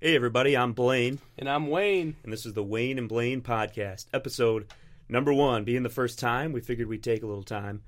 Hey, 0.00 0.14
everybody, 0.14 0.56
I'm 0.56 0.72
Blaine, 0.72 1.20
And 1.38 1.48
I'm 1.48 1.68
Wayne. 1.68 2.16
and 2.22 2.32
this 2.32 2.44
is 2.44 2.52
the 2.52 2.62
Wayne 2.62 2.98
and 2.98 3.08
Blaine 3.08 3.40
podcast, 3.40 4.06
episode 4.12 4.66
number 5.08 5.32
one. 5.32 5.64
Being 5.64 5.82
the 5.82 5.88
first 5.88 6.18
time, 6.18 6.52
we 6.52 6.60
figured 6.60 6.86
we'd 6.88 7.02
take 7.02 7.22
a 7.22 7.26
little 7.26 7.42
time 7.42 7.82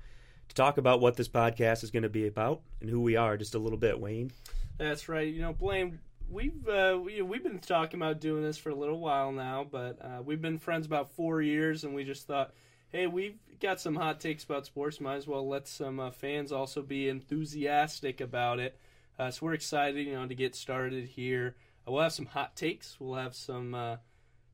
to 0.47 0.55
talk 0.55 0.77
about 0.79 1.01
what 1.01 1.15
this 1.15 1.27
podcast 1.27 1.83
is 1.83 1.91
going 1.91 2.03
to 2.03 2.09
be 2.09 2.25
about 2.25 2.61
and 2.81 2.89
who 2.89 2.99
we 2.99 3.15
are 3.15 3.37
just 3.37 3.53
a 3.53 3.59
little 3.59 3.77
bit. 3.77 3.99
Wayne, 3.99 4.31
That's 4.77 5.07
right. 5.07 5.31
You 5.31 5.41
know, 5.41 5.53
Blaine, 5.53 5.99
we've 6.29 6.67
uh, 6.67 6.99
we, 7.01 7.21
we've 7.21 7.43
been 7.43 7.59
talking 7.59 7.99
about 8.01 8.19
doing 8.19 8.41
this 8.43 8.57
for 8.57 8.71
a 8.71 8.75
little 8.75 8.99
while 8.99 9.31
now, 9.31 9.67
but 9.69 9.99
uh, 10.03 10.21
we've 10.23 10.41
been 10.41 10.57
friends 10.57 10.87
about 10.87 11.11
four 11.11 11.41
years, 11.43 11.83
and 11.83 11.93
we 11.93 12.03
just 12.03 12.25
thought, 12.25 12.53
hey, 12.89 13.05
we've 13.05 13.37
got 13.61 13.79
some 13.79 13.95
hot 13.95 14.19
takes 14.19 14.43
about 14.43 14.65
sports. 14.65 14.99
Might 14.99 15.17
as 15.17 15.27
well 15.27 15.47
let 15.47 15.67
some 15.67 15.99
uh, 15.99 16.09
fans 16.09 16.51
also 16.51 16.81
be 16.81 17.07
enthusiastic 17.07 18.19
about 18.19 18.59
it. 18.59 18.79
Uh, 19.19 19.29
so 19.29 19.45
we're 19.45 19.53
excited, 19.53 20.07
you 20.07 20.13
know, 20.13 20.25
to 20.25 20.33
get 20.35 20.55
started 20.55 21.05
here. 21.05 21.55
We'll 21.89 22.03
have 22.03 22.13
some 22.13 22.27
hot 22.27 22.55
takes. 22.55 22.97
We'll 22.99 23.15
have 23.15 23.35
some 23.35 23.73
uh, 23.75 23.97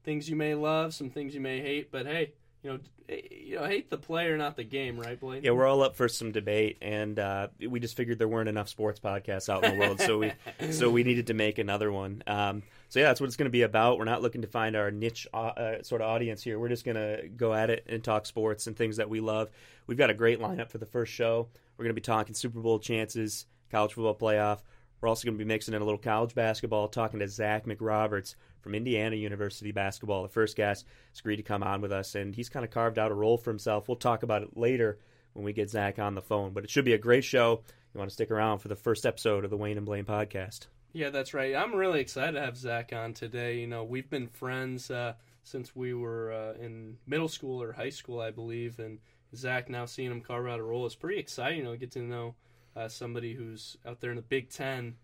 things 0.04 0.30
you 0.30 0.36
may 0.36 0.56
love, 0.56 0.94
some 0.94 1.10
things 1.10 1.36
you 1.36 1.42
may 1.42 1.62
hate. 1.62 1.92
But 1.92 2.06
hey, 2.06 2.34
you 2.64 2.72
know, 2.72 2.80
you 3.08 3.56
know, 3.56 3.66
hate 3.66 3.92
the 3.92 3.98
player, 3.98 4.36
not 4.38 4.56
the 4.56 4.64
game, 4.64 5.00
right, 5.00 5.20
Blaine? 5.20 5.44
yeah, 5.44 5.52
we're 5.52 5.68
all 5.68 5.84
up 5.84 5.96
for 5.96 6.08
some 6.08 6.32
debate, 6.32 6.78
and 6.82 7.20
uh, 7.20 7.50
we 7.70 7.80
just 7.80 7.96
figured 7.96 8.18
there 8.18 8.28
weren't 8.28 8.50
enough 8.50 8.70
sports 8.70 9.00
podcasts 9.00 9.50
out 9.50 9.64
in 9.64 9.78
the 9.78 9.80
world, 9.80 10.00
so 10.00 10.18
we 10.18 10.32
so 10.72 10.90
we 10.90 11.04
needed 11.04 11.28
to 11.28 11.36
make 11.36 11.60
another 11.60 11.92
one. 11.92 12.24
Um, 12.26 12.64
so 12.90 13.00
yeah, 13.00 13.08
that's 13.08 13.22
what 13.22 13.28
it's 13.28 13.36
going 13.36 13.46
to 13.46 13.52
be 13.52 13.62
about. 13.62 14.00
We're 14.00 14.06
not 14.06 14.24
looking 14.24 14.42
to 14.42 14.48
find 14.48 14.76
our 14.76 14.90
niche 14.90 15.28
uh, 15.32 15.38
uh, 15.38 15.84
sort 15.84 16.02
of 16.02 16.08
audience 16.08 16.42
here. 16.42 16.58
We're 16.58 16.70
just 16.70 16.86
going 16.86 16.96
to 16.96 17.28
go 17.28 17.54
at 17.54 17.70
it 17.70 17.86
and 17.88 18.04
talk 18.04 18.26
sports 18.26 18.66
and 18.66 18.76
things 18.76 18.98
that 18.98 19.10
we 19.10 19.20
love. 19.20 19.52
We've 19.86 19.98
got 19.98 20.10
a 20.10 20.16
great 20.16 20.40
lineup 20.40 20.72
for 20.72 20.80
the 20.80 20.88
first 20.88 21.14
show. 21.14 21.50
We're 21.78 21.84
going 21.84 21.96
to 21.96 22.02
be 22.02 22.02
talking 22.02 22.34
Super 22.34 22.60
Bowl 22.60 22.80
chances, 22.80 23.46
college 23.70 23.94
football 23.94 24.16
playoff. 24.16 24.62
We're 25.02 25.10
also 25.10 25.26
going 25.26 25.38
to 25.38 25.44
be 25.44 25.48
mixing 25.48 25.74
in 25.74 25.82
a 25.82 25.86
little 25.86 26.00
college 26.00 26.34
basketball, 26.34 26.88
talking 26.88 27.20
to 27.20 27.28
Zach 27.28 27.66
McRoberts 27.66 28.36
from 28.62 28.76
Indiana 28.76 29.16
University 29.16 29.72
basketball. 29.72 30.24
The 30.24 30.30
first 30.30 30.56
guest 30.56 30.86
has 31.12 31.20
agreed 31.20 31.36
to 31.38 31.44
come 31.44 31.64
on 31.64 31.82
with 31.82 31.92
us, 31.92 32.16
and 32.16 32.36
he's 32.36 32.50
kind 32.50 32.66
of 32.66 32.72
carved 32.72 32.98
out 32.98 33.12
a 33.12 33.16
role 33.16 33.38
for 33.38 33.52
himself. 33.52 33.88
We'll 33.88 33.98
talk 33.98 34.24
about 34.24 34.42
it 34.42 34.58
later 34.58 34.98
when 35.34 35.46
we 35.46 35.54
get 35.54 35.70
Zach 35.70 36.00
on 36.00 36.16
the 36.16 36.22
phone, 36.22 36.54
but 36.54 36.64
it 36.64 36.70
should 36.70 36.86
be 36.86 36.94
a 36.94 36.98
great 36.98 37.24
show. 37.24 37.62
You 37.94 38.00
want 38.00 38.10
to 38.10 38.14
stick 38.14 38.32
around 38.32 38.60
for 38.60 38.68
the 38.68 38.76
first 38.76 39.06
episode 39.06 39.44
of 39.44 39.52
the 39.52 39.58
Wayne 39.58 39.78
and 39.78 39.86
Blaine 39.86 40.06
podcast. 40.06 40.68
Yeah, 40.94 41.10
that's 41.10 41.34
right. 41.34 41.56
I'm 41.56 41.76
really 41.76 42.00
excited 42.00 42.34
to 42.34 42.42
have 42.42 42.58
Zach 42.58 42.94
on 42.94 43.14
today. 43.14 43.60
You 43.60 43.68
know, 43.68 43.84
we've 43.84 44.10
been 44.10 44.28
friends 44.28 44.90
uh, 44.90 45.14
since 45.44 45.76
we 45.76 45.94
were 45.94 46.32
uh, 46.32 46.64
in 46.64 46.98
middle 47.06 47.28
school 47.28 47.62
or 47.62 47.74
high 47.74 47.90
school, 47.90 48.22
I 48.22 48.32
believe. 48.32 48.80
And 48.80 49.00
Zach, 49.36 49.70
now 49.70 49.86
seeing 49.86 50.10
him 50.10 50.22
carve 50.22 50.48
out 50.48 50.60
a 50.60 50.64
role 50.64 50.86
is 50.86 50.96
pretty 50.96 51.20
exciting. 51.20 51.60
You 51.60 51.64
know, 51.66 51.76
get 51.76 51.92
to 51.92 52.00
know 52.00 52.36
uh, 52.76 52.88
somebody 52.88 53.34
who's 53.34 53.78
out 53.86 54.02
there 54.02 54.10
in 54.12 54.18
the 54.18 54.22
Big 54.22 54.50
Ten 54.50 54.96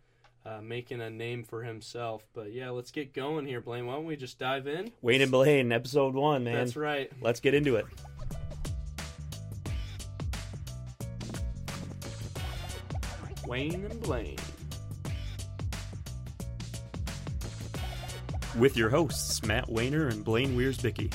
uh, 0.46 0.60
making 0.62 1.02
a 1.02 1.10
name 1.10 1.44
for 1.44 1.64
himself. 1.64 2.26
But 2.34 2.52
yeah, 2.54 2.70
let's 2.72 2.92
get 2.92 3.14
going 3.14 3.46
here, 3.46 3.62
Blaine. 3.62 3.86
Why 3.86 3.94
don't 3.94 4.06
we 4.06 4.16
just 4.16 4.40
dive 4.40 4.68
in? 4.68 4.92
Wayne 5.02 5.22
and 5.22 5.32
Blaine, 5.32 5.72
episode 5.72 6.14
one, 6.14 6.44
man. 6.44 6.56
That's 6.56 6.76
right. 6.76 7.12
Let's 7.22 7.40
get 7.40 7.54
into 7.54 7.76
it. 7.76 7.86
Wayne 13.48 13.86
and 13.86 14.02
Blaine. 14.02 14.38
With 18.58 18.76
your 18.76 18.90
hosts, 18.90 19.44
Matt 19.46 19.70
Wayner 19.70 20.08
and 20.08 20.26
Blaine 20.26 20.58
Weirsbicky. 20.58 21.14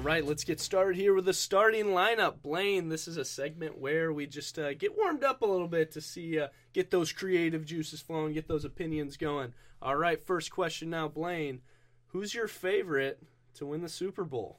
All 0.00 0.06
right, 0.06 0.24
let's 0.24 0.44
get 0.44 0.60
started 0.60 0.96
here 0.96 1.12
with 1.12 1.26
the 1.26 1.34
starting 1.34 1.88
lineup. 1.88 2.40
Blaine, 2.40 2.88
this 2.88 3.06
is 3.06 3.18
a 3.18 3.24
segment 3.24 3.76
where 3.76 4.14
we 4.14 4.26
just 4.26 4.58
uh, 4.58 4.72
get 4.72 4.96
warmed 4.96 5.22
up 5.22 5.42
a 5.42 5.46
little 5.46 5.68
bit 5.68 5.92
to 5.92 6.00
see, 6.00 6.40
uh, 6.40 6.48
get 6.72 6.90
those 6.90 7.12
creative 7.12 7.66
juices 7.66 8.00
flowing, 8.00 8.32
get 8.32 8.48
those 8.48 8.64
opinions 8.64 9.18
going. 9.18 9.52
All 9.82 9.96
right, 9.96 10.24
first 10.24 10.50
question 10.50 10.88
now, 10.88 11.06
Blaine. 11.06 11.60
Who's 12.06 12.32
your 12.32 12.48
favorite 12.48 13.22
to 13.56 13.66
win 13.66 13.82
the 13.82 13.90
Super 13.90 14.24
Bowl? 14.24 14.58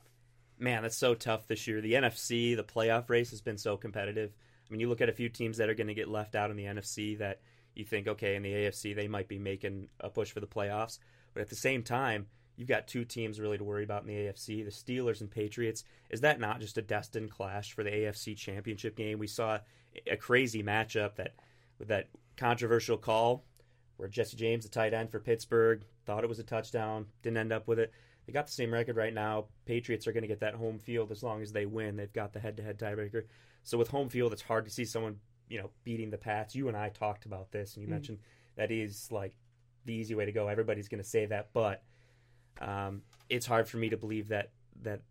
Man, 0.59 0.83
that's 0.83 0.95
so 0.95 1.15
tough 1.15 1.47
this 1.47 1.65
year. 1.65 1.81
The 1.81 1.93
NFC, 1.93 2.55
the 2.55 2.63
playoff 2.63 3.09
race 3.09 3.31
has 3.31 3.41
been 3.41 3.57
so 3.57 3.77
competitive. 3.77 4.29
I 4.69 4.71
mean, 4.71 4.79
you 4.79 4.89
look 4.89 5.01
at 5.01 5.09
a 5.09 5.13
few 5.13 5.27
teams 5.27 5.57
that 5.57 5.69
are 5.69 5.75
going 5.75 5.87
to 5.87 5.95
get 5.95 6.07
left 6.07 6.35
out 6.35 6.51
in 6.51 6.55
the 6.55 6.65
NFC 6.65 7.17
that 7.17 7.39
you 7.73 7.83
think, 7.83 8.07
okay, 8.07 8.35
in 8.35 8.43
the 8.43 8.53
AFC, 8.53 8.95
they 8.95 9.07
might 9.07 9.27
be 9.27 9.39
making 9.39 9.89
a 10.01 10.11
push 10.11 10.29
for 10.29 10.39
the 10.39 10.45
playoffs. 10.45 10.99
But 11.33 11.41
at 11.41 11.49
the 11.49 11.55
same 11.55 11.81
time, 11.81 12.27
you've 12.55 12.67
got 12.67 12.87
two 12.87 13.05
teams 13.05 13.39
really 13.39 13.57
to 13.57 13.63
worry 13.63 13.83
about 13.83 14.03
in 14.03 14.07
the 14.07 14.15
AFC 14.15 14.63
the 14.63 14.71
Steelers 14.71 15.21
and 15.21 15.29
Patriots. 15.31 15.83
Is 16.09 16.21
that 16.21 16.39
not 16.39 16.59
just 16.59 16.77
a 16.77 16.81
destined 16.81 17.31
clash 17.31 17.73
for 17.73 17.83
the 17.83 17.91
AFC 17.91 18.35
championship 18.37 18.95
game? 18.95 19.19
We 19.19 19.27
saw 19.27 19.59
a 20.07 20.17
crazy 20.17 20.63
matchup 20.63 21.15
that 21.15 21.35
with 21.79 21.87
that 21.87 22.09
controversial 22.37 22.97
call 22.97 23.43
where 23.97 24.09
Jesse 24.09 24.37
James, 24.37 24.63
the 24.63 24.69
tight 24.69 24.93
end 24.93 25.11
for 25.11 25.19
Pittsburgh, 25.19 25.83
thought 26.05 26.23
it 26.23 26.29
was 26.29 26.39
a 26.39 26.43
touchdown, 26.43 27.05
didn't 27.21 27.37
end 27.37 27.51
up 27.51 27.67
with 27.67 27.79
it. 27.79 27.91
They 28.25 28.33
got 28.33 28.45
the 28.45 28.51
same 28.51 28.73
record 28.73 28.95
right 28.97 29.13
now. 29.13 29.45
Patriots 29.65 30.07
are 30.07 30.11
going 30.11 30.21
to 30.23 30.27
get 30.27 30.39
that 30.39 30.55
home 30.55 30.79
field 30.79 31.11
as 31.11 31.23
long 31.23 31.41
as 31.41 31.51
they 31.51 31.65
win. 31.65 31.95
They've 31.95 32.13
got 32.13 32.33
the 32.33 32.39
head-to-head 32.39 32.77
tiebreaker. 32.79 33.25
So 33.63 33.77
with 33.77 33.87
home 33.89 34.09
field, 34.09 34.33
it's 34.33 34.41
hard 34.41 34.65
to 34.65 34.71
see 34.71 34.85
someone, 34.85 35.19
you 35.49 35.59
know, 35.59 35.69
beating 35.83 36.09
the 36.09 36.17
Pats. 36.17 36.55
You 36.55 36.67
and 36.67 36.77
I 36.77 36.89
talked 36.89 37.25
about 37.25 37.51
this, 37.51 37.75
and 37.75 37.81
you 37.81 37.87
Mhm. 37.87 37.91
mentioned 37.91 38.19
that 38.55 38.71
is 38.71 39.11
like 39.11 39.35
the 39.85 39.93
easy 39.93 40.15
way 40.15 40.25
to 40.25 40.31
go. 40.31 40.47
Everybody's 40.47 40.87
going 40.87 41.03
to 41.03 41.09
say 41.09 41.25
that, 41.25 41.49
but 41.53 41.83
um, 42.59 43.03
it's 43.29 43.45
hard 43.45 43.67
for 43.67 43.77
me 43.77 43.89
to 43.89 43.97
believe 43.97 44.29
that 44.29 44.49
that 44.83 45.01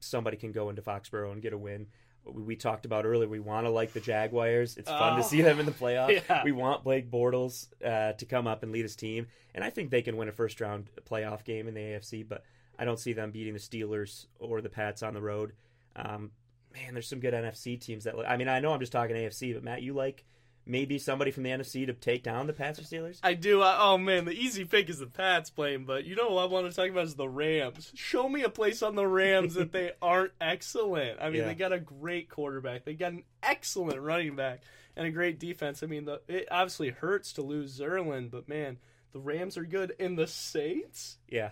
somebody 0.00 0.36
can 0.36 0.52
go 0.52 0.70
into 0.70 0.82
Foxborough 0.82 1.32
and 1.32 1.42
get 1.42 1.52
a 1.52 1.58
win. 1.58 1.86
We, 2.24 2.42
we 2.42 2.56
talked 2.56 2.84
about 2.86 3.04
earlier. 3.04 3.28
We 3.28 3.40
want 3.40 3.66
to 3.66 3.70
like 3.70 3.92
the 3.92 4.00
Jaguars. 4.00 4.76
It's 4.76 4.88
fun 4.88 5.14
Oh. 5.14 5.16
to 5.16 5.22
see 5.22 5.42
them 5.42 5.58
in 5.60 5.66
the 5.66 5.72
playoffs. 5.72 6.22
Yeah. 6.28 6.42
We 6.44 6.52
want 6.52 6.84
Blake 6.84 7.10
Bortles 7.10 7.68
uh, 7.84 8.12
to 8.14 8.24
come 8.26 8.46
up 8.46 8.62
and 8.62 8.72
lead 8.72 8.82
his 8.82 8.96
team, 8.96 9.26
and 9.54 9.62
I 9.64 9.70
think 9.70 9.90
they 9.90 10.02
can 10.02 10.16
win 10.16 10.28
a 10.28 10.32
first 10.32 10.60
round 10.60 10.90
playoff 11.08 11.44
game 11.44 11.68
in 11.68 11.74
the 11.74 11.80
AFC. 11.80 12.26
But 12.28 12.42
I 12.78 12.84
don't 12.84 12.98
see 13.00 13.12
them 13.12 13.30
beating 13.30 13.54
the 13.54 13.60
Steelers 13.60 14.26
or 14.38 14.60
the 14.60 14.68
Pats 14.68 15.02
on 15.02 15.14
the 15.14 15.22
road. 15.22 15.52
Um, 15.96 16.30
man, 16.74 16.92
there's 16.94 17.08
some 17.08 17.20
good 17.20 17.32
NFC 17.34 17.80
teams 17.80 18.04
that. 18.04 18.14
I 18.28 18.36
mean, 18.36 18.48
I 18.48 18.60
know 18.60 18.72
I'm 18.72 18.80
just 18.80 18.92
talking 18.92 19.16
AFC, 19.16 19.54
but 19.54 19.62
Matt, 19.64 19.82
you 19.82 19.94
like 19.94 20.24
maybe 20.66 20.98
somebody 20.98 21.30
from 21.30 21.44
the 21.44 21.50
NFC 21.50 21.86
to 21.86 21.92
take 21.92 22.22
down 22.24 22.46
the 22.46 22.52
Pats 22.52 22.78
or 22.78 22.82
Steelers? 22.82 23.20
I 23.22 23.34
do. 23.34 23.62
I, 23.62 23.76
oh 23.80 23.98
man, 23.98 24.24
the 24.24 24.32
easy 24.32 24.64
pick 24.64 24.90
is 24.90 24.98
the 24.98 25.06
Pats 25.06 25.48
playing, 25.50 25.84
but 25.84 26.04
you 26.04 26.16
know 26.16 26.30
what 26.30 26.42
I 26.42 26.46
want 26.46 26.68
to 26.68 26.74
talk 26.76 26.90
about 26.90 27.04
is 27.04 27.14
the 27.14 27.28
Rams. 27.28 27.92
Show 27.94 28.28
me 28.28 28.42
a 28.42 28.48
place 28.48 28.82
on 28.82 28.94
the 28.96 29.06
Rams 29.06 29.54
that 29.54 29.72
they 29.72 29.92
aren't 30.02 30.32
excellent. 30.40 31.18
I 31.20 31.26
mean, 31.30 31.40
Yeah. 31.42 31.46
they 31.46 31.54
got 31.54 31.72
a 31.72 31.78
great 31.78 32.28
quarterback, 32.28 32.84
they 32.84 32.94
got 32.94 33.12
an 33.12 33.22
excellent 33.42 34.00
running 34.00 34.34
back, 34.36 34.62
and 34.96 35.06
a 35.06 35.10
great 35.10 35.38
defense. 35.38 35.82
I 35.82 35.86
mean, 35.86 36.04
the, 36.04 36.20
it 36.28 36.48
obviously 36.50 36.90
hurts 36.90 37.32
to 37.34 37.42
lose 37.42 37.78
Zerlin, 37.78 38.30
but 38.30 38.48
man, 38.48 38.78
the 39.12 39.20
Rams 39.20 39.56
are 39.56 39.64
good. 39.64 39.94
And 40.00 40.18
the 40.18 40.26
Saints, 40.26 41.18
Yeah. 41.28 41.50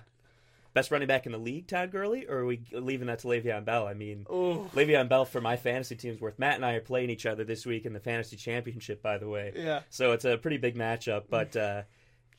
Best 0.74 0.90
running 0.90 1.08
back 1.08 1.24
in 1.24 1.32
the 1.32 1.38
league, 1.38 1.68
Todd 1.68 1.92
Gurley, 1.92 2.26
or 2.28 2.38
are 2.38 2.44
we 2.46 2.60
leaving 2.72 3.06
that 3.06 3.20
to 3.20 3.28
Le'Veon 3.28 3.64
Bell? 3.64 3.86
I 3.86 3.94
mean, 3.94 4.26
oh 4.28 4.68
Le'Veon 4.74 5.08
Bell 5.08 5.24
for 5.24 5.40
my 5.40 5.56
fantasy 5.56 5.94
team's 5.94 6.20
worth. 6.20 6.38
Matt 6.38 6.56
and 6.56 6.66
I 6.66 6.72
are 6.74 6.80
playing 6.80 7.10
each 7.10 7.26
other 7.26 7.44
this 7.44 7.64
week 7.64 7.86
in 7.86 7.92
the 7.92 8.00
fantasy 8.00 8.36
championship, 8.36 9.00
by 9.00 9.18
the 9.18 9.28
way. 9.28 9.52
yeah. 9.54 9.80
So 9.90 10.12
it's 10.12 10.24
a 10.24 10.36
pretty 10.36 10.56
big 10.58 10.74
matchup, 10.76 11.24
but 11.30 11.54
uh, 11.56 11.82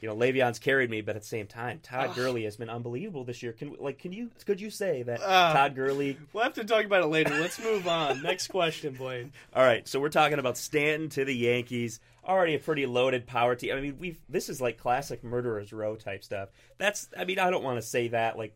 you 0.02 0.10
know 0.10 0.16
Le'Veon's 0.18 0.60
carried 0.60 0.90
me, 0.90 1.00
but 1.00 1.16
at 1.16 1.22
the 1.22 1.28
same 1.30 1.48
time, 1.48 1.80
Todd 1.82 2.10
Ugh. 2.10 2.16
Gurley 2.18 2.44
has 2.44 2.58
been 2.58 2.70
unbelievable 2.70 3.24
this 3.24 3.42
year. 3.42 3.54
Can 3.54 3.74
like 3.80 4.00
can 4.00 4.12
you 4.12 4.30
could 4.46 4.60
you 4.60 4.70
say 4.70 5.04
that 5.04 5.22
Ah. 5.24 5.54
Todd 5.54 5.74
Gurley? 5.74 6.18
We'll 6.34 6.44
have 6.44 6.56
to 6.56 6.66
talk 6.66 6.84
about 6.84 7.04
it 7.04 7.08
later. 7.08 7.40
Let's 7.40 7.64
move 7.64 7.88
on. 7.88 8.22
Next 8.22 8.50
question, 8.50 8.96
Blaine. 8.96 9.32
All 9.56 9.64
right, 9.64 9.88
so 9.88 10.02
we're 10.02 10.10
talking 10.10 10.40
about 10.40 10.58
Stanton 10.58 11.08
to 11.12 11.24
the 11.24 11.34
Yankees. 11.34 12.02
Already 12.28 12.56
a 12.56 12.60
pretty 12.60 12.86
loaded 12.86 13.28
power 13.28 13.56
team. 13.56 13.76
I 13.76 13.82
mean, 13.82 13.98
we've 14.00 14.20
this 14.28 14.50
is 14.50 14.60
like 14.60 14.78
classic 14.78 15.24
murderers 15.24 15.72
row 15.72 15.96
type 15.96 16.24
stuff. 16.24 16.50
That's 16.80 17.08
I 17.18 17.24
mean 17.26 17.38
I 17.40 17.50
don't 17.52 17.64
want 17.64 17.78
to 17.78 17.82
say 17.86 18.08
that 18.10 18.38
like 18.38 18.56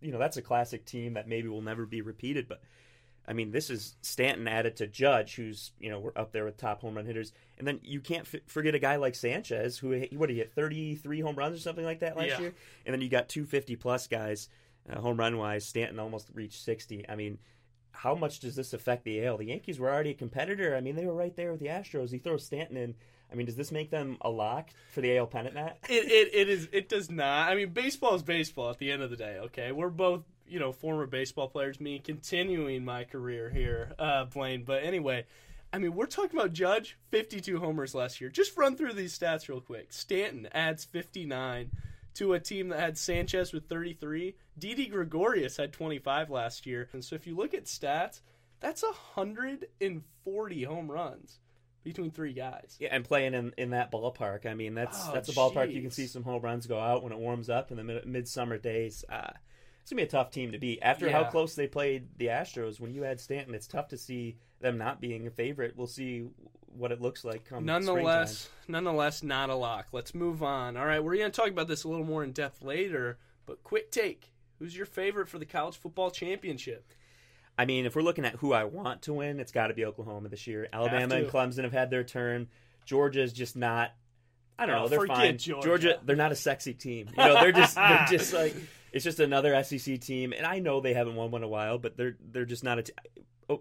you 0.00 0.12
know 0.12 0.18
that's 0.18 0.36
a 0.36 0.42
classic 0.42 0.84
team 0.84 1.14
that 1.14 1.26
maybe 1.26 1.48
will 1.48 1.60
never 1.62 1.84
be 1.86 2.00
repeated, 2.00 2.48
but 2.48 2.60
I 3.26 3.34
mean, 3.34 3.50
this 3.50 3.68
is 3.68 3.96
Stanton 4.00 4.48
added 4.48 4.76
to 4.76 4.86
Judge, 4.86 5.34
who's 5.34 5.72
you 5.80 5.90
know 5.90 5.98
we're 6.00 6.12
up 6.16 6.32
there 6.32 6.44
with 6.44 6.56
top 6.56 6.80
home 6.80 6.94
run 6.94 7.04
hitters, 7.04 7.32
and 7.58 7.66
then 7.66 7.78
you 7.82 8.00
can't 8.00 8.26
f- 8.32 8.40
forget 8.46 8.74
a 8.74 8.78
guy 8.78 8.96
like 8.96 9.14
Sanchez, 9.14 9.76
who 9.78 9.90
what 10.12 10.28
did 10.28 10.32
he 10.34 10.38
hit 10.38 10.52
thirty 10.54 10.94
three 10.94 11.20
home 11.20 11.34
runs 11.36 11.56
or 11.56 11.60
something 11.60 11.84
like 11.84 11.98
that 12.00 12.16
last 12.16 12.28
Yeah. 12.28 12.40
year, 12.40 12.54
and 12.86 12.94
then 12.94 13.00
you 13.02 13.08
got 13.10 13.28
two 13.28 13.44
fifty 13.44 13.76
plus 13.76 14.06
guys 14.06 14.48
uh, 14.90 14.98
home 15.00 15.18
run 15.18 15.36
wise. 15.36 15.66
Stanton 15.66 15.98
almost 15.98 16.30
reached 16.32 16.62
sixty. 16.62 17.04
I 17.08 17.16
mean, 17.16 17.38
how 17.92 18.14
much 18.14 18.40
does 18.40 18.56
this 18.56 18.72
affect 18.72 19.04
the 19.04 19.24
AL? 19.24 19.38
The 19.38 19.46
Yankees 19.46 19.78
were 19.78 19.92
already 19.92 20.10
a 20.10 20.14
competitor. 20.14 20.76
I 20.76 20.80
mean, 20.80 20.96
they 20.96 21.06
were 21.06 21.14
right 21.14 21.34
there 21.34 21.50
with 21.50 21.60
the 21.60 21.66
Astros. 21.66 22.10
He 22.10 22.18
throws 22.18 22.44
Stanton 22.44 22.76
in. 22.76 22.94
I 23.30 23.34
mean, 23.34 23.46
does 23.46 23.56
this 23.56 23.70
make 23.70 23.90
them 23.90 24.16
a 24.22 24.30
lock 24.30 24.70
for 24.90 25.00
the 25.00 25.18
AL 25.18 25.26
pennant, 25.26 25.54
Matt? 25.54 25.78
it, 25.88 26.10
it 26.10 26.34
it 26.34 26.48
is 26.48 26.68
it 26.72 26.88
does 26.88 27.10
not. 27.10 27.50
I 27.50 27.54
mean, 27.54 27.70
baseball 27.70 28.14
is 28.14 28.22
baseball 28.22 28.70
at 28.70 28.78
the 28.78 28.90
end 28.90 29.02
of 29.02 29.10
the 29.10 29.16
day. 29.16 29.38
Okay, 29.44 29.72
we're 29.72 29.90
both 29.90 30.22
you 30.46 30.58
know 30.58 30.72
former 30.72 31.06
baseball 31.06 31.48
players. 31.48 31.80
Me 31.80 31.98
continuing 31.98 32.84
my 32.84 33.04
career 33.04 33.50
here, 33.50 33.92
uh, 33.98 34.24
Blaine. 34.24 34.64
But 34.64 34.84
anyway, 34.84 35.26
I 35.72 35.78
mean, 35.78 35.94
we're 35.94 36.06
talking 36.06 36.38
about 36.38 36.52
Judge, 36.52 36.96
52 37.10 37.58
homers 37.58 37.94
last 37.94 38.20
year. 38.20 38.30
Just 38.30 38.56
run 38.56 38.76
through 38.76 38.94
these 38.94 39.18
stats 39.18 39.48
real 39.48 39.60
quick. 39.60 39.92
Stanton 39.92 40.48
adds 40.52 40.84
59 40.84 41.70
to 42.18 42.34
a 42.34 42.40
team 42.40 42.68
that 42.68 42.80
had 42.80 42.98
Sanchez 42.98 43.52
with 43.52 43.68
33. 43.68 44.34
Didi 44.58 44.86
Gregorius 44.86 45.56
had 45.56 45.72
25 45.72 46.30
last 46.30 46.66
year. 46.66 46.88
And 46.92 47.04
so 47.04 47.14
if 47.14 47.26
you 47.26 47.36
look 47.36 47.54
at 47.54 47.64
stats, 47.66 48.20
That's 48.60 48.82
hundred 49.14 49.68
and 49.80 50.02
forty 50.24 50.64
home 50.64 50.90
runs 50.90 51.38
between 51.84 52.10
three 52.10 52.32
guys. 52.32 52.76
Yeah, 52.80 52.88
and 52.90 53.04
playing 53.04 53.34
in, 53.34 53.52
in 53.56 53.70
that 53.70 53.92
ballpark. 53.92 54.46
I 54.46 54.54
mean, 54.54 54.74
that's 54.74 54.98
Oh, 55.06 55.12
that's 55.14 55.28
a 55.28 55.32
ballpark 55.32 55.72
you 55.72 55.80
can 55.80 55.92
see 55.92 56.08
some 56.08 56.24
home 56.24 56.42
runs 56.42 56.66
go 56.66 56.78
out 56.78 57.04
when 57.04 57.12
it 57.12 57.18
warms 57.18 57.48
up 57.48 57.70
in 57.70 57.76
the 57.76 57.84
mid- 57.84 58.06
midsummer 58.06 58.58
days. 58.58 59.04
Uh, 59.08 59.30
it's 59.88 59.92
gonna 59.94 60.02
be 60.02 60.06
a 60.06 60.10
tough 60.10 60.30
team 60.30 60.52
to 60.52 60.58
beat. 60.58 60.80
After 60.82 61.10
how 61.10 61.24
close 61.24 61.54
they 61.54 61.66
played 61.66 62.08
the 62.18 62.26
Astros, 62.26 62.78
when 62.78 62.92
you 62.92 63.04
add 63.06 63.18
Stanton, 63.20 63.54
it's 63.54 63.66
tough 63.66 63.88
to 63.88 63.96
see 63.96 64.36
them 64.60 64.76
not 64.76 65.00
being 65.00 65.26
a 65.26 65.30
favorite. 65.30 65.74
We'll 65.76 65.86
see 65.86 66.26
what 66.66 66.92
it 66.92 67.00
looks 67.00 67.24
like 67.24 67.46
come 67.46 67.64
Nonetheless, 67.64 68.50
nonetheless, 68.68 69.22
not 69.22 69.48
a 69.48 69.54
lock. 69.54 69.86
Let's 69.92 70.14
move 70.14 70.42
on. 70.42 70.76
All 70.76 70.84
right, 70.84 71.02
we're 71.02 71.16
going 71.16 71.30
to 71.32 71.36
talk 71.40 71.48
about 71.48 71.68
this 71.68 71.84
a 71.84 71.88
little 71.88 72.04
more 72.04 72.22
in 72.22 72.32
depth 72.32 72.60
later, 72.62 73.16
but 73.46 73.62
quick 73.64 73.90
take. 73.90 74.30
Who's 74.58 74.76
your 74.76 74.84
favorite 74.84 75.28
for 75.28 75.38
the 75.38 75.46
college 75.46 75.78
football 75.78 76.10
championship? 76.10 76.92
I 77.56 77.64
mean, 77.64 77.86
if 77.86 77.96
we're 77.96 78.02
looking 78.02 78.26
at 78.26 78.34
who 78.34 78.52
I 78.52 78.64
want 78.64 79.02
to 79.02 79.14
win, 79.14 79.40
it's 79.40 79.52
got 79.52 79.68
to 79.68 79.74
be 79.74 79.86
Oklahoma 79.86 80.28
this 80.28 80.46
year. 80.46 80.68
Alabama 80.70 81.14
and. 81.14 81.28
Clemson 81.28 81.62
have 81.64 81.72
had 81.72 81.88
their 81.90 82.04
turn. 82.04 82.48
Georgia's 82.84 83.32
just 83.32 83.56
not. 83.56 83.92
I 84.58 84.66
don't 84.66 84.74
Oh, 84.76 84.82
know. 84.82 84.88
They're 84.88 85.06
fine. 85.06 85.38
Georgia. 85.38 85.98
they're 86.04 86.14
not 86.14 86.32
a 86.32 86.36
sexy 86.36 86.74
team. 86.74 87.08
You 87.16 87.24
know, 87.24 87.34
they're 87.40 87.52
just 87.52 87.74
they're 87.76 88.06
just 88.10 88.34
like 88.34 88.54
it's 88.98 89.04
just 89.04 89.20
another 89.20 89.62
SEC 89.64 90.00
team. 90.00 90.32
And 90.36 90.44
I 90.44 90.58
know 90.58 90.80
they 90.80 90.92
haven't 90.94 91.14
won 91.16 91.30
one 91.30 91.40
in 91.42 91.46
a 91.46 91.48
while, 91.48 91.78
but 91.78 91.96
they're 91.96 92.16
they're 92.32 92.44
just 92.44 92.64
not 92.64 92.78
a. 92.78 92.82
T- 92.82 92.92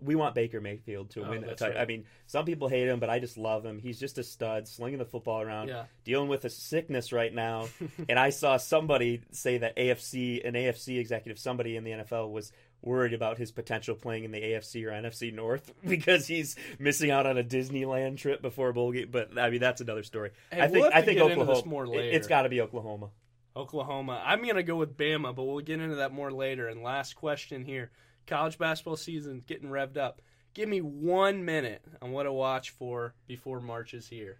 we 0.02 0.16
want 0.16 0.36
Baker 0.36 0.60
Mayfield 0.60 1.12
to 1.12 1.24
Oh, 1.26 1.30
win. 1.30 1.46
that's 1.46 1.62
right. 1.62 1.78
I 1.78 1.86
mean, 1.86 2.04
some 2.26 2.44
people 2.44 2.68
hate 2.68 2.90
him, 2.90 3.00
but 3.00 3.10
I 3.10 3.20
just 3.20 3.38
love 3.38 3.66
him. 3.66 3.80
He's 3.80 3.98
just 3.98 4.18
a 4.18 4.24
stud, 4.24 4.68
slinging 4.68 5.00
the 5.00 5.06
football 5.06 5.42
around, 5.42 5.70
Yeah. 5.70 5.86
dealing 6.04 6.28
with 6.28 6.44
a 6.44 6.50
sickness 6.50 7.14
right 7.14 7.34
now. 7.34 7.70
and 8.10 8.20
I 8.20 8.32
saw 8.32 8.58
somebody 8.58 9.22
say 9.32 9.60
that 9.60 9.78
AFC, 9.78 10.46
an 10.46 10.56
AFC 10.56 11.00
executive, 11.00 11.40
somebody 11.40 11.78
in 11.78 11.86
the 11.86 11.92
NFL 11.92 12.32
was 12.34 12.52
worried 12.82 13.14
about 13.14 13.38
his 13.38 13.54
potential 13.54 13.96
playing 13.96 14.26
in 14.26 14.32
the 14.32 14.42
AFC 14.42 14.84
or 14.86 14.90
NFC 14.92 15.34
North 15.34 15.72
because 15.88 16.28
he's 16.28 16.58
missing 16.80 17.10
out 17.10 17.26
on 17.26 17.38
a 17.38 17.44
Disneyland 17.44 18.18
trip 18.18 18.42
before 18.42 18.74
bowl 18.74 18.92
game. 18.92 19.08
But 19.10 19.38
I 19.40 19.50
mean, 19.50 19.62
that's 19.62 19.80
another 19.80 20.04
story. 20.04 20.32
Hey, 20.52 20.60
I 20.60 20.66
we'll 20.66 20.82
think 20.82 20.94
have 20.94 21.04
I 21.04 21.06
think 21.06 21.22
Oklahoma. 21.22 21.66
more 21.66 21.86
it- 21.86 21.90
later. 21.92 22.10
It's 22.18 22.28
got 22.28 22.42
to 22.42 22.50
be 22.50 22.60
Oklahoma. 22.60 23.10
Oklahoma. 23.58 24.22
I'm 24.26 24.44
going 24.44 24.56
to 24.56 24.64
go 24.64 24.76
with 24.76 24.98
Bama, 24.98 25.36
but 25.36 25.44
we'll 25.44 25.60
get 25.60 25.82
into 25.82 25.96
that 25.96 26.14
more 26.14 26.32
later. 26.32 26.68
And 26.68 26.84
last 26.84 27.16
question 27.16 27.66
here. 27.66 27.92
College 28.26 28.58
basketball 28.58 28.98
season's 28.98 29.44
getting 29.46 29.70
revved 29.70 29.98
up. 29.98 30.22
Give 30.54 30.70
me 30.70 30.82
one 30.82 31.46
minute 31.46 31.84
on 32.02 32.12
what 32.12 32.24
to 32.24 32.34
watch 32.34 32.72
for 32.72 33.14
before 33.28 33.60
March 33.60 33.94
is 33.94 34.08
here. 34.08 34.40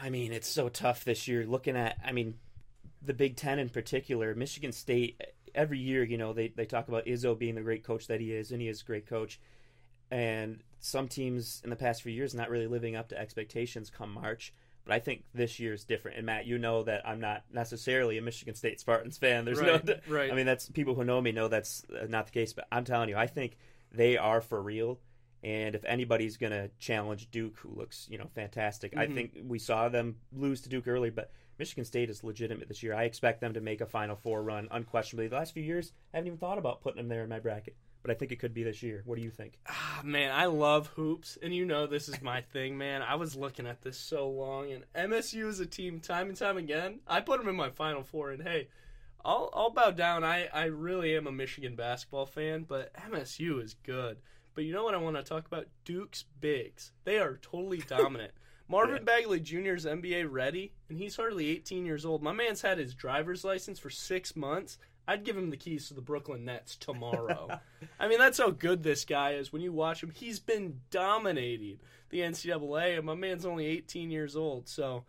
I 0.00 0.10
mean, 0.10 0.32
it's 0.32 0.48
so 0.48 0.68
tough 0.68 1.04
this 1.04 1.28
year. 1.28 1.44
Looking 1.46 1.76
at, 1.76 1.98
I 2.04 2.12
mean, 2.12 2.34
the 3.02 3.14
Big 3.14 3.36
Ten 3.36 3.58
in 3.58 3.68
particular, 3.68 4.34
Michigan 4.34 4.72
State. 4.72 5.20
Every 5.52 5.78
year, 5.78 6.04
you 6.04 6.16
know, 6.16 6.32
they 6.32 6.48
they 6.48 6.64
talk 6.64 6.86
about 6.86 7.06
Izzo 7.06 7.36
being 7.36 7.56
the 7.56 7.60
great 7.60 7.82
coach 7.82 8.06
that 8.06 8.20
he 8.20 8.32
is, 8.32 8.52
and 8.52 8.62
he 8.62 8.68
is 8.68 8.82
a 8.82 8.84
great 8.84 9.08
coach. 9.08 9.40
And 10.10 10.62
some 10.78 11.08
teams 11.08 11.60
in 11.64 11.70
the 11.70 11.76
past 11.76 12.02
few 12.02 12.12
years 12.12 12.34
not 12.34 12.50
really 12.50 12.68
living 12.68 12.94
up 12.94 13.08
to 13.08 13.18
expectations 13.18 13.90
come 13.90 14.12
March. 14.12 14.52
But 14.90 14.96
I 14.96 14.98
think 14.98 15.22
this 15.32 15.60
year 15.60 15.72
is 15.72 15.84
different. 15.84 16.16
And 16.16 16.26
Matt, 16.26 16.46
you 16.46 16.58
know 16.58 16.82
that 16.82 17.06
I'm 17.06 17.20
not 17.20 17.44
necessarily 17.52 18.18
a 18.18 18.22
Michigan 18.22 18.56
State 18.56 18.80
Spartans 18.80 19.18
fan. 19.18 19.44
There's 19.44 19.60
Right, 19.60 19.84
no, 19.86 19.94
right. 20.08 20.32
I 20.32 20.34
mean, 20.34 20.46
that's 20.46 20.68
people 20.68 20.96
who 20.96 21.04
know 21.04 21.20
me 21.20 21.30
know 21.30 21.46
that's 21.46 21.84
uh, 21.90 22.06
not 22.08 22.26
the 22.26 22.32
case. 22.32 22.52
But 22.52 22.66
I'm 22.72 22.84
telling 22.84 23.08
you, 23.08 23.16
I 23.16 23.28
think 23.28 23.56
they 23.92 24.16
are 24.16 24.40
for 24.40 24.60
real. 24.60 24.98
And 25.44 25.76
if 25.76 25.84
anybody's 25.84 26.38
going 26.38 26.50
to 26.50 26.70
challenge 26.80 27.30
Duke, 27.30 27.56
who 27.58 27.70
looks 27.72 28.08
you 28.10 28.18
know 28.18 28.26
fantastic, 28.34 28.96
I 28.96 29.06
Mhm. 29.06 29.14
think 29.14 29.38
we 29.44 29.60
saw 29.60 29.88
them 29.88 30.16
lose 30.32 30.60
to 30.62 30.68
Duke 30.68 30.88
early, 30.88 31.10
but 31.10 31.30
Michigan 31.56 31.84
State 31.84 32.10
is 32.10 32.24
legitimate 32.24 32.66
this 32.66 32.82
year. 32.82 32.92
I 32.92 33.04
expect 33.04 33.40
them 33.40 33.54
to 33.54 33.60
make 33.60 33.80
a 33.80 33.86
Final 33.86 34.16
Four 34.16 34.42
run 34.42 34.66
unquestionably. 34.72 35.28
The 35.28 35.36
last 35.36 35.54
few 35.54 35.62
years, 35.62 35.92
I 36.12 36.16
haven't 36.16 36.26
even 36.26 36.38
thought 36.40 36.58
about 36.58 36.80
putting 36.80 36.96
them 36.96 37.06
there 37.08 37.22
in 37.22 37.28
my 37.28 37.38
bracket, 37.38 37.76
but 38.02 38.10
I 38.10 38.14
think 38.14 38.32
it 38.32 38.38
could 38.38 38.54
be 38.54 38.62
this 38.62 38.82
year. 38.82 39.02
What 39.04 39.16
do 39.16 39.22
you 39.22 39.30
think? 39.30 39.58
Ah, 39.68 40.00
man, 40.04 40.32
I 40.32 40.46
love 40.46 40.88
hoops, 40.88 41.38
and 41.42 41.54
you 41.54 41.64
know 41.64 41.86
this 41.86 42.08
is 42.08 42.22
my 42.22 42.40
thing, 42.52 42.78
man. 42.78 43.02
I 43.02 43.16
was 43.16 43.36
looking 43.36 43.66
at 43.66 43.82
this 43.82 43.98
so 43.98 44.28
long, 44.28 44.72
and 44.72 44.84
MSU 44.94 45.46
is 45.46 45.60
a 45.60 45.66
team 45.66 46.00
time 46.00 46.28
and 46.28 46.36
time 46.36 46.56
again. 46.56 47.00
I 47.06 47.20
put 47.20 47.38
them 47.38 47.48
in 47.48 47.56
my 47.56 47.70
Final 47.70 48.02
Four, 48.02 48.30
and 48.30 48.42
hey, 48.42 48.68
I'll 49.24 49.50
I'll 49.52 49.70
bow 49.70 49.90
down. 49.90 50.24
I 50.24 50.48
I 50.52 50.64
really 50.64 51.16
am 51.16 51.26
a 51.26 51.32
Michigan 51.32 51.76
basketball 51.76 52.26
fan, 52.26 52.64
but 52.68 52.92
MSU 52.94 53.62
is 53.62 53.74
good. 53.74 54.18
But 54.54 54.64
you 54.64 54.72
know 54.72 54.84
what 54.84 54.94
I 54.94 54.98
want 54.98 55.16
to 55.16 55.22
talk 55.22 55.46
about? 55.46 55.66
Duke's 55.84 56.24
bigs. 56.40 56.92
They 57.04 57.18
are 57.18 57.38
totally 57.42 57.78
dominant. 57.88 58.32
Marvin 58.68 59.04
Bagley 59.04 59.40
Jr. 59.40 59.74
is 59.74 59.84
NBA 59.84 60.30
ready, 60.30 60.72
and 60.88 60.96
he's 60.96 61.16
hardly 61.16 61.48
18 61.48 61.84
years 61.84 62.04
old. 62.04 62.22
My 62.22 62.32
man's 62.32 62.62
had 62.62 62.78
his 62.78 62.94
driver's 62.94 63.42
license 63.42 63.80
for 63.80 63.90
six 63.90 64.36
months. 64.36 64.78
I'd 65.10 65.24
give 65.24 65.36
him 65.36 65.50
the 65.50 65.56
keys 65.56 65.88
to 65.88 65.94
the 65.94 66.00
Brooklyn 66.00 66.44
Nets 66.44 66.76
tomorrow. 66.76 67.58
I 67.98 68.06
mean, 68.06 68.20
that's 68.20 68.38
how 68.38 68.50
good 68.50 68.84
this 68.84 69.04
guy 69.04 69.32
is. 69.32 69.52
When 69.52 69.60
you 69.60 69.72
watch 69.72 70.04
him, 70.04 70.12
he's 70.14 70.38
been 70.38 70.82
dominating 70.92 71.80
the 72.10 72.20
NCAA, 72.20 72.96
and 72.96 73.04
my 73.04 73.16
man's 73.16 73.44
only 73.44 73.66
18 73.66 74.12
years 74.12 74.36
old. 74.36 74.68
So, 74.68 75.02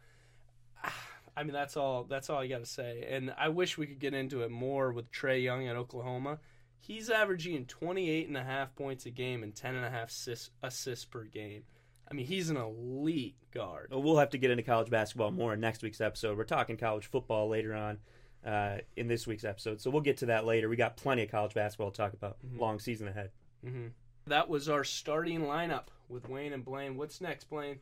I 1.38 1.44
mean, 1.44 1.53
that's 1.53 1.77
all. 1.77 2.06
That's 2.06 2.31
all 2.31 2.39
I 2.39 2.48
got 2.48 2.62
to 2.62 2.65
say. 2.65 3.06
And 3.12 3.31
I 3.38 3.50
wish 3.50 3.77
we 3.77 3.86
could 3.86 4.00
get 4.00 4.15
into 4.15 4.42
it 4.42 4.50
more 4.50 4.92
with 4.92 5.12
Trae 5.12 5.44
Young 5.44 5.68
at 5.68 5.75
Oklahoma. 5.75 6.39
He's 6.80 7.12
averaging 7.12 7.68
28 7.68 8.27
and 8.27 8.38
a 8.38 8.44
half 8.44 8.74
points 8.74 9.06
a 9.06 9.12
game 9.12 9.44
and 9.44 9.53
10 9.53 9.75
and 9.75 9.86
a 9.86 9.92
half 9.92 10.09
assists, 10.09 11.06
per 11.06 11.25
game. 11.25 11.62
I 12.09 12.15
mean, 12.15 12.25
he's 12.25 12.50
an 12.50 12.57
elite 12.57 13.36
guard. 13.53 13.89
We'll 13.92 14.18
have 14.18 14.31
to 14.31 14.39
get 14.39 14.50
into 14.50 14.63
college 14.63 14.89
basketball 14.89 15.30
more 15.30 15.53
in 15.53 15.59
next 15.59 15.83
week's 15.83 16.01
episode. 16.01 16.39
We're 16.39 16.44
talking 16.45 16.75
college 16.75 17.06
football 17.06 17.50
later 17.50 17.75
on 17.75 18.00
uh, 18.45 18.77
in 18.95 19.07
this 19.07 19.27
week's 19.27 19.43
episode, 19.43 19.81
so 19.81 19.89
we'll 19.89 20.01
get 20.01 20.17
to 20.17 20.27
that 20.27 20.45
later. 20.45 20.69
We 20.69 20.75
got 20.75 20.97
plenty 20.97 21.23
of 21.23 21.31
college 21.31 21.53
basketball 21.53 21.91
to 21.91 21.97
talk 21.97 22.13
about. 22.13 22.38
Long 22.57 22.79
season 22.79 23.07
ahead. 23.07 23.31
hmm 23.63 23.88
That 24.27 24.49
was 24.49 24.69
our 24.69 24.83
starting 24.83 25.41
lineup 25.41 25.85
with 26.09 26.27
Wayne 26.29 26.53
and 26.53 26.65
Blaine. 26.65 26.97
What's 26.97 27.21
next, 27.21 27.49
Blaine? 27.49 27.79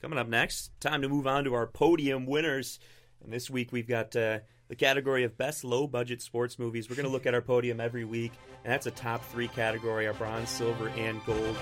Coming 0.00 0.18
up 0.18 0.28
next, 0.28 0.72
time 0.80 1.02
to 1.02 1.08
move 1.08 1.26
on 1.26 1.44
to 1.44 1.54
our 1.54 1.66
podium 1.66 2.26
winners. 2.26 2.78
And 3.22 3.32
this 3.32 3.48
week 3.48 3.70
we've 3.70 3.86
got 3.86 4.16
uh, 4.16 4.40
the 4.68 4.74
category 4.74 5.22
of 5.22 5.38
best 5.38 5.62
low 5.62 5.86
budget 5.86 6.20
sports 6.22 6.58
movies. 6.58 6.90
We're 6.90 6.96
going 6.96 7.06
to 7.06 7.12
look 7.12 7.26
at 7.26 7.34
our 7.34 7.40
podium 7.42 7.78
every 7.80 8.04
week, 8.04 8.32
and 8.64 8.72
that's 8.72 8.86
a 8.86 8.90
top 8.90 9.24
three 9.26 9.46
category: 9.48 10.08
our 10.08 10.14
bronze, 10.14 10.48
silver, 10.48 10.88
and 10.96 11.24
gold. 11.24 11.56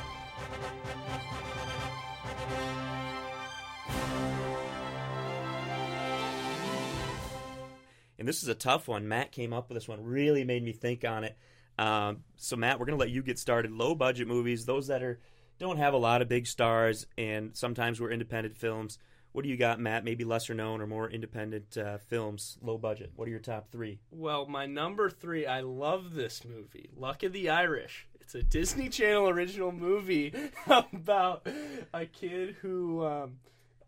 And 8.20 8.28
this 8.28 8.43
is 8.43 8.49
a 8.49 8.55
tough 8.55 8.87
one. 8.87 9.08
Matt 9.08 9.32
came 9.32 9.55
up 9.55 9.70
with 9.70 9.76
this 9.76 9.88
one, 9.88 10.05
really 10.05 10.44
made 10.44 10.62
me 10.62 10.72
think 10.72 11.06
on 11.06 11.25
it. 11.25 11.37
Um, 11.78 12.19
so 12.37 12.55
Matt, 12.55 12.78
we're 12.78 12.84
to 12.87 12.96
let 12.96 13.08
you 13.08 13.22
get 13.22 13.38
started. 13.38 13.72
Low 13.72 13.94
budget 13.94 14.28
movies, 14.28 14.67
those 14.67 14.88
that 14.88 15.02
are 15.02 15.19
don't 15.58 15.78
have 15.78 15.94
a 15.94 15.99
lot 15.99 16.20
of 16.20 16.28
big 16.28 16.46
stars, 16.46 17.06
and 17.17 17.56
sometimes 17.56 17.99
we're 17.99 18.11
independent 18.11 18.59
films. 18.59 18.99
What 19.33 19.42
do 19.42 19.49
you 19.49 19.56
got, 19.56 19.80
Matt? 19.80 20.04
Maybe 20.04 20.25
lesser 20.25 20.52
known 20.52 20.83
or 20.83 20.87
more 20.87 21.09
independent 21.09 21.78
uh, 21.78 21.97
films, 21.97 22.59
low 22.61 22.76
budget. 22.76 23.12
What 23.16 23.26
are 23.26 23.30
your 23.30 23.40
top 23.40 23.71
three? 23.71 24.00
Well, 24.11 24.47
my 24.47 24.66
number 24.66 25.09
three, 25.09 25.47
I 25.47 25.61
love 25.61 26.14
this 26.14 26.44
movie, 26.44 26.90
Luck 26.94 27.23
of 27.23 27.33
the 27.33 27.49
Irish. 27.49 28.06
It's 28.21 28.35
a 28.35 28.42
Disney 28.42 28.90
Channel 28.90 29.30
original 29.30 29.73
movie 29.73 30.35
about 30.66 31.47
a 31.94 32.04
kid 32.04 32.56
who 32.61 33.04
um, 33.06 33.38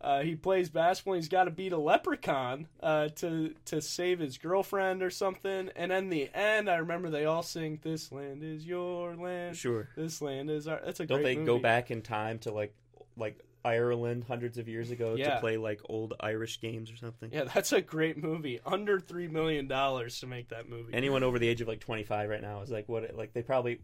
uh, 0.03 0.21
he 0.21 0.35
plays 0.35 0.69
basketball. 0.69 1.13
And 1.15 1.23
he's 1.23 1.29
got 1.29 1.45
to 1.45 1.51
beat 1.51 1.71
a 1.73 1.77
leprechaun 1.77 2.67
uh, 2.81 3.07
to 3.15 3.53
to 3.65 3.81
save 3.81 4.19
his 4.19 4.37
girlfriend 4.37 5.01
or 5.01 5.09
something. 5.09 5.69
And 5.75 5.91
in 5.91 6.09
the 6.09 6.29
end, 6.33 6.69
I 6.69 6.75
remember 6.75 7.09
they 7.09 7.25
all 7.25 7.43
sing, 7.43 7.79
"This 7.81 8.11
land 8.11 8.43
is 8.43 8.65
your 8.65 9.15
land. 9.15 9.55
Sure. 9.57 9.89
This 9.95 10.21
land 10.21 10.49
is 10.49 10.67
our." 10.67 10.79
That's 10.83 10.99
a 10.99 11.05
Don't 11.05 11.23
they 11.23 11.35
movie. 11.35 11.45
go 11.45 11.59
back 11.59 11.89
in 11.91 12.01
time 12.01 12.39
to 12.39 12.51
like 12.51 12.75
like 13.17 13.39
Ireland 13.65 14.25
hundreds 14.27 14.57
of 14.57 14.67
years 14.67 14.91
ago 14.91 15.15
Yeah. 15.15 15.35
to 15.35 15.39
play 15.39 15.55
like 15.55 15.79
old 15.85 16.13
Irish 16.19 16.59
games 16.59 16.91
or 16.91 16.97
something? 16.97 17.29
Yeah, 17.31 17.45
that's 17.45 17.71
a 17.71 17.79
great 17.81 18.17
movie. 18.21 18.59
Under 18.65 18.99
three 18.99 19.27
million 19.29 19.67
dollars 19.67 20.19
to 20.19 20.27
make 20.27 20.49
that 20.49 20.67
movie. 20.69 20.93
Anyone 20.93 21.23
over 21.23 21.39
the 21.39 21.47
age 21.47 21.61
of 21.61 21.67
like 21.69 21.79
25 21.79 22.29
right 22.29 22.41
now 22.41 22.61
is 22.61 22.69
like 22.69 22.89
what? 22.89 23.15
Like 23.15 23.31
they 23.33 23.41
probably 23.41 23.79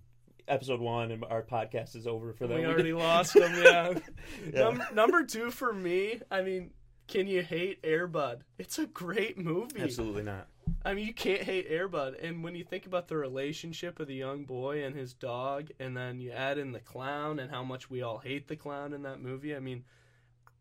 episode 0.49 0.79
one 0.79 1.11
and 1.11 1.23
our 1.25 1.43
podcast 1.43 1.95
is 1.95 2.07
over 2.07 2.33
for 2.33 2.47
them. 2.47 2.59
We 2.59 2.65
already 2.67 2.93
lost 2.93 3.33
them. 3.33 3.53
Yeah. 3.63 3.93
Yeah. 4.53 4.59
Num- 4.61 4.83
number 4.93 5.23
two 5.25 5.51
for 5.51 5.71
me. 5.73 6.21
I 6.31 6.41
mean, 6.41 6.71
can 7.07 7.27
you 7.27 7.41
hate 7.41 7.81
Airbud? 7.83 8.41
It's 8.57 8.79
a 8.79 8.85
great 8.85 9.37
movie. 9.37 9.81
Absolutely 9.81 10.23
not. 10.23 10.47
I 10.85 10.93
mean, 10.93 11.05
you 11.07 11.13
can't 11.13 11.41
hate 11.41 11.69
Airbud. 11.69 12.23
And 12.23 12.43
when 12.43 12.55
you 12.55 12.63
think 12.63 12.85
about 12.85 13.07
the 13.07 13.17
relationship 13.17 13.99
of 13.99 14.07
the 14.07 14.15
young 14.15 14.45
boy 14.45 14.83
and 14.83 14.95
his 14.95 15.13
dog, 15.13 15.69
and 15.79 15.95
then 15.97 16.19
you 16.19 16.31
add 16.31 16.57
in 16.57 16.71
the 16.71 16.79
clown 16.79 17.39
and 17.39 17.51
how 17.51 17.63
much 17.63 17.89
we 17.89 18.01
all 18.01 18.19
hate 18.19 18.47
the 18.47 18.55
clown 18.55 18.93
in 18.93 19.03
that 19.03 19.19
movie, 19.21 19.55
I 19.55 19.59
mean, 19.59 19.83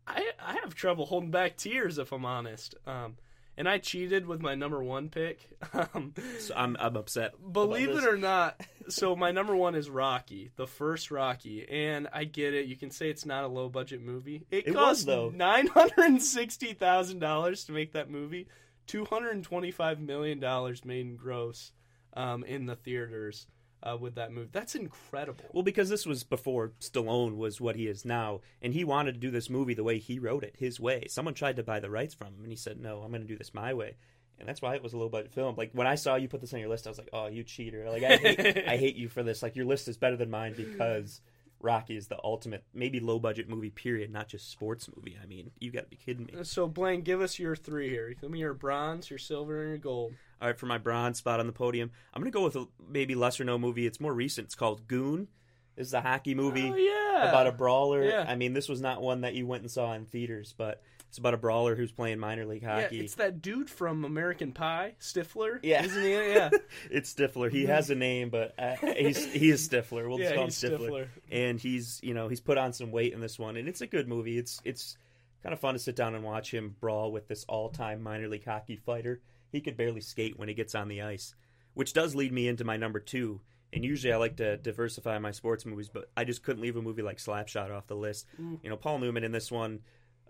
I 0.07 0.31
I 0.43 0.55
have 0.63 0.73
trouble 0.75 1.05
holding 1.05 1.31
back 1.31 1.55
tears 1.57 1.97
if 1.97 2.11
I'm 2.11 2.25
honest. 2.25 2.75
Um, 2.87 3.17
and 3.59 3.69
I 3.69 3.77
cheated 3.77 4.25
with 4.25 4.41
my 4.41 4.55
number 4.55 4.81
one 4.81 5.09
pick. 5.09 5.47
Um, 5.93 6.13
So 6.39 6.55
I'm 6.55 6.75
I'm 6.79 6.95
upset. 6.95 7.33
Believe 7.51 7.89
it 7.89 8.03
or 8.05 8.17
not, 8.17 8.59
so 8.89 9.15
my 9.15 9.31
number 9.31 9.55
one 9.55 9.75
is 9.75 9.89
Rocky, 9.89 10.49
the 10.55 10.65
first 10.65 11.11
Rocky, 11.11 11.67
and 11.69 12.07
I 12.11 12.23
get 12.23 12.55
it. 12.55 12.65
You 12.65 12.75
can 12.75 12.89
say 12.89 13.09
it's 13.11 13.25
not 13.25 13.43
a 13.43 13.47
low 13.47 13.69
budget 13.69 14.01
movie. 14.01 14.45
It, 14.49 14.67
It 14.69 14.73
cost 14.73 15.05
though. 15.05 15.29
nine 15.35 15.67
hundred 15.67 16.05
and 16.05 16.23
sixty 16.23 16.73
thousand 16.73 17.19
dollars 17.19 17.65
to 17.65 17.71
make 17.71 17.91
that 17.93 18.09
movie. 18.09 18.47
Two 18.87 19.05
hundred 19.05 19.35
and 19.35 19.43
twenty 19.43 19.69
five 19.69 19.99
million 19.99 20.39
dollars 20.39 20.83
made 20.83 21.05
in 21.05 21.15
gross 21.17 21.71
um, 22.15 22.43
in 22.43 22.65
the 22.65 22.75
theaters. 22.75 23.45
Uh, 23.83 23.97
with 23.97 24.15
that 24.15 24.31
movie. 24.31 24.49
That's 24.51 24.75
incredible. 24.75 25.45
Well, 25.53 25.63
because 25.63 25.89
this 25.89 26.05
was 26.05 26.23
before 26.23 26.73
Stallone 26.79 27.37
was 27.37 27.61
what 27.61 27.75
he 27.75 27.87
is 27.87 28.05
now, 28.05 28.41
and 28.61 28.73
he 28.73 28.83
wanted 28.83 29.13
to 29.13 29.19
do 29.19 29.31
this 29.31 29.49
movie 29.49 29.73
the 29.73 29.83
way 29.83 29.99
he 29.99 30.19
wrote 30.19 30.43
it, 30.43 30.55
his 30.57 30.79
way. 30.79 31.05
Someone 31.09 31.33
tried 31.33 31.55
to 31.57 31.63
buy 31.63 31.79
the 31.79 31.89
rights 31.89 32.13
from 32.13 32.27
him, 32.27 32.43
and 32.43 32.51
he 32.51 32.55
said, 32.55 32.79
"No, 32.79 33.01
I'm 33.01 33.11
going 33.11 33.21
to 33.21 33.27
do 33.27 33.37
this 33.37 33.53
my 33.53 33.73
way." 33.73 33.95
And 34.39 34.47
that's 34.47 34.61
why 34.61 34.75
it 34.75 34.83
was 34.83 34.93
a 34.93 34.97
low 34.97 35.09
budget 35.09 35.33
film. 35.33 35.55
Like 35.57 35.71
when 35.73 35.87
I 35.87 35.95
saw 35.95 36.15
you 36.15 36.29
put 36.29 36.39
this 36.41 36.53
on 36.53 36.61
your 36.61 36.69
list, 36.69 36.87
I 36.87 36.89
was 36.89 36.97
like, 36.97 37.09
"Oh, 37.11 37.27
you 37.27 37.43
cheater! 37.43 37.89
Like 37.89 38.03
I 38.03 38.17
hate, 38.17 38.57
I 38.67 38.77
hate 38.77 38.95
you 38.95 39.09
for 39.09 39.23
this. 39.23 39.43
Like 39.43 39.55
your 39.55 39.65
list 39.65 39.87
is 39.87 39.97
better 39.97 40.15
than 40.15 40.29
mine 40.29 40.53
because 40.55 41.21
Rocky 41.61 41.97
is 41.97 42.07
the 42.07 42.17
ultimate, 42.23 42.63
maybe 42.73 42.99
low 42.99 43.19
budget 43.19 43.49
movie. 43.49 43.69
Period, 43.69 44.11
not 44.11 44.27
just 44.27 44.49
sports 44.49 44.89
movie. 44.95 45.17
I 45.21 45.25
mean, 45.25 45.51
you 45.59 45.71
got 45.71 45.81
to 45.81 45.87
be 45.89 45.95
kidding 45.97 46.25
me." 46.25 46.43
So 46.43 46.67
Blaine, 46.67 47.01
give 47.01 47.21
us 47.21 47.37
your 47.39 47.55
three 47.55 47.89
here. 47.89 48.13
Give 48.19 48.31
me 48.31 48.39
your 48.39 48.53
bronze, 48.53 49.09
your 49.09 49.19
silver, 49.19 49.61
and 49.61 49.69
your 49.69 49.77
gold. 49.77 50.13
All 50.41 50.47
right, 50.47 50.57
for 50.57 50.67
my 50.67 50.77
bronze 50.77 51.17
spot 51.17 51.39
on 51.39 51.47
the 51.47 51.53
podium, 51.53 51.91
I'm 52.13 52.21
going 52.21 52.31
to 52.31 52.37
go 52.37 52.43
with 52.43 52.55
a 52.55 52.67
maybe 52.87 53.13
lesser 53.15 53.43
known 53.43 53.61
movie. 53.61 53.85
It's 53.85 53.99
more 53.99 54.13
recent. 54.13 54.45
It's 54.45 54.55
called 54.55 54.87
Goon. 54.87 55.27
This 55.75 55.87
is 55.87 55.93
a 55.93 56.01
hockey 56.01 56.35
movie 56.35 56.69
Oh 56.69 56.75
yeah, 56.75 57.29
about 57.29 57.47
a 57.47 57.51
brawler. 57.51 58.03
Yeah. 58.03 58.25
I 58.27 58.35
mean, 58.35 58.53
this 58.53 58.67
was 58.67 58.81
not 58.81 59.01
one 59.01 59.21
that 59.21 59.33
you 59.33 59.47
went 59.47 59.63
and 59.63 59.71
saw 59.71 59.93
in 59.93 60.05
theaters, 60.05 60.53
but 60.57 60.81
it's 61.09 61.17
about 61.17 61.33
a 61.33 61.37
brawler 61.37 61.75
who's 61.75 61.91
playing 61.91 62.19
minor 62.19 62.45
league 62.45 62.63
hockey. 62.63 62.97
yeah. 62.97 63.03
It's 63.03 63.15
that 63.15 63.41
dude 63.41 63.69
from 63.69 64.05
American 64.05 64.51
Pie, 64.51 64.93
Stifler. 65.01 65.59
Yeah. 65.63 65.83
isn't 65.83 66.03
he? 66.03 66.09
Yeah, 66.29 66.51
It's 66.91 67.13
Stifler. 67.13 67.51
He 67.51 67.65
has 67.65 67.89
a 67.89 67.95
name, 67.95 68.29
but 68.29 68.53
uh, 68.59 68.75
he's 68.97 69.25
he 69.33 69.49
is 69.49 69.67
Stifler. 69.67 70.07
We'll 70.07 70.19
just 70.19 70.29
yeah. 70.29 70.35
call 70.35 70.43
him 70.45 70.49
Stifler. 70.51 70.79
Stifler. 70.79 71.07
And 71.31 71.59
he's 71.59 71.99
you 72.03 72.13
know 72.13 72.27
he's 72.27 72.39
put 72.39 72.57
on 72.59 72.73
some 72.73 72.91
weight 72.91 73.13
in 73.13 73.19
this 73.21 73.39
one, 73.39 73.57
and 73.57 73.67
it's 73.67 73.81
a 73.81 73.87
good 73.87 74.07
movie. 74.07 74.37
It's 74.37 74.61
it's 74.63 74.97
kind 75.41 75.53
of 75.53 75.59
fun 75.59 75.73
to 75.73 75.79
sit 75.79 75.95
down 75.95 76.13
and 76.13 76.23
watch 76.23 76.53
him 76.53 76.75
brawl 76.79 77.11
with 77.11 77.27
this 77.27 77.43
all 77.49 77.69
time 77.69 78.03
minor 78.03 78.27
league 78.27 78.45
hockey 78.45 78.75
fighter. 78.75 79.19
He 79.51 79.61
could 79.61 79.77
barely 79.77 80.01
skate 80.01 80.37
when 80.37 80.47
he 80.47 80.53
gets 80.53 80.75
on 80.75 80.89
the 80.89 81.01
ice, 81.01 81.33
which 81.73 81.93
does 81.93 82.13
lead 82.13 82.31
me 82.31 82.47
into 82.47 82.63
my 82.63 82.77
number 82.77 82.99
two. 82.99 83.41
And 83.73 83.83
usually 83.83 84.13
I 84.13 84.17
like 84.17 84.37
to 84.37 84.57
diversify 84.57 85.17
my 85.19 85.31
sports 85.31 85.65
movies, 85.65 85.89
but 85.89 86.09
I 86.17 86.23
just 86.23 86.43
couldn't 86.43 86.61
leave 86.61 86.75
a 86.75 86.81
movie 86.81 87.03
like 87.03 87.17
Slapshot 87.17 87.71
off 87.71 87.87
the 87.87 87.95
list. 87.95 88.25
Mm. 88.41 88.59
You 88.63 88.69
know, 88.69 88.77
Paul 88.77 88.99
Newman 88.99 89.23
in 89.23 89.31
this 89.31 89.51
one, 89.51 89.81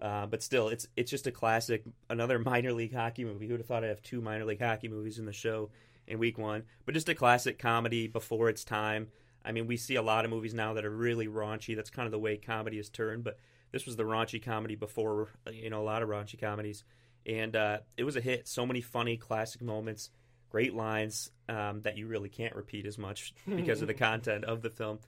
uh, 0.02 0.26
but 0.26 0.42
still, 0.42 0.70
it's 0.70 0.88
it's 0.96 1.12
just 1.12 1.28
a 1.28 1.32
classic. 1.32 1.84
Another 2.10 2.40
minor 2.40 2.74
league 2.74 2.94
hockey 2.94 3.26
movie. 3.26 3.48
Who 3.48 3.54
would 3.54 3.60
have 3.60 3.68
thought 3.68 3.84
I'd 3.84 3.90
have 3.90 4.02
two 4.02 4.22
minor 4.22 4.46
league 4.46 4.62
hockey 4.62 4.88
movies 4.88 5.20
in 5.20 5.26
the 5.26 5.34
show 5.34 5.70
in 6.08 6.20
week 6.20 6.38
one? 6.38 6.64
But 6.86 6.94
just 6.94 7.10
a 7.10 7.16
classic 7.16 7.60
comedy 7.60 8.08
before 8.08 8.50
its 8.50 8.64
time. 8.64 9.08
I 9.44 9.52
mean, 9.52 9.68
we 9.68 9.78
see 9.78 9.96
a 9.96 10.02
lot 10.02 10.26
of 10.26 10.32
movies 10.32 10.54
now 10.54 10.74
that 10.74 10.86
are 10.86 10.90
really 10.90 11.28
raunchy. 11.28 11.76
That's 11.76 11.90
kind 11.90 12.06
of 12.06 12.12
the 12.12 12.20
way 12.20 12.38
comedy 12.38 12.78
has 12.78 12.90
turned. 12.90 13.24
But 13.24 13.40
this 13.72 13.86
was 13.86 13.96
the 13.96 14.04
raunchy 14.04 14.44
comedy 14.44 14.76
before, 14.76 15.30
you 15.52 15.70
know, 15.70 15.82
a 15.82 15.84
lot 15.84 16.02
of 16.02 16.10
raunchy 16.10 16.40
comedies, 16.40 16.84
and 17.26 17.56
uh, 17.56 17.80
it 17.98 18.04
was 18.04 18.16
a 18.16 18.22
hit. 18.22 18.48
So 18.48 18.66
many 18.66 18.82
funny 18.82 19.18
classic 19.18 19.62
moments, 19.62 20.10
great 20.50 20.74
lines 20.74 21.30
um, 21.48 21.82
that 21.82 21.98
you 21.98 22.08
really 22.08 22.30
can't 22.30 22.56
repeat 22.56 22.86
as 22.86 22.98
much 22.98 23.34
because 23.48 23.82
of 23.82 23.88
the 23.88 23.94
content 23.94 24.46
of 24.46 24.62
the 24.62 24.70
film. 24.70 25.00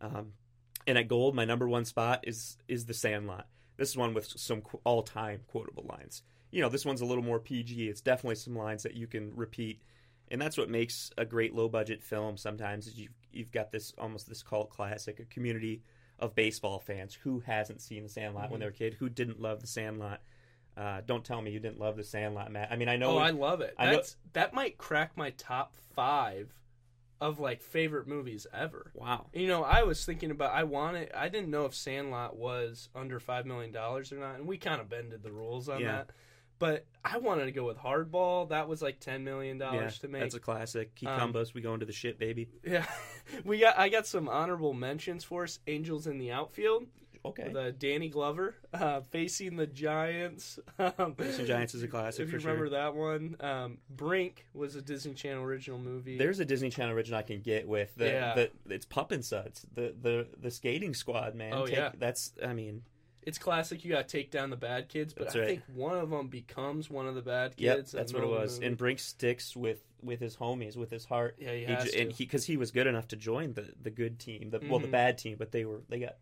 Um, 0.00 0.32
and 0.86 0.96
at 0.96 1.08
gold, 1.08 1.34
my 1.34 1.44
number 1.44 1.68
one 1.68 1.84
spot 1.84 2.24
is 2.26 2.56
is 2.68 2.86
The 2.86 2.94
Sandlot. 2.94 3.46
This 3.80 3.88
is 3.88 3.96
one 3.96 4.12
with 4.12 4.26
some 4.38 4.60
all 4.84 5.02
time 5.02 5.40
quotable 5.50 5.86
lines. 5.88 6.22
You 6.50 6.60
know, 6.60 6.68
this 6.68 6.84
one's 6.84 7.00
a 7.00 7.06
little 7.06 7.24
more 7.24 7.38
PG. 7.40 7.88
It's 7.88 8.02
definitely 8.02 8.34
some 8.34 8.54
lines 8.54 8.82
that 8.82 8.92
you 8.92 9.06
can 9.06 9.34
repeat, 9.34 9.80
and 10.30 10.38
that's 10.38 10.58
what 10.58 10.68
makes 10.68 11.10
a 11.16 11.24
great 11.24 11.54
low 11.54 11.66
budget 11.66 12.02
film. 12.02 12.36
Sometimes 12.36 12.86
is 12.86 12.98
you've 12.98 13.14
you've 13.32 13.50
got 13.52 13.72
this 13.72 13.94
almost 13.96 14.28
this 14.28 14.42
cult 14.42 14.68
classic, 14.68 15.18
a 15.18 15.24
community 15.24 15.80
of 16.18 16.34
baseball 16.34 16.78
fans 16.78 17.14
who 17.14 17.40
hasn't 17.40 17.80
seen 17.80 18.02
The 18.02 18.10
Sandlot 18.10 18.50
when 18.50 18.60
they 18.60 18.66
were 18.66 18.70
a 18.70 18.74
kid, 18.74 18.92
who 18.98 19.08
didn't 19.08 19.40
love 19.40 19.62
The 19.62 19.66
Sandlot. 19.66 20.20
Uh, 20.76 21.00
don't 21.06 21.24
tell 21.24 21.40
me 21.40 21.50
you 21.50 21.58
didn't 21.58 21.80
love 21.80 21.96
The 21.96 22.04
Sandlot, 22.04 22.52
Matt. 22.52 22.70
I 22.70 22.76
mean, 22.76 22.90
I 22.90 22.96
know 22.98 23.12
Oh, 23.12 23.18
I 23.18 23.30
love 23.30 23.62
it. 23.62 23.74
I 23.78 23.86
know- 23.86 23.92
That's 23.92 24.16
that 24.34 24.52
might 24.52 24.76
crack 24.76 25.16
my 25.16 25.30
top 25.30 25.74
five 25.94 26.52
of 27.20 27.38
like 27.38 27.62
favorite 27.62 28.06
movies 28.06 28.46
ever. 28.52 28.90
wow. 28.94 29.26
You 29.32 29.46
know, 29.48 29.62
I 29.62 29.82
was 29.82 30.04
thinking 30.04 30.30
about 30.30 30.52
I 30.54 30.64
wanted 30.64 31.12
I 31.14 31.28
didn't 31.28 31.50
know 31.50 31.66
if 31.66 31.74
Sandlot 31.74 32.36
was 32.36 32.88
under 32.94 33.20
five 33.20 33.44
million 33.46 33.72
dollars 33.72 34.12
or 34.12 34.16
not, 34.16 34.36
and 34.36 34.46
we 34.46 34.56
kind 34.58 34.80
of 34.80 34.88
bended 34.88 35.22
the 35.22 35.32
rules 35.32 35.68
on 35.68 35.80
Yeah. 35.80 35.92
that. 35.92 36.10
But 36.58 36.84
I 37.02 37.16
wanted 37.16 37.46
to 37.46 37.52
go 37.52 37.64
with 37.66 37.78
Hardball. 37.78 38.50
That 38.50 38.68
was 38.68 38.82
like 38.82 39.00
ten 39.00 39.24
million 39.24 39.58
Yeah, 39.58 39.64
dollars 39.70 39.98
to 40.00 40.08
make. 40.08 40.20
that's 40.22 40.34
a 40.34 40.40
classic. 40.40 40.90
Um, 41.06 41.32
Kekambas, 41.32 41.54
we 41.54 41.62
go 41.62 41.72
into 41.74 41.86
the 41.86 41.92
shit, 41.92 42.18
baby. 42.18 42.48
Yeah, 42.64 42.84
we 43.44 43.58
got. 43.60 43.78
I 43.78 43.88
got 43.88 44.06
some 44.06 44.28
honorable 44.28 44.74
mentions 44.74 45.24
for 45.24 45.44
us. 45.44 45.58
Angels 45.66 46.06
in 46.06 46.18
the 46.18 46.32
outfield. 46.32 46.84
Okay. 47.24 47.48
with 47.48 47.56
uh, 47.56 47.70
Danny 47.72 48.08
Glover 48.08 48.54
uh, 48.72 49.00
facing 49.10 49.56
the 49.56 49.66
Giants. 49.66 50.58
Um, 50.78 51.14
Facing 51.14 51.44
Giants 51.46 51.74
is 51.74 51.82
a 51.82 51.88
classic 51.88 52.26
If 52.26 52.32
you 52.32 52.38
remember 52.38 52.64
sure. 52.68 52.70
that 52.70 52.94
one, 52.94 53.36
um, 53.40 53.78
Brink 53.90 54.46
was 54.54 54.76
a 54.76 54.80
Disney 54.82 55.12
Channel 55.12 55.44
original 55.44 55.78
movie. 55.78 56.16
There's 56.16 56.40
a 56.40 56.44
Disney 56.46 56.70
Channel 56.70 56.94
original 56.94 57.18
I 57.18 57.22
can 57.22 57.40
get 57.42 57.68
with 57.68 57.94
the, 57.96 58.06
Yeah. 58.06 58.34
the 58.34 58.50
it's 58.74 58.86
Pup 58.86 59.12
and 59.12 59.22
Suds, 59.24 59.66
the 59.74 59.94
the 60.00 60.26
the 60.40 60.50
skating 60.50 60.94
squad, 60.94 61.34
man. 61.34 61.52
Oh, 61.54 61.66
yeah. 61.66 61.90
that's 61.98 62.32
I 62.42 62.54
mean, 62.54 62.82
it's 63.22 63.36
classic. 63.36 63.84
You 63.84 63.90
got 63.92 64.08
to 64.08 64.16
take 64.16 64.30
down 64.30 64.48
the 64.48 64.56
bad 64.56 64.88
kids, 64.88 65.12
but 65.12 65.28
I 65.36 65.46
think 65.46 65.62
one 65.74 65.98
of 65.98 66.08
them 66.08 66.28
becomes 66.28 66.88
one 66.88 67.06
of 67.06 67.14
the 67.14 67.22
bad 67.22 67.56
kids. 67.56 67.92
in 67.92 67.98
that's 67.98 68.14
what 68.14 68.22
it 68.24 68.30
was. 68.30 68.58
And. 68.62 68.78
Brink 68.78 68.98
sticks 68.98 69.54
with 69.54 69.82
with 70.02 70.20
his 70.20 70.36
homies, 70.36 70.78
with 70.78 70.90
his 70.90 71.04
heart. 71.04 71.36
yeah, 71.38 71.52
he 71.52 71.60
He 71.60 71.66
j- 71.66 71.84
to. 71.90 72.00
and 72.00 72.12
he 72.12 72.24
because 72.24 72.46
he 72.46 72.56
was 72.56 72.70
good 72.70 72.86
enough 72.86 73.08
to 73.08 73.16
join 73.16 73.52
the 73.52 73.70
the 73.82 73.90
good 73.90 74.18
team, 74.18 74.48
the 74.48 74.60
well 74.66 74.78
the 74.78 74.88
Mhm. 74.88 74.92
bad 74.92 75.18
team, 75.18 75.36
but 75.38 75.52
they 75.52 75.66
were 75.66 75.82
they 75.90 75.98
got 76.00 76.16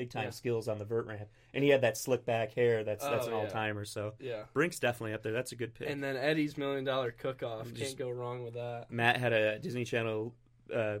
big 0.00 0.10
time 0.10 0.24
Yeah. 0.24 0.30
skills 0.30 0.66
on 0.68 0.78
the 0.78 0.84
vert 0.84 1.06
ramp, 1.06 1.28
and 1.52 1.62
he 1.62 1.68
had 1.70 1.82
that 1.82 1.96
slick 1.98 2.24
back 2.24 2.54
hair. 2.54 2.84
That's 2.84 3.04
that's 3.04 3.26
Oh, 3.26 3.28
an 3.28 3.34
all 3.34 3.46
timer. 3.46 3.84
So 3.84 4.14
yeah, 4.18 4.44
Brink's 4.54 4.78
definitely 4.78 5.12
up 5.12 5.22
there. 5.22 5.32
That's 5.32 5.52
a 5.52 5.56
good 5.56 5.74
pick. 5.74 5.90
and 5.90 6.02
then 6.02 6.16
Eddie's 6.16 6.56
Million 6.56 6.84
Dollar 6.84 7.10
Cook 7.10 7.42
Off. 7.42 7.72
Can't 7.74 7.96
go 7.98 8.08
wrong 8.10 8.42
with 8.44 8.54
that. 8.54 8.86
Matt 8.90 9.18
had 9.18 9.32
a 9.32 9.58
Disney 9.58 9.84
Channel 9.84 10.34
uh, 10.74 10.98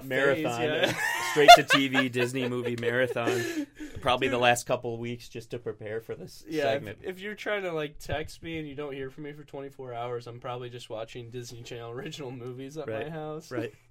Phase, 0.00 0.08
marathon, 0.08 0.62
yeah. 0.62 0.94
straight 1.30 1.48
to 1.56 1.62
TV 1.62 2.10
Disney 2.10 2.48
movie 2.48 2.76
marathon. 2.80 3.40
Probably 4.00 4.26
the 4.28 4.38
last 4.48 4.66
couple 4.66 4.92
of 4.92 4.98
weeks 5.00 5.28
just 5.28 5.50
to 5.52 5.58
prepare 5.58 6.00
for 6.00 6.14
this 6.16 6.44
Yeah, 6.48 6.64
segment. 6.64 6.98
if, 7.02 7.10
if 7.16 7.20
you're 7.20 7.36
trying 7.36 7.62
to 7.62 7.72
like 7.72 7.98
text 8.00 8.42
me 8.42 8.58
and 8.58 8.66
you 8.68 8.74
don't 8.74 8.92
hear 8.92 9.08
from 9.08 9.22
me 9.24 9.32
for 9.32 9.44
24 9.44 9.94
hours, 9.94 10.26
I'm 10.26 10.40
probably 10.40 10.68
just 10.68 10.90
watching 10.90 11.30
Disney 11.30 11.62
Channel 11.62 11.92
original 11.92 12.30
movies 12.32 12.76
at 12.76 12.88
Right, 12.88 13.04
my 13.06 13.10
house. 13.10 13.50
Right. 13.50 13.72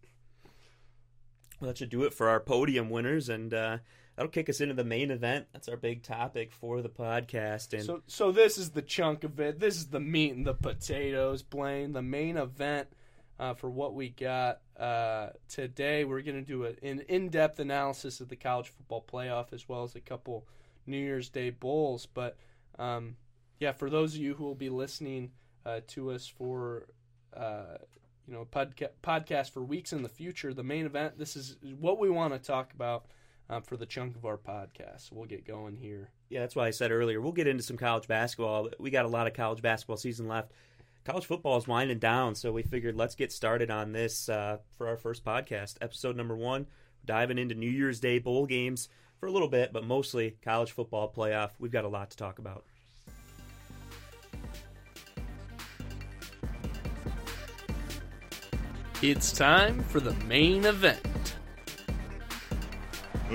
Well, 1.60 1.70
that 1.70 1.78
should 1.78 1.90
do 1.90 2.04
it 2.04 2.14
for 2.14 2.28
our 2.28 2.40
podium 2.42 2.90
winners, 2.90 3.30
and 3.30 3.54
uh, 3.54 3.78
that'll 4.16 4.30
kick 4.32 4.50
us 4.50 4.62
into 4.62 4.74
the 4.74 4.84
main 4.84 5.12
event. 5.12 5.48
That's 5.54 5.68
our 5.70 5.78
big 5.78 6.04
topic 6.04 6.52
for 6.52 6.82
the 6.82 6.90
podcast. 6.90 7.74
And 7.74 7.84
So, 7.84 8.02
so 8.08 8.32
this 8.32 8.58
is 8.58 8.72
the 8.72 8.82
chunk 8.82 9.24
of 9.24 9.40
it. 9.40 9.60
This 9.60 9.76
is 9.78 9.88
the 9.88 10.00
meat 10.00 10.34
and 10.34 10.46
the 10.46 10.54
potatoes, 10.54 11.42
Blaine. 11.44 11.94
The 11.94 12.02
main 12.02 12.38
event 12.38 12.88
uh, 13.40 13.54
for 13.56 13.70
what 13.70 13.94
we 13.94 14.10
got 14.10 14.62
uh, 14.80 15.30
today. 15.50 16.04
We're 16.06 16.22
going 16.22 16.44
to 16.44 16.48
do 16.48 16.66
a- 16.66 16.86
an 16.88 17.02
in-depth 17.08 17.60
analysis 17.60 18.20
of 18.22 18.30
the 18.30 18.36
college 18.36 18.68
football 18.70 19.04
playoff 19.12 19.54
as 19.54 19.68
well 19.68 19.84
as 19.84 19.96
a 19.96 20.02
couple 20.02 20.48
New 20.86 20.98
Year's 20.98 21.30
Day 21.30 21.50
bowls. 21.50 22.06
But 22.06 22.38
um, 22.78 23.16
yeah, 23.60 23.72
for 23.72 23.90
those 23.90 24.16
of 24.16 24.22
you 24.22 24.36
who 24.36 24.44
will 24.44 24.56
be 24.56 24.70
listening 24.70 25.32
uh, 25.66 25.80
to 25.88 26.12
us 26.12 26.28
for 26.28 26.88
uh, 27.36 27.78
you 28.28 28.34
know 28.34 28.46
podca- 28.52 28.90
podcast 29.02 29.52
for 29.52 29.64
weeks 29.64 29.94
in 29.94 30.04
the 30.04 30.10
future, 30.10 30.54
the 30.54 30.64
main 30.64 30.86
event. 30.86 31.18
This 31.18 31.36
is 31.36 31.58
what 31.80 32.00
we 32.00 32.10
want 32.10 32.34
to 32.34 32.40
talk 32.40 32.74
about. 32.74 33.06
Uh, 33.50 33.60
for 33.60 33.78
the 33.78 33.86
chunk 33.86 34.16
of 34.16 34.26
our 34.26 34.38
podcast, 34.38 35.12
we'll 35.12 35.26
get 35.26 35.46
going 35.46 35.76
here. 35.76 36.10
yeah, 36.30 36.40
that's 36.40 36.56
why 36.56 36.66
I 36.66 36.72
said 36.72 36.92
earlier 36.92 37.20
we'll 37.22 37.34
get 37.34 37.46
into 37.46 37.62
some 37.62 37.78
college 37.78 38.08
basketball. 38.08 38.70
We 38.80 38.90
got 38.90 39.06
a 39.06 39.10
lot 39.10 39.28
of 39.28 39.34
college 39.34 39.62
basketball 39.62 39.98
season 39.98 40.28
left. 40.28 40.52
College 41.04 41.26
football 41.26 41.58
is 41.58 41.68
winding 41.68 42.00
down, 42.00 42.34
so 42.36 42.54
we 42.54 42.64
figured 42.64 42.96
let's 42.96 43.16
get 43.16 43.32
started 43.32 43.70
on 43.70 43.92
this 43.92 44.30
uh, 44.30 44.58
for 44.78 44.88
our 44.88 44.96
first 44.96 45.26
podcast, 45.26 45.76
episode 45.82 46.16
number 46.16 46.36
one. 46.36 46.66
Diving 47.06 47.38
into 47.38 47.54
New 47.54 47.70
Year's 47.70 48.00
Day 48.00 48.20
bowl 48.20 48.46
games 48.46 48.88
for 49.20 49.28
a 49.28 49.32
little 49.32 49.50
bit, 49.50 49.74
but 49.74 49.84
mostly 49.86 50.38
college 50.42 50.72
football 50.72 51.12
playoff. 51.14 51.52
We've 51.60 51.72
got 51.72 51.84
a 51.84 51.90
lot 51.90 52.12
to 52.12 52.18
talk 52.18 52.40
about. 52.40 52.64
It's 59.02 59.34
time 59.34 59.84
for 59.84 60.00
the 60.00 60.14
main 60.26 60.64
event. 60.64 61.02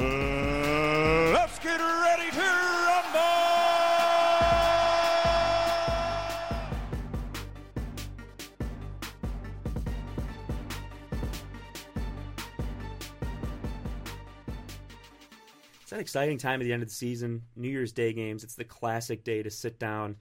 Uh, 0.01 1.31
let's 1.33 1.59
get 1.59 1.81
ready 1.81 2.31
to 2.31 2.41
rumble! 2.41 3.19
It's 15.83 15.91
an 15.91 15.99
exciting 15.99 16.39
time 16.39 16.61
at 16.61 16.65
the 16.65 16.73
end 16.73 16.85
of 16.85 16.89
the 16.89 16.95
season. 16.95 17.43
New 17.57 17.69
Year's 17.69 17.91
Day 17.91 18.13
games. 18.13 18.45
It's 18.45 18.55
the 18.55 18.63
classic 18.63 19.25
day 19.25 19.43
to 19.43 19.51
sit 19.51 19.81
down 19.81 20.15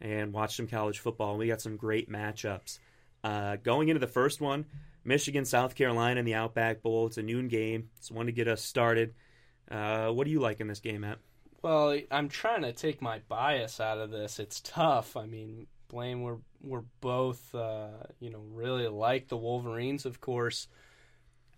and 0.00 0.32
watch 0.32 0.56
some 0.56 0.66
college 0.66 0.98
football. 0.98 1.30
And 1.30 1.38
we 1.38 1.46
got 1.46 1.60
some 1.60 1.76
great 1.76 2.10
matchups. 2.10 2.80
Uh, 3.22 3.54
going 3.54 3.88
into 3.88 4.00
the 4.00 4.08
first 4.08 4.40
one, 4.40 4.64
Michigan, 5.04 5.44
South 5.44 5.74
Carolina 5.74 6.20
in 6.20 6.26
the 6.26 6.34
Outback 6.34 6.82
Bowl. 6.82 7.06
It's 7.06 7.18
a 7.18 7.22
noon 7.22 7.48
game. 7.48 7.90
It's 7.98 8.10
one 8.10 8.26
to 8.26 8.32
get 8.32 8.48
us 8.48 8.62
started. 8.62 9.14
Uh, 9.70 10.08
what 10.08 10.24
do 10.24 10.30
you 10.30 10.40
like 10.40 10.60
in 10.60 10.68
this 10.68 10.80
game, 10.80 11.00
Matt? 11.00 11.18
Well, 11.62 11.98
I'm 12.10 12.28
trying 12.28 12.62
to 12.62 12.72
take 12.72 13.00
my 13.00 13.20
bias 13.28 13.80
out 13.80 13.98
of 13.98 14.10
this. 14.10 14.38
It's 14.38 14.60
tough. 14.60 15.16
I 15.16 15.26
mean, 15.26 15.66
Blaine, 15.88 16.22
we're 16.22 16.38
we're 16.62 16.84
both, 17.00 17.54
uh, 17.54 17.88
you 18.18 18.30
know, 18.30 18.42
really 18.52 18.88
like 18.88 19.28
the 19.28 19.36
Wolverines, 19.36 20.04
of 20.04 20.20
course. 20.20 20.68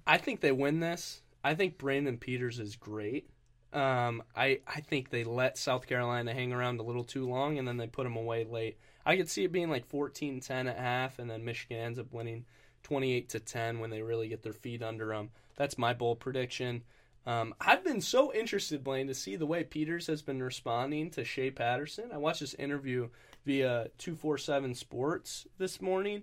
I 0.07 0.19
think 0.19 0.41
they 0.41 0.53
win 0.53 0.81
this. 0.81 1.23
I 1.43 1.55
think 1.55 1.79
Brandon 1.79 2.19
Peters 2.19 2.59
is 2.59 2.77
great. 2.77 3.31
Um, 3.73 4.23
I 4.37 4.61
I 4.67 4.81
think 4.81 5.11
they 5.11 5.25
let 5.25 5.59
South 5.59 5.87
Carolina 5.87 6.33
hang 6.33 6.53
around 6.53 6.81
a 6.81 6.85
little 6.85 7.05
too 7.05 7.29
long, 7.29 7.59
and 7.59 7.67
then 7.67 7.79
they 7.79 7.87
put 7.87 8.05
them 8.05 8.17
away 8.17 8.45
late. 8.45 8.79
I 9.07 9.17
could 9.17 9.29
see 9.29 9.45
it 9.45 9.53
being 9.53 9.69
like 9.69 9.89
14-10 9.91 10.69
at 10.69 10.79
half, 10.79 11.19
and 11.19 11.29
then 11.29 11.45
Michigan 11.45 11.79
ends 11.79 11.99
up 11.99 12.13
winning 12.13 12.47
28 12.85 13.29
to 13.31 13.41
10 13.41 13.81
when 13.81 13.91
they 13.91 14.03
really 14.03 14.29
get 14.29 14.43
their 14.43 14.53
feet 14.53 14.83
under 14.83 15.09
them. 15.09 15.31
That's 15.57 15.79
my 15.79 15.93
bold 15.93 16.21
prediction. 16.21 16.83
Um, 17.27 17.55
I've 17.61 17.83
been 17.83 18.03
so 18.03 18.33
interested, 18.33 18.85
Blaine, 18.85 19.07
to 19.07 19.15
see 19.15 19.37
the 19.37 19.47
way 19.47 19.65
Peters 19.65 20.07
has 20.09 20.21
been 20.21 20.43
responding 20.43 21.11
to 21.13 21.25
Shea 21.25 21.51
Patterson. 21.51 22.11
I 22.13 22.19
watched 22.19 22.41
this 22.41 22.55
interview 22.55 23.09
via 23.47 23.89
247 23.99 24.75
Sports 24.75 25.47
this 25.57 25.81
morning, 25.81 26.23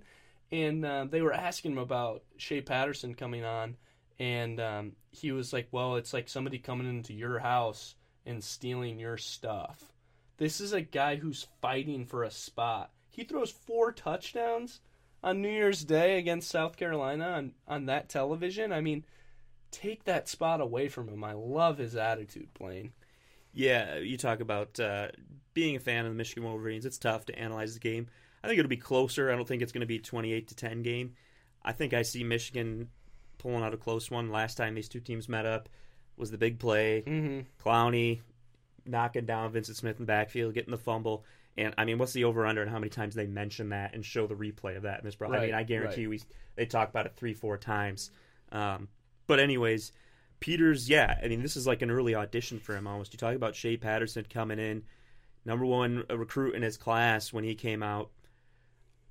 and 0.52 0.86
uh, 0.86 1.06
they 1.10 1.22
were 1.22 1.34
asking 1.34 1.74
him 1.74 1.78
about 1.80 2.24
Shea 2.38 2.62
Patterson 2.62 3.16
coming 3.16 3.44
on, 3.44 3.78
and 4.20 4.60
um, 4.60 4.92
he 5.10 5.32
was 5.32 5.52
like, 5.54 5.68
"Well, 5.72 5.96
it's 5.96 6.14
like 6.14 6.30
somebody 6.30 6.60
coming 6.60 6.88
into 6.88 7.14
your 7.14 7.40
house 7.40 7.96
and 8.26 8.44
stealing 8.44 9.00
your 9.00 9.18
stuff." 9.18 9.92
This 10.38 10.62
is 10.62 10.74
a 10.74 10.82
guy 10.82 11.16
who's 11.16 11.48
fighting 11.62 12.06
for 12.06 12.24
a 12.24 12.32
spot. 12.32 12.92
He 13.10 13.24
throws 13.24 13.52
four 13.52 13.92
touchdowns 13.92 14.82
on 15.24 15.42
New 15.42 15.50
Year's 15.50 15.84
Day 15.84 16.18
against 16.18 16.50
South 16.50 16.78
Carolina 16.78 17.28
on, 17.30 17.54
on 17.68 17.86
that 17.86 18.10
television. 18.10 18.72
I 18.72 18.82
mean, 18.82 19.06
take 19.72 20.04
that 20.06 20.28
spot 20.28 20.62
away 20.62 20.90
from 20.90 21.08
him. 21.08 21.24
I 21.24 21.34
love 21.34 21.78
his 21.78 21.96
attitude, 21.96 22.50
Blaine. 22.58 22.92
Yeah, 23.54 23.98
you 23.98 24.18
talk 24.18 24.40
about 24.40 24.80
uh, 24.80 25.10
being 25.54 25.76
a 25.76 25.80
fan 25.80 26.06
of 26.06 26.12
the 26.12 26.18
Michigan 26.18 26.44
Wolverines. 26.44 26.86
It's 26.86 26.98
tough 26.98 27.26
to 27.26 27.38
analyze 27.38 27.74
the 27.74 27.80
game. 27.80 28.08
I 28.44 28.48
think 28.48 28.60
it'll 28.60 28.70
be 28.70 28.78
closer. 28.78 29.32
I 29.32 29.36
don't 29.36 29.48
think 29.48 29.62
it's 29.62 29.72
going 29.72 29.82
to 29.82 29.88
be 29.88 29.98
a 29.98 30.02
28 30.02 30.48
to 30.48 30.56
10 30.56 30.82
game. 30.82 31.14
I 31.64 31.74
think 31.74 31.94
I 31.94 32.02
see 32.02 32.24
Michigan 32.24 32.90
pulling 33.38 33.64
out 33.64 33.74
a 33.74 33.78
close 33.78 34.10
one. 34.10 34.32
Last 34.32 34.56
time 34.56 34.74
these 34.74 34.90
two 34.90 35.00
teams 35.00 35.30
met 35.30 35.46
up 35.46 35.70
was 36.18 36.32
the 36.32 36.38
big 36.38 36.60
play. 36.60 37.04
Mm-hmm. 37.06 37.42
Clowney 37.64 38.22
knocking 38.86 39.26
down 39.26 39.52
Vincent 39.52 39.78
Smith 39.78 39.98
in 40.00 40.06
the 40.06 40.08
backfield, 40.08 40.54
getting 40.54 40.72
the 40.72 40.78
fumble. 40.78 41.24
And 41.58 41.74
I 41.78 41.86
mean, 41.86 41.98
what's 41.98 42.14
the 42.14 42.24
over 42.24 42.46
under 42.46 42.62
and 42.62 42.72
how 42.72 42.80
many 42.80 42.90
times 42.90 43.14
they 43.14 43.28
mention 43.28 43.70
that 43.70 43.94
and 43.94 44.06
show 44.06 44.26
the 44.26 44.36
replay 44.36 44.78
of 44.78 44.84
that 44.84 45.00
in 45.00 45.06
this? 45.06 45.16
Bro, 45.16 45.34
I 45.34 45.46
mean, 45.46 45.54
I 45.54 45.64
guarantee 45.64 45.90
right. 45.90 45.98
you, 46.04 46.10
we, 46.10 46.22
they 46.56 46.66
talk 46.66 46.90
about 46.90 47.06
it 47.06 47.14
three, 47.18 47.34
four 47.34 47.58
times. 47.58 48.12
Um, 48.52 48.88
but 49.28 49.40
anyways, 49.40 49.92
Peters, 50.40 50.90
yeah, 50.90 51.20
I 51.24 51.28
mean, 51.28 51.42
this 51.42 51.56
is 51.58 51.68
like 51.68 51.82
an 51.82 51.92
early 51.92 52.16
audition 52.16 52.60
for 52.60 52.76
him 52.76 52.88
almost. 52.88 53.14
You 53.14 53.18
talk 53.18 53.36
about 53.36 53.56
Shea 53.56 53.78
Patterson 53.78 54.26
coming 54.30 54.60
in, 54.60 54.84
number 55.46 55.66
one 55.66 56.04
recruit 56.10 56.56
in 56.56 56.62
his 56.62 56.78
class 56.78 57.32
when 57.34 57.44
he 57.44 57.56
came 57.56 57.84
out. 57.84 58.12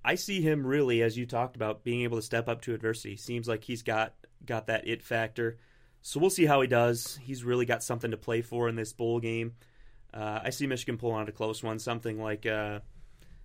I 0.04 0.14
see 0.14 0.40
him 0.40 0.66
really, 0.66 1.02
as 1.02 1.16
you 1.16 1.26
talked 1.26 1.56
about, 1.56 1.84
being 1.84 2.02
able 2.02 2.16
to 2.16 2.22
step 2.22 2.48
up 2.48 2.62
to 2.62 2.74
adversity. 2.74 3.16
Seems 3.16 3.46
like 3.46 3.64
he's 3.64 3.82
got 3.82 4.14
got 4.44 4.66
that 4.68 4.88
it 4.88 5.02
factor. 5.02 5.58
So 6.02 6.18
we'll 6.18 6.30
see 6.30 6.46
how 6.46 6.62
he 6.62 6.66
does. 6.66 7.18
He's 7.22 7.44
really 7.44 7.66
got 7.66 7.82
something 7.82 8.10
to 8.10 8.16
play 8.16 8.40
for 8.40 8.68
in 8.68 8.76
this 8.76 8.94
bowl 8.94 9.20
game. 9.20 9.52
Uh, 10.12 10.40
I 10.44 10.50
see 10.50 10.66
Michigan 10.66 10.96
pulling 10.98 11.22
out 11.22 11.28
a 11.28 11.32
close 11.32 11.62
one, 11.62 11.78
something 11.78 12.20
like 12.20 12.46
uh, 12.46 12.80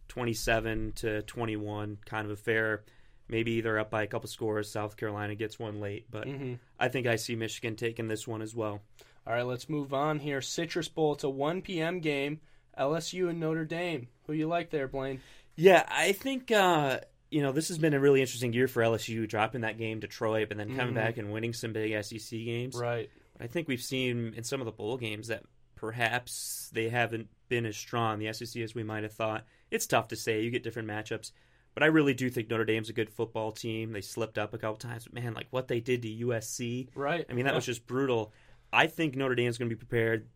27 0.07 0.93
to 0.97 1.21
21, 1.23 1.97
kind 2.05 2.25
of 2.25 2.31
a 2.31 2.35
fair. 2.35 2.83
Maybe 3.27 3.61
they're 3.61 3.79
up 3.79 3.89
by 3.89 4.03
a 4.03 4.07
couple 4.07 4.29
scores. 4.29 4.71
South 4.71 4.97
Carolina 4.97 5.35
gets 5.35 5.57
one 5.57 5.79
late, 5.79 6.05
but 6.11 6.27
Mm-hmm. 6.27 6.53
I 6.79 6.89
think 6.89 7.07
I 7.07 7.15
see 7.15 7.35
Michigan 7.35 7.75
taking 7.75 8.07
this 8.07 8.27
one 8.27 8.41
as 8.41 8.55
well. 8.55 8.81
All 9.25 9.33
right, 9.33 9.45
let's 9.45 9.67
move 9.69 9.93
on 9.93 10.19
here. 10.19 10.41
Citrus 10.41 10.87
Bowl. 10.87 11.13
It's 11.13 11.23
a 11.23 11.29
1 11.29 11.63
p.m. 11.63 11.99
game. 11.99 12.39
LSU 12.79 13.29
and 13.29 13.39
Notre 13.39 13.65
Dame. 13.65 14.07
Who 14.27 14.33
you 14.33 14.47
like 14.47 14.69
there, 14.69 14.87
Blaine? 14.87 15.21
Yeah, 15.55 15.83
I 15.89 16.11
think 16.11 16.51
uh, 16.51 16.99
you 17.31 17.41
know 17.41 17.51
this 17.53 17.69
has 17.69 17.77
been 17.77 17.93
a 17.93 17.99
really 17.99 18.19
interesting 18.21 18.51
year 18.53 18.67
for 18.67 18.83
LSU, 18.83 19.27
dropping 19.27 19.61
that 19.61 19.77
game 19.77 20.01
to 20.01 20.07
Troy, 20.07 20.45
but 20.45 20.57
then 20.57 20.75
coming 20.75 20.93
Mhm. 20.93 20.95
back 20.97 21.17
and 21.17 21.31
winning 21.31 21.53
some 21.53 21.71
big 21.73 21.93
SEC 21.93 22.29
games. 22.43 22.75
Right. 22.75 23.09
I 23.39 23.47
think 23.47 23.67
we've 23.67 23.81
seen 23.81 24.33
in 24.35 24.43
some 24.43 24.59
of 24.61 24.65
the 24.65 24.71
bowl 24.73 24.97
games 24.97 25.29
that 25.29 25.43
perhaps 25.75 26.69
they 26.73 26.89
haven't 26.89 27.27
been 27.49 27.65
as 27.65 27.77
strong 27.77 28.19
the 28.19 28.31
SEC 28.33 28.61
as 28.61 28.73
we 28.75 28.83
might 28.83 29.03
have 29.03 29.13
thought. 29.13 29.45
It's 29.71 29.87
tough 29.87 30.07
to 30.09 30.15
say. 30.15 30.41
You 30.41 30.49
get 30.51 30.63
different 30.63 30.87
matchups, 30.87 31.31
but 31.73 31.83
I 31.83 31.87
really 31.87 32.13
do 32.13 32.29
think 32.29 32.49
Notre 32.49 32.65
Dame's 32.65 32.89
a 32.89 32.93
good 32.93 33.09
football 33.09 33.51
team. 33.51 33.91
They 33.91 34.01
slipped 34.01 34.37
up 34.37 34.53
a 34.53 34.57
couple 34.57 34.77
times, 34.77 35.03
but 35.05 35.13
man, 35.13 35.33
like 35.33 35.47
what 35.51 35.67
they 35.67 35.79
did 35.79 36.01
to 36.03 36.07
USC. 36.09 36.89
Right. 36.95 37.25
I 37.29 37.33
mean, 37.33 37.45
that 37.45 37.51
Yeah. 37.51 37.55
was 37.57 37.65
just 37.65 37.85
brutal. 37.85 38.33
I 38.73 38.87
think 38.87 39.15
Notre 39.15 39.35
Dame's 39.35 39.57
going 39.57 39.69
to 39.69 39.75
be 39.75 39.79
prepared. 39.79 40.27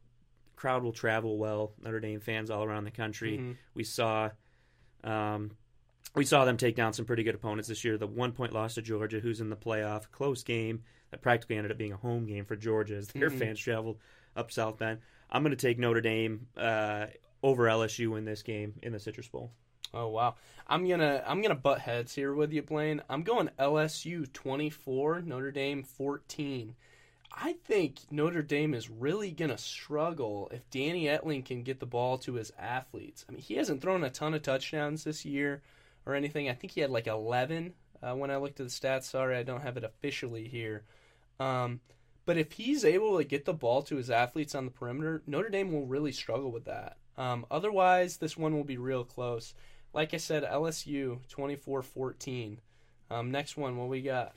Crowd 0.56 0.84
will 0.84 0.92
travel 0.94 1.38
well. 1.38 1.74
Notre 1.82 2.00
Dame 2.00 2.20
fans 2.20 2.50
all 2.50 2.64
around 2.64 2.84
the 2.84 2.92
country. 2.92 3.38
Mhm. 3.38 3.58
We 3.74 3.84
saw, 3.86 4.32
um, 5.04 5.52
we 6.16 6.26
saw 6.26 6.44
them 6.46 6.58
take 6.58 6.76
down 6.76 6.94
some 6.94 7.06
pretty 7.06 7.24
good 7.24 7.36
opponents 7.36 7.70
this 7.70 7.84
year. 7.86 7.98
The 7.98 8.08
one 8.08 8.32
point 8.34 8.52
loss 8.54 8.76
to 8.76 8.82
Georgia, 8.82 9.20
who's 9.20 9.40
in 9.42 9.50
the 9.50 9.56
playoff, 9.56 10.12
close 10.12 10.44
game 10.44 10.84
that 11.12 11.22
practically 11.22 11.56
ended 11.56 11.72
up 11.72 11.78
being 11.78 11.94
a 11.94 11.98
home 11.98 12.26
game 12.26 12.46
for 12.46 12.56
Georgia 12.56 12.96
as 12.96 13.08
their 13.10 13.30
Mhm. 13.30 13.40
fans 13.40 13.60
traveled 13.60 14.00
up 14.36 14.52
South 14.52 14.78
Bend. 14.78 15.00
I'm 15.32 15.44
going 15.44 15.56
to 15.56 15.58
take 15.58 15.78
Notre 15.78 16.02
Dame 16.02 16.48
uh, 16.58 17.08
over 17.44 17.66
LSU 17.66 18.18
in 18.18 18.26
this 18.26 18.42
game 18.42 18.74
in 18.82 18.94
the 18.94 19.00
Citrus 19.00 19.28
Bowl. 19.28 19.52
Oh 19.94 20.08
wow. 20.08 20.36
I'm 20.68 20.88
gonna 20.88 21.24
I'm 21.26 21.42
gonna 21.42 21.56
butt 21.56 21.80
heads 21.80 22.14
here 22.14 22.34
with 22.34 22.54
you, 22.54 22.62
Blaine. 22.62 23.02
I'm 23.10 23.24
going 23.24 23.50
LSU 23.58 24.32
24, 24.32 25.22
Notre 25.22 25.52
Dame 25.52 25.84
14. 25.84 26.76
I 27.32 27.54
think 27.66 28.00
Notre 28.12 28.44
Dame 28.44 28.74
is 28.74 28.90
really 28.90 29.32
gonna 29.32 29.58
struggle 29.58 30.50
if 30.52 30.70
Danny 30.70 31.06
Etling 31.06 31.44
can 31.44 31.64
get 31.64 31.80
the 31.80 31.88
ball 31.88 32.18
to 32.20 32.34
his 32.34 32.52
athletes. 32.60 33.26
I 33.28 33.32
mean, 33.32 33.42
he 33.42 33.56
hasn't 33.56 33.82
thrown 33.82 34.04
a 34.04 34.10
ton 34.12 34.36
of 34.36 34.44
touchdowns 34.44 35.04
this 35.04 35.26
year 35.26 35.64
or 36.06 36.14
anything. 36.14 36.50
I 36.50 36.54
think 36.54 36.74
he 36.74 36.82
had 36.82 36.92
like 36.92 37.08
11 37.08 37.74
uh, 38.04 38.16
when 38.16 38.30
I 38.30 38.38
looked 38.38 38.60
at 38.60 38.68
the 38.68 38.72
stats. 38.72 39.04
Sorry, 39.04 39.38
I 39.38 39.44
don't 39.44 39.62
have 39.62 39.78
it 39.78 39.84
officially 39.84 40.48
here. 40.48 40.84
Um, 41.40 41.80
but 42.30 42.38
if 42.38 42.52
he's 42.52 42.86
able 42.86 43.18
to 43.18 43.24
get 43.24 43.46
the 43.46 43.56
ball 43.56 43.82
to 43.82 43.96
his 43.96 44.12
athletes 44.12 44.54
on 44.54 44.66
the 44.66 44.70
perimeter, 44.70 45.24
Notre 45.26 45.50
Dame 45.50 45.72
will 45.72 45.88
really 45.88 46.12
struggle 46.12 46.52
with 46.52 46.66
that. 46.66 46.98
Um, 47.18 47.44
otherwise, 47.50 48.18
this 48.18 48.38
one 48.38 48.56
will 48.56 48.64
be 48.64 48.78
real 48.78 49.04
close. 49.04 49.56
Like 49.96 50.14
I 50.14 50.18
said, 50.18 50.44
LSU 50.44 51.28
24 51.30 51.82
14. 51.82 52.62
Um, 53.10 53.32
next 53.32 53.58
one, 53.58 53.78
what 53.78 53.90
we 53.90 54.04
got? 54.04 54.36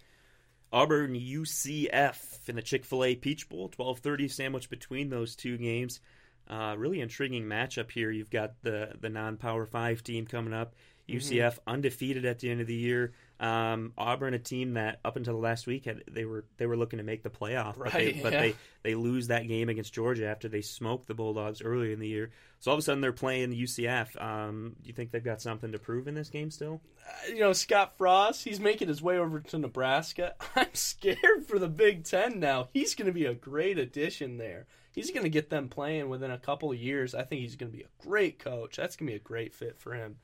Auburn 0.72 1.12
UCF 1.12 2.48
in 2.48 2.56
the 2.56 2.62
Chick 2.62 2.86
Fil 2.86 3.04
A 3.04 3.14
Peach 3.14 3.50
Bowl, 3.50 3.68
twelve 3.68 3.98
thirty 3.98 4.26
sandwich 4.26 4.70
between 4.70 5.10
those 5.10 5.36
two 5.36 5.58
games. 5.58 6.00
Uh, 6.48 6.74
really 6.78 7.02
intriguing 7.02 7.44
matchup 7.44 7.90
here. 7.90 8.10
You've 8.10 8.30
got 8.30 8.54
the 8.62 8.94
the 9.02 9.10
non 9.10 9.36
Power 9.36 9.66
Five 9.66 10.02
team 10.02 10.24
coming 10.24 10.54
up. 10.54 10.72
UCF 11.10 11.58
undefeated 11.66 12.24
at 12.24 12.38
the 12.38 12.48
end 12.48 12.62
of 12.62 12.66
the 12.66 12.74
year. 12.74 13.12
Um, 13.42 13.92
Auburn, 13.98 14.34
a 14.34 14.38
team 14.38 14.74
that 14.74 15.00
up 15.04 15.16
until 15.16 15.34
the 15.34 15.40
last 15.40 15.66
week 15.66 15.86
had 15.86 16.04
they 16.08 16.24
were 16.24 16.44
they 16.58 16.66
were 16.66 16.76
looking 16.76 16.98
to 16.98 17.02
make 17.02 17.24
the 17.24 17.30
playoff, 17.30 17.76
but, 17.76 17.92
they, 17.92 18.12
Right, 18.12 18.22
but 18.22 18.30
they 18.30 18.54
they 18.84 18.94
lose 18.94 19.26
that 19.28 19.48
game 19.48 19.68
against 19.68 19.92
Georgia 19.92 20.26
after 20.26 20.48
they 20.48 20.60
smoked 20.60 21.08
the 21.08 21.14
Bulldogs 21.14 21.60
earlier 21.60 21.92
in 21.92 21.98
the 21.98 22.06
year. 22.06 22.30
So 22.60 22.70
all 22.70 22.76
of 22.76 22.78
a 22.78 22.82
sudden 22.82 23.00
they're 23.00 23.10
playing 23.10 23.52
UCF. 23.52 24.22
Um, 24.22 24.76
do 24.80 24.86
you 24.86 24.94
think 24.94 25.10
they've 25.10 25.24
got 25.24 25.42
something 25.42 25.72
to 25.72 25.80
prove 25.80 26.06
in 26.06 26.14
this 26.14 26.28
game 26.28 26.52
still? 26.52 26.80
Uh, 27.04 27.32
you 27.32 27.40
know, 27.40 27.52
Scott 27.52 27.94
Frost, 27.98 28.44
he's 28.44 28.60
making 28.60 28.86
his 28.86 29.02
way 29.02 29.18
over 29.18 29.40
to 29.40 29.58
Nebraska. 29.58 30.36
I'm 30.56 30.72
scared 30.72 31.44
for 31.48 31.58
the 31.58 31.68
Big 31.68 32.04
Ten 32.04 32.38
now. 32.38 32.68
He's 32.72 32.94
going 32.94 33.06
to 33.06 33.12
be 33.12 33.26
a 33.26 33.34
great 33.34 33.76
addition 33.76 34.36
there. 34.36 34.66
He's 34.92 35.10
going 35.10 35.24
to 35.24 35.30
get 35.30 35.50
them 35.50 35.68
playing 35.68 36.08
within 36.08 36.30
a 36.30 36.38
couple 36.38 36.70
of 36.70 36.78
years. 36.78 37.12
I 37.12 37.24
think 37.24 37.40
he's 37.40 37.56
going 37.56 37.72
to 37.72 37.76
be 37.76 37.82
a 37.82 38.06
great 38.06 38.38
coach. 38.38 38.76
That's 38.76 38.94
going 38.94 39.08
to 39.08 39.12
be 39.12 39.16
a 39.16 39.20
great 39.20 39.52
fit 39.52 39.80
for 39.80 39.94
him. 39.94 40.18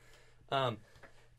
Um, 0.52 0.76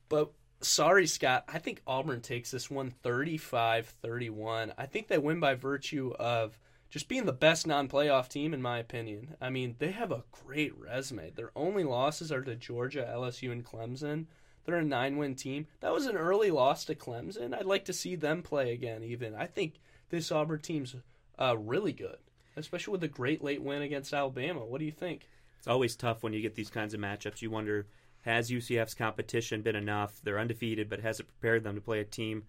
but 0.09 0.33
sorry, 0.61 1.07
Scott. 1.07 1.45
I 1.47 1.59
think 1.59 1.81
Auburn 1.87 2.21
takes 2.21 2.51
this 2.51 2.69
one 2.69 2.91
35 3.03 3.87
31. 4.01 4.73
I 4.77 4.85
think 4.85 5.07
they 5.07 5.17
win 5.17 5.39
by 5.39 5.55
virtue 5.55 6.13
of 6.19 6.57
just 6.89 7.07
being 7.07 7.25
the 7.25 7.33
best 7.33 7.67
non 7.67 7.87
playoff 7.87 8.29
team, 8.29 8.53
in 8.53 8.61
my 8.61 8.79
opinion. 8.79 9.35
I 9.39 9.49
mean, 9.49 9.75
they 9.79 9.91
have 9.91 10.11
a 10.11 10.23
great 10.31 10.77
resume. 10.77 11.31
Their 11.31 11.51
only 11.55 11.83
losses 11.83 12.31
are 12.31 12.41
to 12.41 12.55
Georgia, 12.55 13.09
LSU, 13.11 13.51
and 13.51 13.65
Clemson. 13.65 14.25
They're 14.65 14.77
a 14.77 14.83
nine 14.83 15.17
win 15.17 15.35
team. 15.35 15.67
That 15.79 15.93
was 15.93 16.05
an 16.05 16.17
early 16.17 16.51
loss 16.51 16.85
to 16.85 16.95
Clemson. 16.95 17.53
I'd 17.53 17.65
like 17.65 17.85
to 17.85 17.93
see 17.93 18.15
them 18.15 18.41
play 18.41 18.73
again, 18.73 19.03
even. 19.03 19.35
I 19.35 19.45
think 19.45 19.75
this 20.09 20.31
Auburn 20.31 20.59
team's 20.59 20.95
uh, 21.39 21.57
really 21.57 21.93
good, 21.93 22.17
especially 22.55 22.91
with 22.91 23.01
the 23.01 23.07
great 23.07 23.43
late 23.43 23.61
win 23.61 23.81
against 23.81 24.13
Alabama. 24.13 24.65
What 24.65 24.79
do 24.79 24.85
you 24.85 24.91
think? 24.91 25.27
It's 25.57 25.67
always 25.67 25.95
tough 25.95 26.23
when 26.23 26.33
you 26.33 26.41
get 26.41 26.55
these 26.55 26.69
kinds 26.69 26.93
of 26.93 26.99
matchups. 26.99 27.41
You 27.41 27.51
wonder, 27.51 27.87
has 28.29 28.49
UCF's 28.49 28.93
competition 28.93 29.61
been 29.61 29.75
enough? 29.75 30.19
They're 30.23 30.39
undefeated, 30.39 30.89
but 30.89 30.99
has 31.01 31.19
it 31.19 31.23
prepared 31.27 31.63
them 31.63 31.75
to 31.75 31.81
play 31.81 31.99
a 31.99 32.05
team 32.05 32.43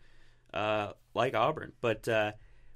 uh, 0.55 0.93
like 1.15 1.35
Auburn? 1.35 1.73
But 1.81 2.07
uh, 2.09 2.33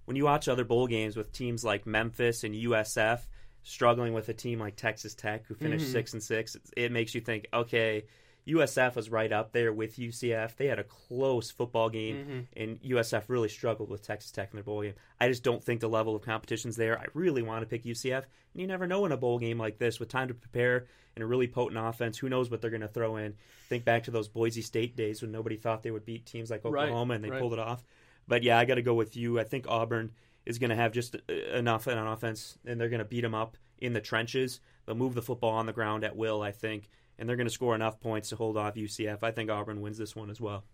when 0.07 0.17
you 0.17 0.25
watch 0.25 0.49
other 0.49 0.65
bowl 0.65 0.87
games 0.87 1.17
with 1.17 1.33
teams 1.33 1.65
like 1.65 1.87
Memphis 1.87 2.45
and 2.45 2.55
USF 2.55 3.21
struggling 3.63 4.13
with 4.13 4.29
a 4.29 4.35
team 4.35 4.59
like 4.59 4.77
Texas 4.77 5.15
Tech, 5.15 5.47
who 5.47 5.55
finished 5.55 5.87
Mhm. 5.87 5.93
six 5.93 6.13
and 6.13 6.23
six, 6.23 6.55
it, 6.55 6.63
it 6.77 6.93
makes 6.93 7.15
you 7.15 7.21
think, 7.21 7.47
okay, 7.53 8.05
USF 8.47 8.95
was 8.97 9.09
right 9.11 9.33
up 9.33 9.53
there 9.53 9.73
with 9.73 9.99
UCF. 9.99 10.57
They 10.57 10.67
had 10.67 10.79
a 10.79 10.85
close 10.85 11.51
football 11.51 11.89
game, 11.89 12.17
Mhm. 12.17 12.47
and 12.63 12.79
USF 12.83 13.29
really 13.31 13.49
struggled 13.49 13.89
with 13.89 14.03
Texas 14.03 14.31
Tech 14.31 14.51
in 14.53 14.57
their 14.57 14.65
bowl 14.65 14.83
game. 14.83 14.95
I 15.21 15.29
just 15.29 15.43
don't 15.43 15.65
think 15.65 15.81
the 15.81 15.89
level 15.89 16.15
of 16.15 16.23
competition's 16.23 16.77
there. 16.77 16.99
I 16.99 17.07
really 17.15 17.41
want 17.43 17.63
to 17.63 17.67
pick 17.67 17.85
UCF, 17.87 18.25
and 18.53 18.61
you 18.61 18.67
never 18.67 18.87
know 18.87 19.07
in 19.07 19.13
a 19.13 19.17
bowl 19.17 19.39
game 19.39 19.59
like 19.59 19.79
this 19.79 19.99
with 19.99 20.09
time 20.11 20.29
to 20.29 20.35
prepare 20.35 20.87
and 21.17 21.23
a 21.23 21.27
really 21.27 21.47
potent 21.49 21.79
offense. 21.79 22.19
Who 22.19 22.29
knows 22.29 22.51
what 22.51 22.61
they're 22.61 22.71
going 22.71 22.81
to 22.83 22.89
throw 22.89 23.17
in? 23.17 23.35
Think 23.69 23.85
back 23.85 24.05
to 24.05 24.11
those 24.11 24.29
Boise 24.29 24.63
State 24.63 24.95
days 24.95 25.23
when 25.23 25.33
nobody 25.33 25.57
thought 25.57 25.83
they 25.83 25.91
would 25.91 26.05
beat 26.05 26.27
teams 26.27 26.51
like 26.51 26.65
Right, 26.65 26.85
Oklahoma, 26.85 27.15
and 27.15 27.25
they 27.25 27.31
right. 27.31 27.41
pulled 27.41 27.53
it 27.55 27.59
off. 27.59 27.85
But 28.29 28.43
yeah, 28.43 28.59
I 28.59 28.65
got 28.67 28.75
to 28.75 28.83
go 28.83 28.95
with 28.95 29.17
you. 29.17 29.39
I 29.41 29.45
think 29.45 29.67
Auburn 29.69 30.13
is 30.45 30.59
going 30.59 30.71
to 30.71 30.77
have 30.77 30.93
just 30.93 31.15
enough 31.31 31.89
on 31.89 31.97
offense, 31.97 32.59
and 32.67 32.79
they're 32.79 32.89
going 32.91 32.99
to 32.99 33.05
beat 33.07 33.23
them 33.23 33.35
up 33.35 33.57
in 33.79 33.93
the 33.95 34.01
trenches. 34.01 34.61
They'll 34.85 34.95
move 34.97 35.15
the 35.15 35.23
football 35.23 35.53
on 35.53 35.65
the 35.67 35.73
ground 35.73 36.05
at 36.05 36.15
will, 36.17 36.43
I 36.43 36.51
think, 36.53 36.91
and 37.19 37.29
they're 37.29 37.37
going 37.37 37.47
to 37.47 37.53
score 37.53 37.75
enough 37.75 38.01
points 38.01 38.31
to 38.31 38.37
hold 38.37 38.57
off 38.57 38.75
UCF. 38.75 39.23
I 39.23 39.31
think 39.31 39.51
Auburn 39.51 39.81
wins 39.81 39.99
this 39.99 40.17
one 40.17 40.31
as 40.31 40.41
well. 40.41 40.65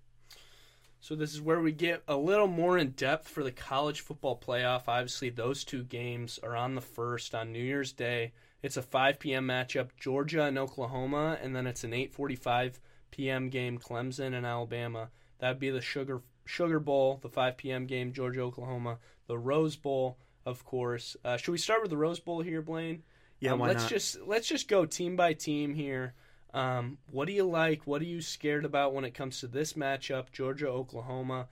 So 1.03 1.15
this 1.15 1.33
is 1.33 1.41
where 1.41 1.61
we 1.61 1.73
get 1.73 2.03
a 2.09 2.17
little 2.17 2.47
more 2.47 2.77
in 2.77 2.91
depth 2.91 3.27
for 3.27 3.43
the 3.43 3.51
college 3.51 4.03
football 4.03 4.39
playoff. 4.39 4.83
Obviously, 4.87 5.31
those 5.31 5.65
two 5.65 5.83
games 5.83 6.39
are 6.43 6.55
on 6.55 6.75
the 6.75 6.83
first 6.83 7.35
on 7.35 7.53
New 7.53 7.63
Year's 7.63 7.93
Day. 7.93 8.33
It's 8.63 8.77
a 8.77 8.83
5 8.83 9.19
p.m. 9.19 9.47
matchup, 9.47 9.91
Georgia 9.99 10.45
and 10.45 10.59
Oklahoma, 10.59 11.39
and 11.43 11.57
then 11.57 11.67
it's 11.67 11.85
an 11.85 11.93
8:45 11.93 12.79
p.m. 13.11 13.49
game, 13.49 13.79
Clemson 13.79 14.35
and 14.35 14.45
Alabama. 14.45 15.09
That'd 15.39 15.59
be 15.59 15.71
the 15.71 15.81
Sugar 15.81 16.21
Sugar 16.45 16.79
Bowl, 16.79 17.19
the 17.23 17.31
5 17.31 17.57
p.m. 17.57 17.87
game, 17.87 18.13
Georgia 18.13 18.43
Oklahoma. 18.43 18.99
The 19.27 19.39
Rose 19.39 19.77
Bowl, 19.77 20.19
of 20.45 20.65
course. 20.65 21.17
Uh, 21.25 21.39
should 21.39 21.53
we 21.53 21.59
start 21.59 21.81
with 21.81 21.91
the 21.91 21.97
Rose 21.97 22.21
Bowl 22.21 22.43
here, 22.43 22.61
Blaine? 22.61 23.05
Yeah, 23.39 23.53
um, 23.53 23.61
why 23.61 23.69
let's 23.69 23.85
not? 23.85 23.91
just 23.91 24.21
let's 24.27 24.49
just 24.49 24.69
go 24.69 24.85
team 24.85 25.17
by 25.17 25.33
team 25.33 25.75
here. 25.75 26.15
Um, 26.53 26.99
what 27.11 27.27
do 27.27 27.33
you 27.33 27.45
like? 27.45 27.87
What 27.87 28.03
are 28.03 28.07
you 28.07 28.21
scared 28.21 28.65
about 28.65 28.93
when 28.93 29.05
it 29.05 29.15
comes 29.15 29.41
to 29.41 29.47
this 29.47 29.75
matchup, 29.75 30.33
Georgia 30.33 30.69
Oklahoma? 30.69 31.49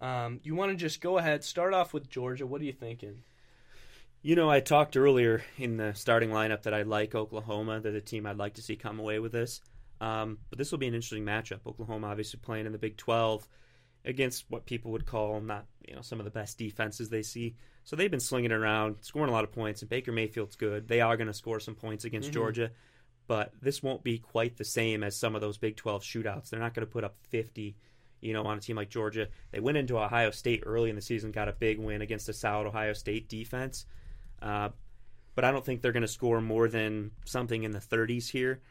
Um, 0.00 0.40
you 0.42 0.54
want 0.54 0.70
to 0.72 0.76
just 0.76 1.00
go 1.00 1.18
ahead, 1.18 1.42
start 1.42 1.74
off 1.74 1.92
with 1.92 2.08
Georgia. 2.08 2.46
What 2.46 2.60
are 2.60 2.64
you 2.64 2.72
thinking? 2.72 3.22
You 4.22 4.34
know, 4.36 4.50
I 4.50 4.60
talked 4.60 4.96
earlier 4.96 5.42
in 5.56 5.76
the 5.76 5.94
starting 5.94 6.30
lineup 6.30 6.62
that 6.62 6.74
I 6.74 6.82
like 6.82 7.14
Oklahoma. 7.14 7.80
They're 7.80 7.92
the 7.92 8.00
team 8.00 8.26
I'd 8.26 8.36
like 8.38 8.54
to 8.54 8.62
see 8.62 8.76
come 8.76 8.98
away 8.98 9.18
with 9.18 9.32
this. 9.32 9.60
Um, 10.00 10.38
but 10.50 10.58
this 10.58 10.70
will 10.70 10.78
be 10.78 10.88
an 10.88 10.94
interesting 10.94 11.24
matchup. 11.24 11.60
Oklahoma 11.66 12.08
obviously 12.08 12.38
playing 12.42 12.66
in 12.66 12.72
the 12.72 12.78
Big 12.78 12.96
12 12.96 13.48
against 14.04 14.44
what 14.48 14.66
people 14.66 14.92
would 14.92 15.06
call 15.06 15.40
not 15.40 15.66
you 15.88 15.94
know 15.94 16.00
some 16.02 16.20
of 16.20 16.24
the 16.24 16.30
best 16.30 16.58
defenses 16.58 17.08
they 17.08 17.22
see. 17.22 17.56
So 17.84 17.96
they've 17.96 18.10
been 18.10 18.20
slinging 18.20 18.50
it 18.50 18.54
around, 18.54 18.96
scoring 19.00 19.30
a 19.30 19.32
lot 19.32 19.44
of 19.44 19.52
points. 19.52 19.80
And 19.82 19.88
Baker 19.88 20.12
Mayfield's 20.12 20.56
good. 20.56 20.88
They 20.88 21.00
are 21.00 21.16
going 21.16 21.28
to 21.28 21.34
score 21.34 21.60
some 21.60 21.74
points 21.76 22.04
against 22.04 22.30
Mhm. 22.30 22.34
Georgia, 22.34 22.70
but 23.26 23.52
this 23.60 23.82
won't 23.82 24.04
be 24.04 24.18
quite 24.18 24.56
the 24.56 24.64
same 24.64 25.02
as 25.02 25.16
some 25.16 25.34
of 25.34 25.40
those 25.40 25.58
Big 25.58 25.76
12 25.76 26.02
shootouts. 26.02 26.50
They're 26.50 26.60
not 26.60 26.74
going 26.74 26.86
to 26.86 26.92
put 26.92 27.04
up 27.04 27.16
50. 27.30 27.76
You 28.20 28.32
know, 28.32 28.44
on 28.44 28.58
a 28.58 28.60
team 28.60 28.76
like 28.76 28.88
Georgia, 28.88 29.28
they 29.52 29.60
went 29.60 29.76
into 29.76 29.98
Ohio 29.98 30.30
State 30.30 30.62
early 30.64 30.88
in 30.90 30.96
the 30.96 31.02
season, 31.02 31.32
got 31.32 31.48
a 31.48 31.52
big 31.52 31.78
win 31.78 32.00
against 32.00 32.28
a 32.28 32.32
solid 32.32 32.66
Ohio 32.66 32.94
State 32.94 33.28
defense. 33.28 33.84
Uh, 34.40 34.70
but 35.34 35.44
I 35.44 35.52
don't 35.52 35.64
think 35.64 35.82
they're 35.82 35.92
going 35.92 36.00
to 36.00 36.08
score 36.08 36.40
more 36.40 36.66
than 36.68 37.10
something 37.24 37.62
in 37.62 37.72
the 37.72 37.78
30s 37.78 38.28
here. 38.30 38.62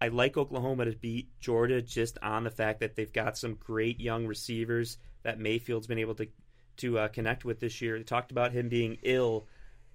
I 0.00 0.08
like 0.08 0.36
Oklahoma 0.36 0.84
to 0.84 0.92
beat 0.92 1.28
Georgia 1.40 1.80
just 1.80 2.18
on 2.22 2.44
the 2.44 2.50
fact 2.50 2.80
that 2.80 2.96
they've 2.96 3.12
got 3.12 3.38
some 3.38 3.54
great 3.54 3.98
young 3.98 4.26
receivers 4.26 4.98
that 5.22 5.38
Mayfield's 5.38 5.86
been 5.86 5.98
able 5.98 6.16
to 6.16 6.26
to 6.78 6.98
uh, 6.98 7.08
connect 7.08 7.44
with 7.44 7.60
this 7.60 7.80
year. 7.80 7.98
They 7.98 8.04
talked 8.04 8.30
about 8.30 8.52
him 8.52 8.68
being 8.68 8.98
ill, 9.02 9.46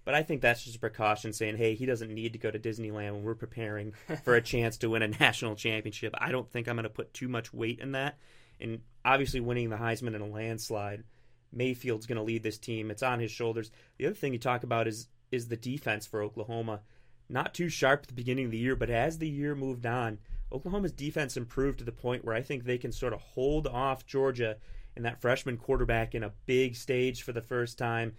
but 0.07 0.15
I 0.15 0.23
think 0.23 0.39
that's 0.39 0.63
just 0.63 0.77
a 0.77 0.79
precaution 0.79 1.33
saying, 1.33 1.57
hey, 1.57 1.75
he 1.75 1.85
doesn't 1.85 2.13
need 2.13 2.31
to 2.31 2.39
go 2.39 2.49
to 2.49 2.57
Disneyland 2.57 3.11
when 3.11 3.23
we're 3.23 3.35
preparing 3.35 3.91
for 4.23 4.35
a 4.35 4.41
chance 4.53 4.77
to 4.77 4.89
win 4.89 5.01
a 5.01 5.09
national 5.09 5.55
championship. 5.57 6.15
I 6.17 6.31
don't 6.31 6.49
think 6.49 6.69
I'm 6.69 6.77
going 6.77 6.83
to 6.83 6.89
put 6.89 7.13
too 7.13 7.27
much 7.27 7.53
weight 7.53 7.81
in 7.81 7.91
that. 7.91 8.17
And 8.61 8.79
obviously, 9.03 9.41
winning 9.41 9.69
the 9.69 9.75
Heisman 9.75 10.15
in 10.15 10.21
a 10.21 10.25
landslide, 10.25 11.03
Mayfield's 11.51 12.05
going 12.05 12.15
to 12.15 12.23
lead 12.23 12.41
this 12.41 12.57
team. 12.57 12.89
It's 12.89 13.03
on 13.03 13.19
his 13.19 13.31
shoulders. 13.31 13.69
The 13.97 14.05
other 14.05 14.15
thing 14.15 14.31
you 14.31 14.39
talk 14.39 14.63
about 14.63 14.87
is 14.87 15.09
is 15.29 15.49
the 15.49 15.57
defense 15.57 16.05
for 16.05 16.23
Oklahoma. 16.23 16.79
Not 17.27 17.53
too 17.53 17.67
sharp 17.67 18.03
at 18.03 18.07
the 18.07 18.13
beginning 18.13 18.45
of 18.45 18.51
the 18.51 18.57
year, 18.57 18.77
but 18.77 18.89
as 18.89 19.17
the 19.17 19.27
year 19.27 19.55
moved 19.55 19.85
on, 19.85 20.19
Oklahoma's 20.53 20.93
defense 20.93 21.35
improved 21.35 21.79
to 21.79 21.83
the 21.83 21.91
point 21.91 22.23
where 22.23 22.33
I 22.33 22.43
think 22.43 22.63
they 22.63 22.77
can 22.77 22.93
sort 22.93 23.11
of 23.11 23.19
hold 23.19 23.67
off 23.67 24.05
Georgia 24.05 24.55
and 24.95 25.03
that 25.03 25.19
freshman 25.19 25.57
quarterback 25.57 26.15
in 26.15 26.23
a 26.23 26.31
big 26.45 26.77
stage 26.77 27.23
for 27.23 27.33
the 27.33 27.41
first 27.41 27.77
time 27.77 28.13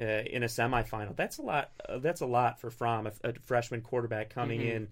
uh, 0.00 0.04
in 0.04 0.42
a 0.42 0.46
semifinal. 0.46 1.14
That's 1.16 1.38
a 1.38 1.42
lot. 1.42 1.70
Uh, 1.88 1.98
that's 1.98 2.20
a 2.20 2.26
lot 2.26 2.60
for 2.60 2.70
Fromm, 2.70 3.06
a, 3.06 3.12
a 3.28 3.32
freshman 3.44 3.80
quarterback 3.80 4.30
coming 4.30 4.60
Mhm. 4.60 4.70
in 4.74 4.88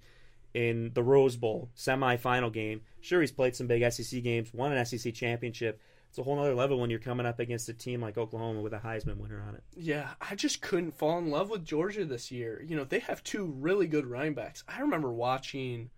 in 0.54 0.90
the 0.92 1.02
Rose 1.02 1.36
Bowl 1.36 1.70
semifinal 1.76 2.52
game. 2.52 2.82
Sure, 3.00 3.20
he's 3.22 3.32
played 3.32 3.56
some 3.56 3.66
big 3.66 3.82
SEC 3.90 4.22
games, 4.22 4.52
won 4.52 4.70
an 4.72 4.84
SEC 4.84 5.12
championship. 5.14 5.80
It's 6.10 6.18
a 6.18 6.22
whole 6.22 6.38
other 6.38 6.54
level 6.54 6.78
when 6.78 6.90
you're 6.90 6.98
coming 6.98 7.24
up 7.24 7.40
against 7.40 7.70
a 7.70 7.72
team 7.72 8.02
like 8.02 8.18
Oklahoma 8.18 8.60
with 8.60 8.74
a 8.74 8.78
Heisman 8.78 9.16
winner 9.16 9.40
on 9.48 9.54
it. 9.54 9.62
Yeah, 9.74 10.10
I 10.20 10.34
just 10.34 10.60
couldn't 10.60 10.92
fall 10.92 11.16
in 11.18 11.30
love 11.30 11.48
with 11.48 11.64
Georgia 11.64 12.04
this 12.04 12.30
year. 12.30 12.62
You 12.68 12.76
know, 12.76 12.84
they 12.84 12.98
have 12.98 13.24
two 13.24 13.46
really 13.46 13.86
good 13.86 14.04
running 14.06 14.34
backs. 14.34 14.62
I 14.68 14.80
remember 14.82 15.10
watching 15.10 15.88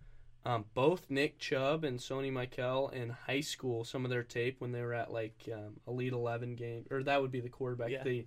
um, 0.45 0.63
both 0.73 1.09
Nick 1.09 1.37
Chubb 1.37 1.83
and 1.83 1.99
Sony 1.99 2.31
Michel 2.31 2.87
in 2.89 3.09
high 3.09 3.41
school, 3.41 3.83
some 3.83 4.05
of 4.05 4.09
their 4.11 4.23
tape 4.23 4.61
when 4.61 4.71
they 4.71 4.81
were 4.81 4.93
at 4.93 5.11
like 5.11 5.49
um, 5.53 5.81
Elite 5.85 6.13
11 6.13 6.55
game, 6.55 6.85
or 6.89 7.03
that 7.03 7.21
would 7.21 7.31
be 7.31 7.41
the 7.41 7.49
quarterback, 7.49 7.89
Yeah. 7.89 8.03
the 8.03 8.25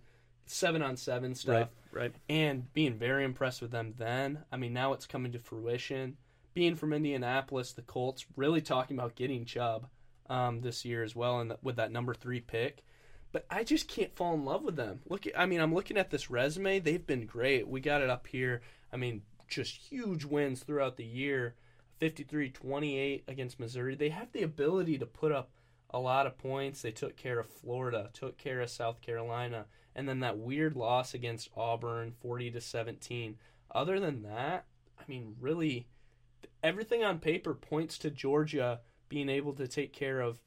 seven 0.50 0.82
on 0.82 0.96
seven 0.96 1.34
stuff. 1.34 1.68
right. 1.92 2.14
and 2.28 2.72
being 2.72 2.94
very 2.94 3.24
impressed 3.24 3.62
with 3.62 3.70
them 3.70 3.94
then. 3.96 4.44
I 4.52 4.56
mean, 4.56 4.72
now 4.72 4.92
it's 4.92 5.06
coming 5.06 5.32
to 5.32 5.38
fruition. 5.38 6.16
Being 6.54 6.74
from 6.74 6.92
Indianapolis, 6.92 7.72
the 7.72 7.82
Colts 7.82 8.26
really 8.36 8.60
talking 8.60 8.98
about 8.98 9.14
getting 9.14 9.44
Chubb 9.44 9.88
um, 10.28 10.60
this 10.60 10.84
year 10.84 11.02
as 11.02 11.14
well, 11.14 11.40
and 11.40 11.54
with 11.62 11.76
that 11.76 11.92
number 11.92 12.14
three 12.14 12.40
pick. 12.40 12.82
But 13.30 13.46
I 13.50 13.62
just 13.62 13.88
can't 13.88 14.16
fall 14.16 14.34
in 14.34 14.44
love 14.44 14.62
with 14.62 14.76
them. 14.76 15.00
Look, 15.08 15.26
at, 15.26 15.38
I 15.38 15.46
mean, 15.46 15.60
I'm 15.60 15.74
looking 15.74 15.98
at 15.98 16.10
this 16.10 16.30
resume. 16.30 16.80
They've 16.80 17.06
been 17.06 17.26
great. 17.26 17.68
We 17.68 17.80
got 17.80 18.00
it 18.00 18.10
up 18.10 18.26
here. 18.26 18.62
I 18.92 18.96
mean, 18.96 19.22
just 19.48 19.76
huge 19.76 20.24
wins 20.24 20.62
throughout 20.62 20.96
the 20.96 21.04
year. 21.04 21.54
53-28 22.00 23.22
against 23.28 23.60
Missouri. 23.60 23.94
They 23.94 24.10
have 24.10 24.32
the 24.32 24.42
ability 24.42 24.98
to 24.98 25.06
put 25.06 25.32
up 25.32 25.50
a 25.90 25.98
lot 25.98 26.26
of 26.26 26.38
points. 26.38 26.82
They 26.82 26.90
took 26.90 27.16
care 27.16 27.38
of 27.38 27.48
Florida, 27.48 28.10
took 28.12 28.38
care 28.38 28.60
of 28.60 28.70
South 28.70 29.00
Carolina, 29.00 29.66
and 29.98 30.08
then 30.08 30.20
that 30.20 30.38
weird 30.38 30.76
loss 30.76 31.12
against 31.12 31.50
Auburn, 31.56 32.12
40 32.20 32.52
to 32.52 32.60
17. 32.60 33.36
Other 33.72 33.98
than 33.98 34.22
that, 34.22 34.64
I 34.96 35.02
mean, 35.08 35.34
really, 35.40 35.88
everything 36.62 37.02
on 37.02 37.18
paper 37.18 37.52
points 37.52 37.98
to 37.98 38.10
Georgia 38.10 38.78
being 39.08 39.28
able 39.28 39.52
to 39.54 39.66
take 39.66 39.92
care 39.92 40.20
of 40.20 40.38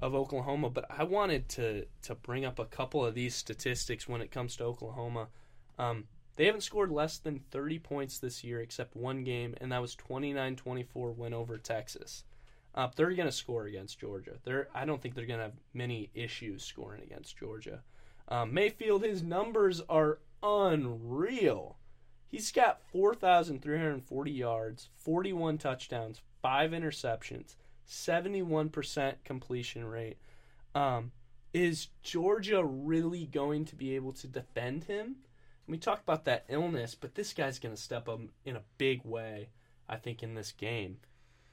of 0.00 0.14
Oklahoma. 0.14 0.68
But 0.68 0.84
I 0.90 1.04
wanted 1.04 1.48
to 1.50 1.86
to 2.02 2.14
bring 2.14 2.44
up 2.44 2.58
a 2.58 2.66
couple 2.66 3.04
of 3.04 3.14
these 3.14 3.34
statistics 3.34 4.06
when 4.06 4.20
it 4.20 4.30
comes 4.30 4.54
to 4.56 4.64
Oklahoma. 4.64 5.28
Um, 5.78 6.04
they 6.36 6.44
haven't 6.44 6.60
scored 6.60 6.90
less 6.90 7.16
than 7.16 7.40
30 7.50 7.78
points 7.78 8.18
this 8.18 8.44
year, 8.44 8.60
except 8.60 8.94
one 8.96 9.24
game, 9.24 9.54
and 9.60 9.72
that 9.72 9.82
was 9.82 9.96
29-24 9.96 11.16
win 11.16 11.34
over 11.34 11.58
Texas. 11.58 12.24
Uh, 12.74 12.88
they're 12.96 13.12
going 13.12 13.28
to 13.28 13.32
score 13.32 13.64
against 13.64 13.98
Georgia. 13.98 14.32
They're, 14.44 14.68
I 14.74 14.84
don't 14.84 15.02
think 15.02 15.14
they're 15.14 15.26
going 15.26 15.40
to 15.40 15.46
have 15.46 15.60
many 15.74 16.08
issues 16.14 16.64
scoring 16.64 17.02
against 17.02 17.36
Georgia. 17.36 17.82
Um, 18.30 18.54
Mayfield, 18.54 19.02
his 19.02 19.22
numbers 19.22 19.82
are 19.88 20.18
unreal. 20.42 21.76
He's 22.28 22.52
got 22.52 22.80
4,340 22.92 24.30
yards, 24.30 24.88
41 24.98 25.58
touchdowns, 25.58 26.20
5 26.42 26.70
interceptions, 26.70 27.56
71% 27.88 29.14
completion 29.24 29.84
rate. 29.84 30.18
Um, 30.74 31.10
is 31.52 31.88
Georgia 32.02 32.64
really 32.64 33.26
going 33.26 33.64
to 33.66 33.74
be 33.74 33.96
able 33.96 34.12
to 34.12 34.28
defend 34.28 34.84
him? 34.84 35.16
We 35.66 35.78
talk 35.78 36.00
about 36.00 36.24
that 36.26 36.44
illness, 36.48 36.94
but 36.94 37.16
this 37.16 37.32
guy's 37.32 37.58
going 37.58 37.74
to 37.74 37.80
step 37.80 38.08
up 38.08 38.20
in 38.44 38.56
a 38.56 38.62
big 38.78 39.04
way, 39.04 39.48
I 39.88 39.96
think, 39.96 40.22
in 40.22 40.34
this 40.34 40.52
game. 40.52 40.98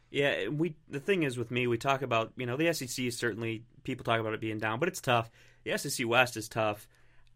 Yeah, 0.09 0.47
we 0.47 0.75
the 0.89 1.01
thing 1.01 1.23
is 1.23 1.37
with 1.37 1.51
me, 1.51 1.67
we 1.67 1.77
talk 1.77 2.01
about 2.01 2.31
you 2.37 2.45
know 2.45 2.55
the 2.55 2.71
SEC 2.71 3.05
is 3.05 3.17
certainly 3.17 3.63
people 3.83 4.05
talk 4.05 4.19
about 4.21 4.33
it 4.33 4.39
being 4.39 4.57
down, 4.57 4.79
but 4.79 4.87
it's 4.87 5.01
tough. 5.01 5.29
The 5.67 5.77
SEC 5.77 6.07
West 6.07 6.37
is 6.37 6.47
tough. 6.47 6.87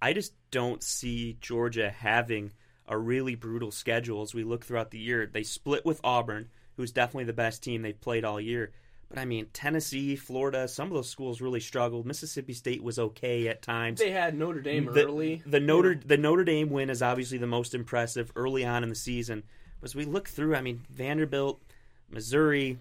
I 0.02 0.14
just 0.14 0.34
don't 0.52 0.82
see 0.82 1.38
Georgia 1.42 1.90
having 1.90 2.54
a 2.88 2.98
really 2.98 3.36
brutal 3.36 3.72
schedule 3.72 4.22
as 4.22 4.34
we 4.34 4.46
look 4.46 4.64
throughout 4.64 4.92
the 4.92 5.00
year. 5.00 5.30
They 5.32 5.44
split 5.44 5.86
with 5.86 6.00
Auburn, 6.02 6.50
who's 6.78 6.94
definitely 6.94 7.26
the 7.26 7.34
best 7.34 7.62
team 7.62 7.82
they've 7.82 8.00
played 8.00 8.24
all 8.24 8.40
year. 8.40 8.72
But 9.10 9.20
I 9.20 9.26
mean, 9.26 9.48
Tennessee, 9.52 10.16
Florida, 10.16 10.70
some 10.70 10.88
of 10.88 10.94
those 10.94 11.10
schools 11.10 11.42
really 11.42 11.60
struggled. 11.60 12.06
Mississippi 12.06 12.54
State 12.54 12.82
was 12.82 12.98
okay 12.98 13.50
at 13.50 13.62
times. 13.62 14.00
They 14.00 14.12
had 14.12 14.34
Notre 14.34 14.62
Dame 14.62 14.86
the, 14.86 15.06
early. 15.06 15.44
The 15.46 15.60
Notre 15.60 15.96
the 15.96 16.18
Notre 16.18 16.46
Dame 16.46 16.70
win 16.70 16.90
is 16.90 17.02
obviously 17.02 17.38
the 17.38 17.48
most 17.48 17.76
impressive 17.76 18.32
early 18.38 18.64
on 18.64 18.84
in 18.84 18.88
the 18.88 18.96
season. 18.96 19.44
But 19.82 19.90
as 19.90 19.96
we 19.96 20.06
look 20.06 20.30
through, 20.30 20.56
I 20.56 20.62
mean, 20.62 20.86
Vanderbilt, 20.90 21.62
Missouri, 22.10 22.80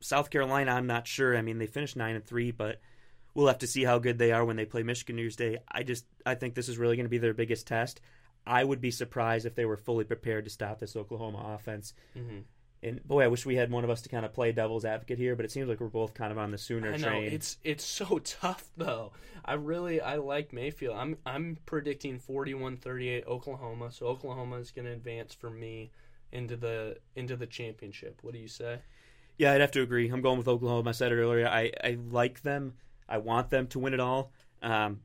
South 0.00 0.28
Carolina, 0.28 0.72
I'm 0.72 0.86
not 0.86 1.06
sure. 1.06 1.34
I 1.34 1.40
mean, 1.40 1.56
they 1.56 1.66
finished 1.66 1.96
nine 1.96 2.14
and 2.14 2.24
three, 2.26 2.50
but 2.50 2.78
we'll 3.34 3.46
have 3.46 3.58
to 3.58 3.66
see 3.66 3.84
how 3.84 3.98
good 3.98 4.18
they 4.18 4.32
are 4.32 4.44
when 4.44 4.56
they 4.56 4.64
play 4.64 4.82
Michigan 4.82 5.16
New 5.16 5.22
Year's 5.22 5.36
Day. 5.36 5.58
I 5.70 5.82
just 5.82 6.04
I 6.24 6.34
think 6.34 6.54
this 6.54 6.68
is 6.68 6.78
really 6.78 6.96
going 6.96 7.06
to 7.06 7.10
be 7.10 7.18
their 7.18 7.34
biggest 7.34 7.66
test. 7.66 8.00
I 8.46 8.64
would 8.64 8.80
be 8.80 8.90
surprised 8.90 9.46
if 9.46 9.54
they 9.54 9.64
were 9.64 9.76
fully 9.76 10.04
prepared 10.04 10.44
to 10.44 10.50
stop 10.50 10.80
this 10.80 10.96
Oklahoma 10.96 11.54
offense. 11.54 11.94
Mm-hmm. 12.16 12.40
And 12.84 13.04
boy, 13.06 13.22
I 13.22 13.28
wish 13.28 13.46
we 13.46 13.54
had 13.54 13.70
one 13.70 13.84
of 13.84 13.90
us 13.90 14.02
to 14.02 14.08
kind 14.08 14.26
of 14.26 14.34
play 14.34 14.50
devil's 14.50 14.84
advocate 14.84 15.18
here, 15.18 15.36
but 15.36 15.44
it 15.44 15.52
seems 15.52 15.68
like 15.68 15.78
we're 15.78 15.86
both 15.86 16.14
kind 16.14 16.32
of 16.32 16.38
on 16.38 16.50
the 16.50 16.58
Sooner 16.58 16.92
I 16.92 16.96
know 16.96 17.08
train. 17.08 17.32
it's 17.32 17.56
it's 17.62 17.84
so 17.84 18.18
tough 18.24 18.64
though. 18.76 19.12
I 19.44 19.54
really 19.54 20.00
I 20.00 20.16
like 20.16 20.52
Mayfield. 20.52 20.96
I'm 20.96 21.16
I'm 21.24 21.58
predicting 21.64 22.18
41-38 22.18 23.26
Oklahoma. 23.26 23.92
So 23.92 24.06
Oklahoma 24.06 24.56
is 24.56 24.72
going 24.72 24.86
to 24.86 24.92
advance 24.92 25.32
for 25.32 25.50
me 25.50 25.92
into 26.32 26.56
the 26.56 26.98
into 27.14 27.36
the 27.36 27.46
championship. 27.46 28.18
What 28.22 28.32
do 28.32 28.40
you 28.40 28.48
say? 28.48 28.78
Yeah, 29.38 29.52
I'd 29.52 29.60
have 29.60 29.72
to 29.72 29.82
agree. 29.82 30.08
I'm 30.08 30.20
going 30.20 30.38
with 30.38 30.48
Oklahoma. 30.48 30.90
I 30.90 30.92
said 30.92 31.12
it 31.12 31.16
earlier. 31.16 31.46
I, 31.46 31.72
I 31.82 31.98
like 32.10 32.42
them. 32.42 32.74
I 33.08 33.18
want 33.18 33.50
them 33.50 33.66
to 33.68 33.78
win 33.78 33.94
it 33.94 34.00
all. 34.00 34.32
Um, 34.62 35.00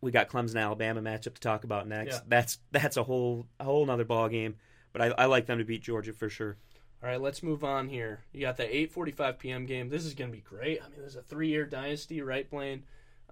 we 0.00 0.10
got 0.10 0.28
Clemson 0.28 0.60
Alabama 0.60 1.02
matchup 1.02 1.34
to 1.34 1.40
talk 1.40 1.64
about 1.64 1.88
next. 1.88 2.16
Yeah. 2.16 2.20
That's 2.28 2.58
that's 2.70 2.96
a 2.96 3.02
whole 3.02 3.46
a 3.58 3.64
whole 3.64 3.84
nother 3.84 4.04
ball 4.04 4.28
game. 4.28 4.56
But 4.92 5.02
I, 5.02 5.06
I 5.22 5.24
like 5.26 5.46
them 5.46 5.58
to 5.58 5.64
beat 5.64 5.82
Georgia 5.82 6.12
for 6.12 6.28
sure. 6.28 6.56
All 7.02 7.08
right, 7.08 7.20
let's 7.20 7.42
move 7.42 7.62
on 7.62 7.88
here. 7.88 8.20
You 8.32 8.40
got 8.40 8.56
the 8.56 8.64
8:45 8.64 9.38
p.m. 9.38 9.66
game. 9.66 9.88
This 9.88 10.04
is 10.04 10.14
going 10.14 10.30
to 10.30 10.36
be 10.36 10.42
great. 10.42 10.80
I 10.82 10.88
mean, 10.88 10.98
there's 10.98 11.16
a 11.16 11.22
three-year 11.22 11.66
dynasty, 11.66 12.22
right? 12.22 12.48
Playing 12.48 12.82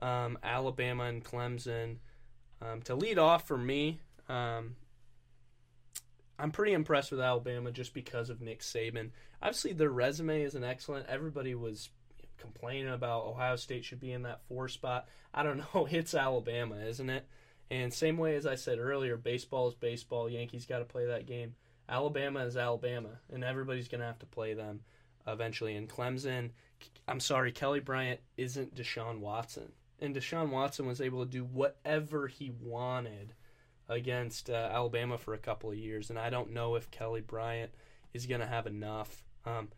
um, 0.00 0.38
Alabama 0.42 1.04
and 1.04 1.24
Clemson. 1.24 1.96
Um, 2.62 2.80
to 2.82 2.94
lead 2.94 3.18
off 3.18 3.46
for 3.46 3.58
me, 3.58 4.00
um, 4.28 4.76
I'm 6.38 6.52
pretty 6.52 6.74
impressed 6.74 7.10
with 7.10 7.20
Alabama 7.20 7.72
just 7.72 7.92
because 7.92 8.30
of 8.30 8.40
Nick 8.40 8.60
Saban. 8.60 9.10
Obviously, 9.42 9.72
their 9.72 9.90
resume 9.90 10.42
isn't 10.42 10.64
excellent. 10.64 11.06
Everybody 11.08 11.54
was 11.54 11.90
complaining 12.38 12.92
about 12.92 13.26
Ohio 13.26 13.56
State 13.56 13.84
should 13.84 14.00
be 14.00 14.12
in 14.12 14.22
that 14.22 14.42
four 14.48 14.68
spot. 14.68 15.08
I 15.34 15.42
don't 15.42 15.58
know. 15.58 15.86
It's 15.90 16.14
Alabama, 16.14 16.76
isn't 16.76 17.10
it? 17.10 17.26
And 17.70 17.92
same 17.92 18.16
way 18.16 18.36
as 18.36 18.46
I 18.46 18.54
said 18.54 18.78
earlier, 18.78 19.16
baseball 19.16 19.68
is 19.68 19.74
baseball. 19.74 20.30
Yankees 20.30 20.66
got 20.66 20.78
to 20.78 20.84
play 20.84 21.06
that 21.06 21.26
game. 21.26 21.54
Alabama 21.88 22.40
is 22.40 22.56
Alabama, 22.56 23.20
and 23.32 23.44
everybody's 23.44 23.88
going 23.88 24.00
to 24.00 24.06
have 24.06 24.18
to 24.20 24.26
play 24.26 24.54
them 24.54 24.80
eventually. 25.26 25.76
And 25.76 25.88
Clemson, 25.88 26.50
I'm 27.08 27.20
sorry, 27.20 27.52
Kelly 27.52 27.80
Bryant 27.80 28.20
isn't 28.36 28.74
Deshaun 28.74 29.20
Watson. 29.20 29.72
And 30.00 30.14
Deshaun 30.14 30.50
Watson 30.50 30.86
was 30.86 31.00
able 31.00 31.24
to 31.24 31.30
do 31.30 31.44
whatever 31.44 32.28
he 32.28 32.52
wanted 32.60 33.34
against 33.88 34.50
uh, 34.50 34.68
Alabama 34.72 35.16
for 35.16 35.34
a 35.34 35.38
couple 35.38 35.70
of 35.70 35.76
years. 35.76 36.10
And 36.10 36.18
I 36.18 36.30
don't 36.30 36.52
know 36.52 36.74
if 36.74 36.90
Kelly 36.90 37.20
Bryant 37.20 37.72
is 38.12 38.26
going 38.26 38.40
to 38.40 38.46
have 38.46 38.66
enough. 38.66 39.24
Um, 39.44 39.68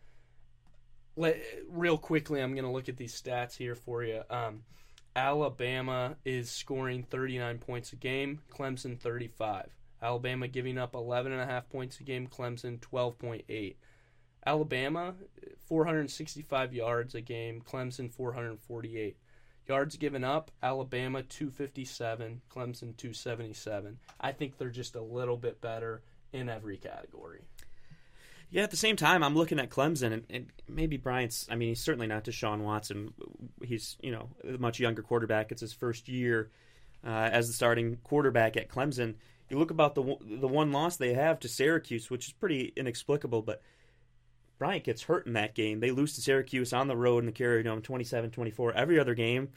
let, 1.19 1.37
real 1.69 1.97
quickly, 1.97 2.41
I'm 2.41 2.53
going 2.53 2.63
to 2.63 2.71
look 2.71 2.87
at 2.87 2.95
these 2.95 3.19
stats 3.19 3.57
here 3.57 3.75
for 3.75 4.03
you. 4.03 4.21
Um, 4.29 4.63
Alabama 5.15 6.15
is 6.23 6.49
scoring 6.49 7.03
39 7.03 7.57
points 7.57 7.91
a 7.91 7.97
game, 7.97 8.39
Clemson 8.49 8.97
35. 8.97 9.67
Alabama 10.01 10.47
giving 10.47 10.77
up 10.77 10.93
11.5 10.93 11.69
points 11.69 11.99
a 11.99 12.03
game, 12.03 12.27
Clemson 12.27 12.79
12.8. 12.79 13.75
Alabama 14.45 15.13
465 15.67 16.73
yards 16.73 17.13
a 17.15 17.21
game, 17.21 17.61
Clemson 17.61 18.09
448. 18.09 19.17
Yards 19.67 19.97
given 19.97 20.23
up, 20.23 20.51
Alabama 20.63 21.21
257, 21.21 22.41
Clemson 22.49 22.95
277. 22.95 23.99
I 24.21 24.31
think 24.31 24.57
they're 24.57 24.69
just 24.69 24.95
a 24.95 25.01
little 25.01 25.37
bit 25.37 25.59
better 25.59 26.01
in 26.31 26.47
every 26.47 26.77
category. 26.77 27.41
Yeah, 28.51 28.63
at 28.63 28.71
the 28.71 28.77
same 28.77 28.95
time, 28.95 29.23
I'm 29.23 29.35
looking 29.35 29.59
at 29.59 29.69
Clemson, 29.69 30.11
and, 30.11 30.23
and 30.29 30.47
maybe 30.67 30.97
Bryant's. 30.97 31.47
I 31.51 31.55
mean, 31.55 31.69
he's 31.69 31.83
certainly 31.83 32.07
not 32.07 32.23
Deshaun 32.23 32.59
Watson. 32.61 33.13
He's 33.63 33.97
you 34.01 34.11
know 34.11 34.29
a 34.43 34.57
much 34.57 34.79
younger 34.79 35.03
quarterback. 35.03 35.51
It's 35.51 35.61
his 35.61 35.73
first 35.73 36.09
year 36.09 36.49
uh, 37.05 37.29
as 37.31 37.47
the 37.47 37.53
starting 37.53 37.97
quarterback 38.03 38.57
at 38.57 38.69
Clemson. 38.69 39.15
You 39.49 39.59
look 39.59 39.71
about 39.71 39.95
the 39.95 40.17
the 40.21 40.47
one 40.47 40.71
loss 40.71 40.97
they 40.97 41.13
have 41.13 41.39
to 41.41 41.47
Syracuse, 41.47 42.09
which 42.09 42.27
is 42.27 42.33
pretty 42.33 42.73
inexplicable, 42.75 43.43
but 43.43 43.61
Bryant 44.57 44.83
gets 44.83 45.03
hurt 45.03 45.27
in 45.27 45.33
that 45.33 45.55
game. 45.55 45.79
They 45.79 45.91
lose 45.91 46.15
to 46.15 46.21
Syracuse 46.21 46.73
on 46.73 46.87
the 46.87 46.97
road 46.97 47.19
in 47.19 47.25
the 47.25 47.31
Carrier 47.31 47.63
Dome 47.63 47.81
27-24. 47.81 48.73
Every 48.73 48.99
other 48.99 49.15
game, 49.15 49.49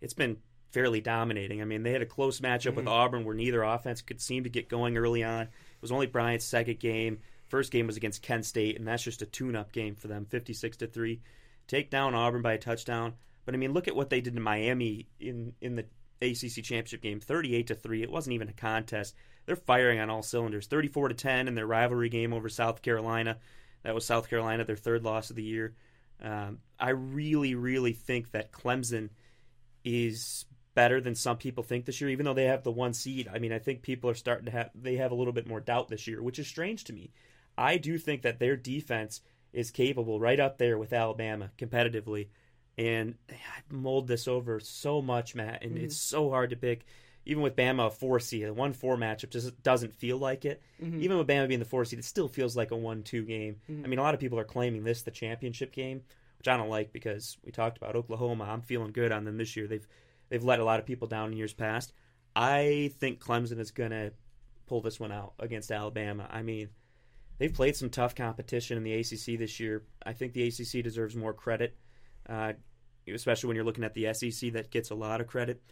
it's 0.00 0.14
been 0.14 0.38
fairly 0.72 1.00
dominating. 1.00 1.60
I 1.62 1.64
mean, 1.64 1.82
they 1.82 1.92
had 1.92 2.02
a 2.02 2.06
close 2.06 2.40
matchup 2.40 2.68
mm-hmm. 2.68 2.76
with 2.76 2.88
Auburn 2.88 3.24
where 3.24 3.34
neither 3.34 3.62
offense 3.62 4.02
could 4.02 4.20
seem 4.20 4.44
to 4.44 4.50
get 4.50 4.68
going 4.68 4.96
early 4.96 5.22
on. 5.22 5.42
It 5.42 5.50
was 5.82 5.92
only 5.92 6.06
Bryant's 6.06 6.46
second 6.46 6.80
game. 6.80 7.18
First 7.48 7.70
game 7.70 7.86
was 7.86 7.96
against 7.96 8.22
Kent 8.22 8.44
State, 8.44 8.76
and 8.76 8.86
that's 8.86 9.02
just 9.02 9.22
a 9.22 9.26
tune-up 9.26 9.72
game 9.72 9.94
for 9.94 10.08
them, 10.08 10.26
56 10.26 10.76
to 10.78 10.86
three. 10.86 11.20
Take 11.68 11.90
down 11.90 12.14
Auburn 12.14 12.42
by 12.42 12.54
a 12.54 12.58
touchdown. 12.58 13.14
But 13.44 13.54
I 13.54 13.58
mean, 13.58 13.72
look 13.72 13.88
at 13.88 13.96
what 13.96 14.10
they 14.10 14.20
did 14.20 14.34
to 14.34 14.40
Miami 14.40 15.06
in 15.20 15.52
in 15.60 15.76
the 15.76 15.86
ACC 16.20 16.64
championship 16.64 17.02
game, 17.02 17.20
38 17.20 17.68
to 17.68 17.74
three. 17.74 18.02
It 18.02 18.10
wasn't 18.10 18.34
even 18.34 18.48
a 18.48 18.52
contest. 18.52 19.14
They're 19.44 19.56
firing 19.56 20.00
on 20.00 20.10
all 20.10 20.22
cylinders, 20.22 20.66
34 20.66 21.08
to 21.08 21.14
10 21.14 21.46
in 21.46 21.54
their 21.54 21.66
rivalry 21.66 22.08
game 22.08 22.32
over 22.32 22.48
South 22.48 22.82
Carolina. 22.82 23.38
That 23.84 23.94
was 23.94 24.04
South 24.04 24.28
Carolina, 24.28 24.64
their 24.64 24.74
third 24.74 25.04
loss 25.04 25.30
of 25.30 25.36
the 25.36 25.44
year. 25.44 25.74
Um, 26.20 26.58
I 26.80 26.90
really, 26.90 27.54
really 27.54 27.92
think 27.92 28.32
that 28.32 28.50
Clemson 28.50 29.10
is 29.84 30.46
better 30.74 31.00
than 31.00 31.14
some 31.14 31.36
people 31.36 31.62
think 31.62 31.84
this 31.84 32.00
year, 32.00 32.10
even 32.10 32.24
though 32.24 32.34
they 32.34 32.44
have 32.44 32.64
the 32.64 32.72
one 32.72 32.92
seed. 32.92 33.28
I 33.32 33.38
mean, 33.38 33.52
I 33.52 33.60
think 33.60 33.82
people 33.82 34.10
are 34.10 34.14
starting 34.14 34.46
to 34.46 34.50
have 34.50 34.70
they 34.74 34.96
have 34.96 35.12
a 35.12 35.14
little 35.14 35.32
bit 35.32 35.46
more 35.46 35.60
doubt 35.60 35.88
this 35.88 36.08
year, 36.08 36.22
which 36.22 36.38
is 36.38 36.48
strange 36.48 36.84
to 36.84 36.92
me. 36.92 37.12
I 37.56 37.76
do 37.78 37.98
think 37.98 38.22
that 38.22 38.38
their 38.38 38.56
defense 38.56 39.20
is 39.52 39.70
capable 39.70 40.20
right 40.20 40.38
up 40.38 40.58
there 40.58 40.78
with 40.78 40.92
Alabama 40.92 41.50
competitively. 41.58 42.28
And 42.78 43.14
I 43.30 43.34
mold 43.70 44.06
this 44.06 44.28
over 44.28 44.60
so 44.60 45.00
much, 45.00 45.34
Matt, 45.34 45.62
and 45.62 45.72
mm-hmm. 45.74 45.84
it's 45.84 45.96
so 45.96 46.28
hard 46.30 46.50
to 46.50 46.56
pick. 46.56 46.84
Even 47.24 47.42
with 47.42 47.56
Bama 47.56 47.86
a 47.86 47.90
four 47.90 48.20
seed, 48.20 48.44
a 48.44 48.52
one 48.52 48.72
four 48.72 48.96
matchup 48.96 49.30
just 49.30 49.60
doesn't 49.62 49.94
feel 49.94 50.18
like 50.18 50.44
it. 50.44 50.62
Mm-hmm. 50.80 51.00
Even 51.00 51.18
with 51.18 51.26
Bama 51.26 51.48
being 51.48 51.58
the 51.58 51.64
four 51.64 51.84
seed, 51.84 51.98
it 51.98 52.04
still 52.04 52.28
feels 52.28 52.56
like 52.56 52.70
a 52.70 52.76
one 52.76 53.02
two 53.02 53.24
game. 53.24 53.56
Mm-hmm. 53.68 53.84
I 53.84 53.88
mean, 53.88 53.98
a 53.98 54.02
lot 54.02 54.14
of 54.14 54.20
people 54.20 54.38
are 54.38 54.44
claiming 54.44 54.84
this 54.84 55.02
the 55.02 55.10
championship 55.10 55.72
game, 55.72 56.02
which 56.38 56.46
I 56.46 56.56
don't 56.56 56.68
like 56.68 56.92
because 56.92 57.38
we 57.42 57.50
talked 57.50 57.78
about 57.78 57.96
Oklahoma. 57.96 58.44
I'm 58.44 58.62
feeling 58.62 58.92
good 58.92 59.10
on 59.10 59.24
them 59.24 59.38
this 59.38 59.56
year. 59.56 59.66
They've 59.66 59.86
they've 60.28 60.44
let 60.44 60.60
a 60.60 60.64
lot 60.64 60.78
of 60.78 60.86
people 60.86 61.08
down 61.08 61.32
in 61.32 61.38
years 61.38 61.54
past. 61.54 61.94
I 62.36 62.92
think 63.00 63.18
Clemson 63.18 63.58
is 63.58 63.70
gonna 63.70 64.12
pull 64.66 64.82
this 64.82 65.00
one 65.00 65.12
out 65.12 65.32
against 65.40 65.72
Alabama. 65.72 66.28
I 66.30 66.42
mean, 66.42 66.68
they've 67.38 67.52
played 67.52 67.76
some 67.76 67.90
tough 67.90 68.14
competition 68.14 68.76
in 68.76 68.82
the 68.82 68.94
ACC 68.94 69.38
this 69.38 69.60
year. 69.60 69.84
I 70.04 70.12
think 70.12 70.32
the 70.32 70.46
ACC 70.46 70.82
deserves 70.82 71.16
more 71.16 71.34
credit, 71.34 71.76
uh, 72.28 72.54
especially 73.12 73.48
when 73.48 73.56
you're 73.56 73.64
looking 73.64 73.84
at 73.84 73.94
the 73.94 74.12
SEC 74.12 74.52
that 74.52 74.70
gets 74.70 74.90
a 74.90 74.94
lot 74.94 75.20
of 75.20 75.26
credit. 75.26 75.62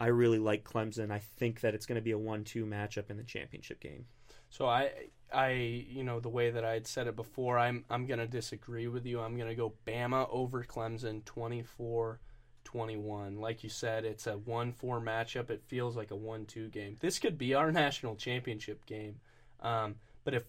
I 0.00 0.06
really 0.06 0.38
like 0.38 0.64
Clemson. 0.64 1.10
I 1.10 1.18
think 1.18 1.60
that 1.60 1.74
it's 1.74 1.86
going 1.86 1.96
to 1.96 2.02
be 2.02 2.12
a 2.12 2.18
one-two 2.18 2.64
matchup 2.64 3.10
in 3.10 3.16
the 3.16 3.24
championship 3.24 3.80
game. 3.80 4.06
So 4.48 4.66
I, 4.66 4.90
I, 5.32 5.50
you 5.50 6.04
know, 6.04 6.20
the 6.20 6.28
way 6.28 6.50
that 6.50 6.64
I 6.64 6.74
had 6.74 6.86
said 6.86 7.08
it 7.08 7.16
before, 7.16 7.58
I'm, 7.58 7.84
I'm 7.90 8.06
going 8.06 8.20
to 8.20 8.26
disagree 8.26 8.86
with 8.86 9.06
you. 9.06 9.20
I'm 9.20 9.36
going 9.36 9.48
to 9.48 9.56
go 9.56 9.74
Bama 9.86 10.28
over 10.30 10.62
Clemson, 10.62 11.24
24 11.24 12.20
21. 12.64 13.40
Like 13.40 13.64
you 13.64 13.70
said, 13.70 14.04
it's 14.04 14.26
a 14.26 14.36
1 14.36 14.72
4 14.72 15.00
matchup. 15.00 15.48
It 15.48 15.62
feels 15.68 15.96
like 15.96 16.10
a 16.10 16.16
1 16.16 16.44
2 16.44 16.68
game. 16.68 16.96
This 17.00 17.18
could 17.18 17.38
be 17.38 17.54
our 17.54 17.72
national 17.72 18.14
championship 18.16 18.84
game. 18.84 19.16
Um, 19.60 19.94
but 20.22 20.34
if 20.34 20.42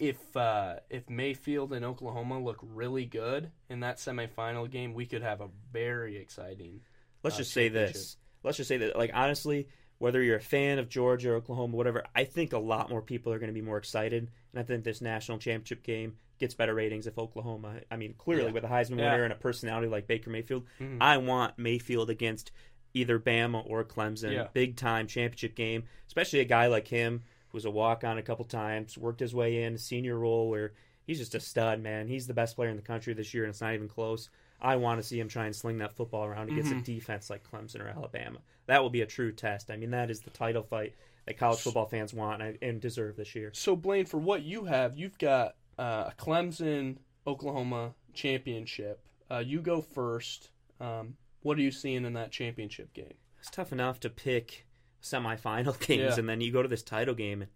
if 0.00 0.36
uh, 0.36 0.76
if 0.88 1.08
Mayfield 1.08 1.72
and 1.72 1.84
Oklahoma 1.84 2.40
look 2.40 2.58
really 2.62 3.04
good 3.04 3.52
in 3.68 3.80
that 3.80 3.98
semifinal 3.98 4.68
game, 4.68 4.94
we 4.94 5.06
could 5.06 5.22
have 5.22 5.42
a 5.42 5.48
very 5.72 6.16
exciting. 6.16 6.80
Let's 7.22 7.36
uh, 7.36 7.40
just 7.40 7.52
say 7.52 7.68
this. 7.68 8.16
Let's 8.42 8.56
just 8.56 8.68
say 8.68 8.78
that, 8.78 8.96
like 8.96 9.10
honestly, 9.12 9.68
whether 9.98 10.22
you're 10.22 10.38
a 10.38 10.40
fan 10.40 10.78
of 10.78 10.88
Georgia, 10.88 11.32
or 11.32 11.36
Oklahoma, 11.36 11.76
whatever, 11.76 12.04
I 12.16 12.24
think 12.24 12.54
a 12.54 12.58
lot 12.58 12.88
more 12.88 13.02
people 13.02 13.32
are 13.34 13.38
going 13.38 13.50
to 13.50 13.54
be 13.54 13.60
more 13.60 13.76
excited, 13.76 14.30
and 14.52 14.60
I 14.60 14.62
think 14.62 14.82
this 14.82 15.02
national 15.02 15.38
championship 15.38 15.82
game 15.82 16.16
gets 16.38 16.54
better 16.54 16.74
ratings 16.74 17.06
if 17.06 17.18
Oklahoma. 17.18 17.80
I 17.90 17.96
mean, 17.96 18.14
clearly 18.16 18.46
yeah. 18.46 18.52
with 18.52 18.64
a 18.64 18.68
Heisman 18.68 18.98
yeah. 18.98 19.12
winner 19.12 19.24
and 19.24 19.34
a 19.34 19.36
personality 19.36 19.88
like 19.88 20.06
Baker 20.06 20.30
Mayfield, 20.30 20.64
mm-hmm. 20.80 21.02
I 21.02 21.18
want 21.18 21.58
Mayfield 21.58 22.08
against 22.08 22.52
either 22.94 23.18
Bama 23.18 23.62
or 23.68 23.84
Clemson, 23.84 24.32
yeah. 24.32 24.46
big 24.54 24.76
time 24.76 25.06
championship 25.06 25.54
game, 25.54 25.84
especially 26.06 26.40
a 26.40 26.46
guy 26.46 26.68
like 26.68 26.88
him 26.88 27.22
was 27.52 27.64
a 27.64 27.70
walk 27.70 28.04
on 28.04 28.18
a 28.18 28.22
couple 28.22 28.44
times, 28.44 28.98
worked 28.98 29.20
his 29.20 29.34
way 29.34 29.64
in, 29.64 29.76
senior 29.78 30.18
role 30.18 30.48
where 30.48 30.72
he's 31.06 31.18
just 31.18 31.34
a 31.34 31.40
stud, 31.40 31.82
man. 31.82 32.06
He's 32.06 32.26
the 32.26 32.34
best 32.34 32.56
player 32.56 32.70
in 32.70 32.76
the 32.76 32.82
country 32.82 33.14
this 33.14 33.34
year, 33.34 33.44
and 33.44 33.50
it's 33.50 33.60
not 33.60 33.74
even 33.74 33.88
close. 33.88 34.30
I 34.60 34.76
want 34.76 35.00
to 35.00 35.06
see 35.06 35.18
him 35.18 35.28
try 35.28 35.46
and 35.46 35.56
sling 35.56 35.78
that 35.78 35.96
football 35.96 36.24
around 36.24 36.50
against 36.50 36.70
mm-hmm. 36.70 36.80
a 36.80 36.82
defense 36.82 37.30
like 37.30 37.48
Clemson 37.50 37.80
or 37.80 37.88
Alabama. 37.88 38.38
That 38.66 38.82
will 38.82 38.90
be 38.90 39.00
a 39.00 39.06
true 39.06 39.32
test. 39.32 39.70
I 39.70 39.76
mean, 39.76 39.90
that 39.90 40.10
is 40.10 40.20
the 40.20 40.30
title 40.30 40.62
fight 40.62 40.94
that 41.26 41.38
college 41.38 41.60
football 41.60 41.86
fans 41.86 42.12
want 42.12 42.42
and 42.60 42.80
deserve 42.80 43.16
this 43.16 43.34
year. 43.34 43.50
So, 43.54 43.74
Blaine, 43.74 44.06
for 44.06 44.18
what 44.18 44.42
you 44.42 44.64
have, 44.64 44.98
you've 44.98 45.18
got 45.18 45.56
uh, 45.78 46.10
a 46.10 46.14
Clemson 46.18 46.98
Oklahoma 47.26 47.94
championship. 48.12 49.06
Uh, 49.30 49.38
you 49.38 49.60
go 49.60 49.80
first. 49.80 50.50
Um, 50.80 51.16
what 51.42 51.56
are 51.58 51.62
you 51.62 51.70
seeing 51.70 52.04
in 52.04 52.12
that 52.14 52.30
championship 52.30 52.92
game? 52.92 53.14
It's 53.38 53.50
tough 53.50 53.72
enough 53.72 54.00
to 54.00 54.10
pick 54.10 54.66
semifinal 55.02 55.78
games, 55.86 56.14
yeah. 56.14 56.18
and 56.18 56.28
then 56.28 56.40
you 56.40 56.52
go 56.52 56.62
to 56.62 56.68
this 56.68 56.82
title 56.82 57.14
game. 57.14 57.46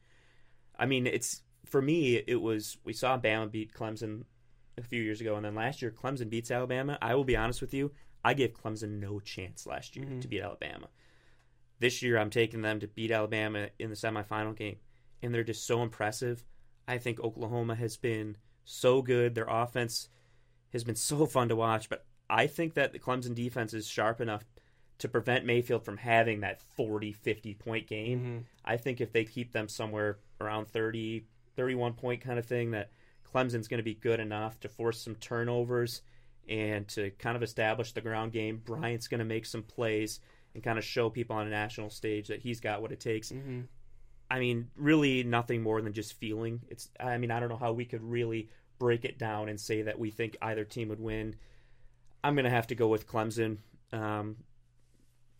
I 0.79 0.87
mean, 0.87 1.07
it's 1.07 1.43
for 1.67 1.81
me. 1.81 2.17
It 2.17 2.41
was 2.41 2.77
we 2.85 2.93
saw 2.93 3.19
Bama 3.19 3.51
beat 3.51 3.73
Clemson 3.73 4.25
a 4.77 4.83
few 4.83 5.03
years 5.03 5.21
ago, 5.21 5.37
and 5.37 5.45
then 5.45 5.55
last 5.55 5.83
year 5.83 5.91
Clemson 5.91 6.31
beats 6.31 6.51
Alabama. 6.51 6.99
I 7.01 7.15
will 7.15 7.25
be 7.25 7.37
honest 7.37 7.61
with 7.61 7.75
you, 7.75 7.93
I 8.25 8.35
gave 8.35 8.55
Clemson 8.55 9.01
no 9.01 9.21
chance 9.21 9.67
last 9.67 9.97
year 9.97 10.07
mm-hmm. 10.07 10.21
to 10.21 10.29
beat 10.29 10.41
Alabama. 10.41 10.89
This 11.81 12.03
year, 12.03 12.19
I'm 12.19 12.31
taking 12.31 12.63
them 12.63 12.81
to 12.81 12.89
beat 12.89 13.11
Alabama 13.11 13.69
in 13.79 13.91
the 13.91 13.97
semifinal 13.97 14.57
game, 14.57 14.77
and 15.23 15.35
they're 15.35 15.45
just 15.45 15.67
so 15.67 15.83
impressive. 15.83 16.45
I 16.89 16.99
think 16.99 17.21
Oklahoma 17.21 17.75
has 17.75 17.97
been 17.97 18.37
so 18.65 19.03
good. 19.03 19.35
Their 19.35 19.47
offense 19.49 20.09
has 20.73 20.85
been 20.85 20.97
so 20.97 21.27
fun 21.27 21.49
to 21.49 21.57
watch, 21.57 21.89
but 21.89 22.07
I 22.31 22.47
think 22.47 22.75
that 22.75 22.93
the 22.93 22.99
Clemson 22.99 23.35
defense 23.35 23.75
is 23.75 23.87
sharp 23.87 24.21
enough 24.21 24.45
to 25.05 25.09
prevent 25.09 25.45
Mayfield 25.45 25.85
from 25.85 25.99
having 25.99 26.41
that 26.41 26.63
40, 26.77 27.13
50 27.13 27.53
point 27.55 27.87
game. 27.87 28.19
Mm-hmm. 28.19 28.39
I 28.65 28.79
think 28.79 29.03
if 29.03 29.13
they 29.13 29.25
keep 29.25 29.53
them 29.53 29.69
somewhere 29.69 30.17
around 30.41 30.67
30, 30.69 31.27
31 31.57 31.93
point 31.93 32.23
kind 32.23 32.39
of 32.39 32.47
thing, 32.47 32.71
that 32.71 32.89
Clemson's 33.31 33.69
going 33.69 33.79
to 33.79 33.85
be 33.85 33.93
good 33.93 34.19
enough 34.19 34.59
to 34.61 34.69
force 34.71 34.99
some 34.99 35.15
turnovers 35.17 36.01
and 36.49 36.89
to 36.89 37.11
kind 37.19 37.37
of 37.37 37.43
establish 37.43 37.93
the 37.93 38.01
ground 38.01 38.33
game. 38.33 38.63
Bryant's 38.65 39.07
going 39.07 39.19
to 39.19 39.27
make 39.27 39.45
some 39.45 39.63
plays, 39.63 40.21
and 40.55 40.63
kind 40.63 40.79
of 40.79 40.85
show 40.85 41.11
people 41.11 41.37
on 41.37 41.47
a 41.47 41.51
national 41.51 41.91
stage 41.91 42.29
that 42.29 42.41
he's 42.41 42.61
got 42.61 42.81
what 42.81 42.91
it 42.93 43.01
takes. 43.01 43.31
Mm-hmm. 43.31 43.61
I 44.31 44.39
mean, 44.39 44.69
really 44.75 45.23
nothing 45.23 45.63
more 45.63 45.83
than 45.83 45.93
just 45.93 46.15
feeling. 46.15 46.63
It's 46.71 46.89
I 46.99 47.19
mean, 47.19 47.31
I 47.31 47.41
don't 47.41 47.51
know 47.51 47.59
how 47.59 47.75
we 47.75 47.85
could 47.85 48.03
really 48.03 48.49
break 48.79 49.05
it 49.05 49.19
down 49.19 49.51
and 49.51 49.61
say 49.61 49.83
that 49.83 49.99
we 49.99 50.11
think 50.11 50.39
either 50.41 50.65
team 50.65 50.89
would 50.89 51.01
win. 51.01 51.37
I'm 52.23 52.35
going 52.35 52.47
to 52.47 52.51
have 52.51 52.69
to 52.69 52.75
go 52.75 52.89
with 52.89 53.07
Clemson 53.07 53.59
um, 53.93 54.37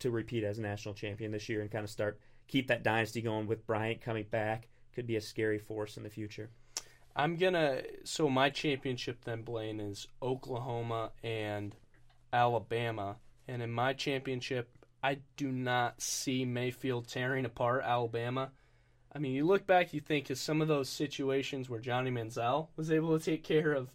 to 0.05 0.11
repeat 0.11 0.43
as 0.43 0.59
national 0.59 0.93
champion 0.93 1.31
this 1.31 1.49
year 1.49 1.61
and 1.61 1.71
kind 1.71 1.83
of 1.83 1.89
start 1.89 2.19
keep 2.47 2.67
that 2.67 2.83
dynasty 2.83 3.21
going 3.21 3.47
with 3.47 3.65
Bryant 3.65 4.01
coming 4.01 4.25
back. 4.29 4.67
Could 4.93 5.07
be 5.07 5.15
a 5.15 5.21
scary 5.21 5.59
force 5.59 5.97
in 5.97 6.03
the 6.03 6.09
future. 6.09 6.49
I'm 7.15 7.37
gonna. 7.37 7.81
So 8.03 8.29
my 8.29 8.49
championship 8.49 9.25
then, 9.25 9.41
Blaine, 9.41 9.79
is 9.79 10.07
Oklahoma 10.21 11.11
and 11.23 11.75
Alabama, 12.31 13.17
and 13.47 13.61
in 13.61 13.71
my 13.71 13.93
championship, 13.93 14.69
I 15.03 15.17
do 15.37 15.51
not 15.51 16.01
see 16.01 16.45
Mayfield 16.45 17.07
tearing 17.07 17.45
apart 17.45 17.83
Alabama. 17.83 18.51
I 19.13 19.19
mean, 19.19 19.33
you 19.33 19.45
look 19.45 19.65
back, 19.65 19.93
you 19.93 20.01
think 20.01 20.29
of 20.29 20.37
some 20.37 20.61
of 20.61 20.67
those 20.67 20.89
situations 20.89 21.69
where 21.69 21.79
Johnny 21.79 22.11
Manziel 22.11 22.67
was 22.75 22.91
able 22.91 23.17
to 23.17 23.23
take 23.23 23.43
care 23.43 23.71
of 23.71 23.89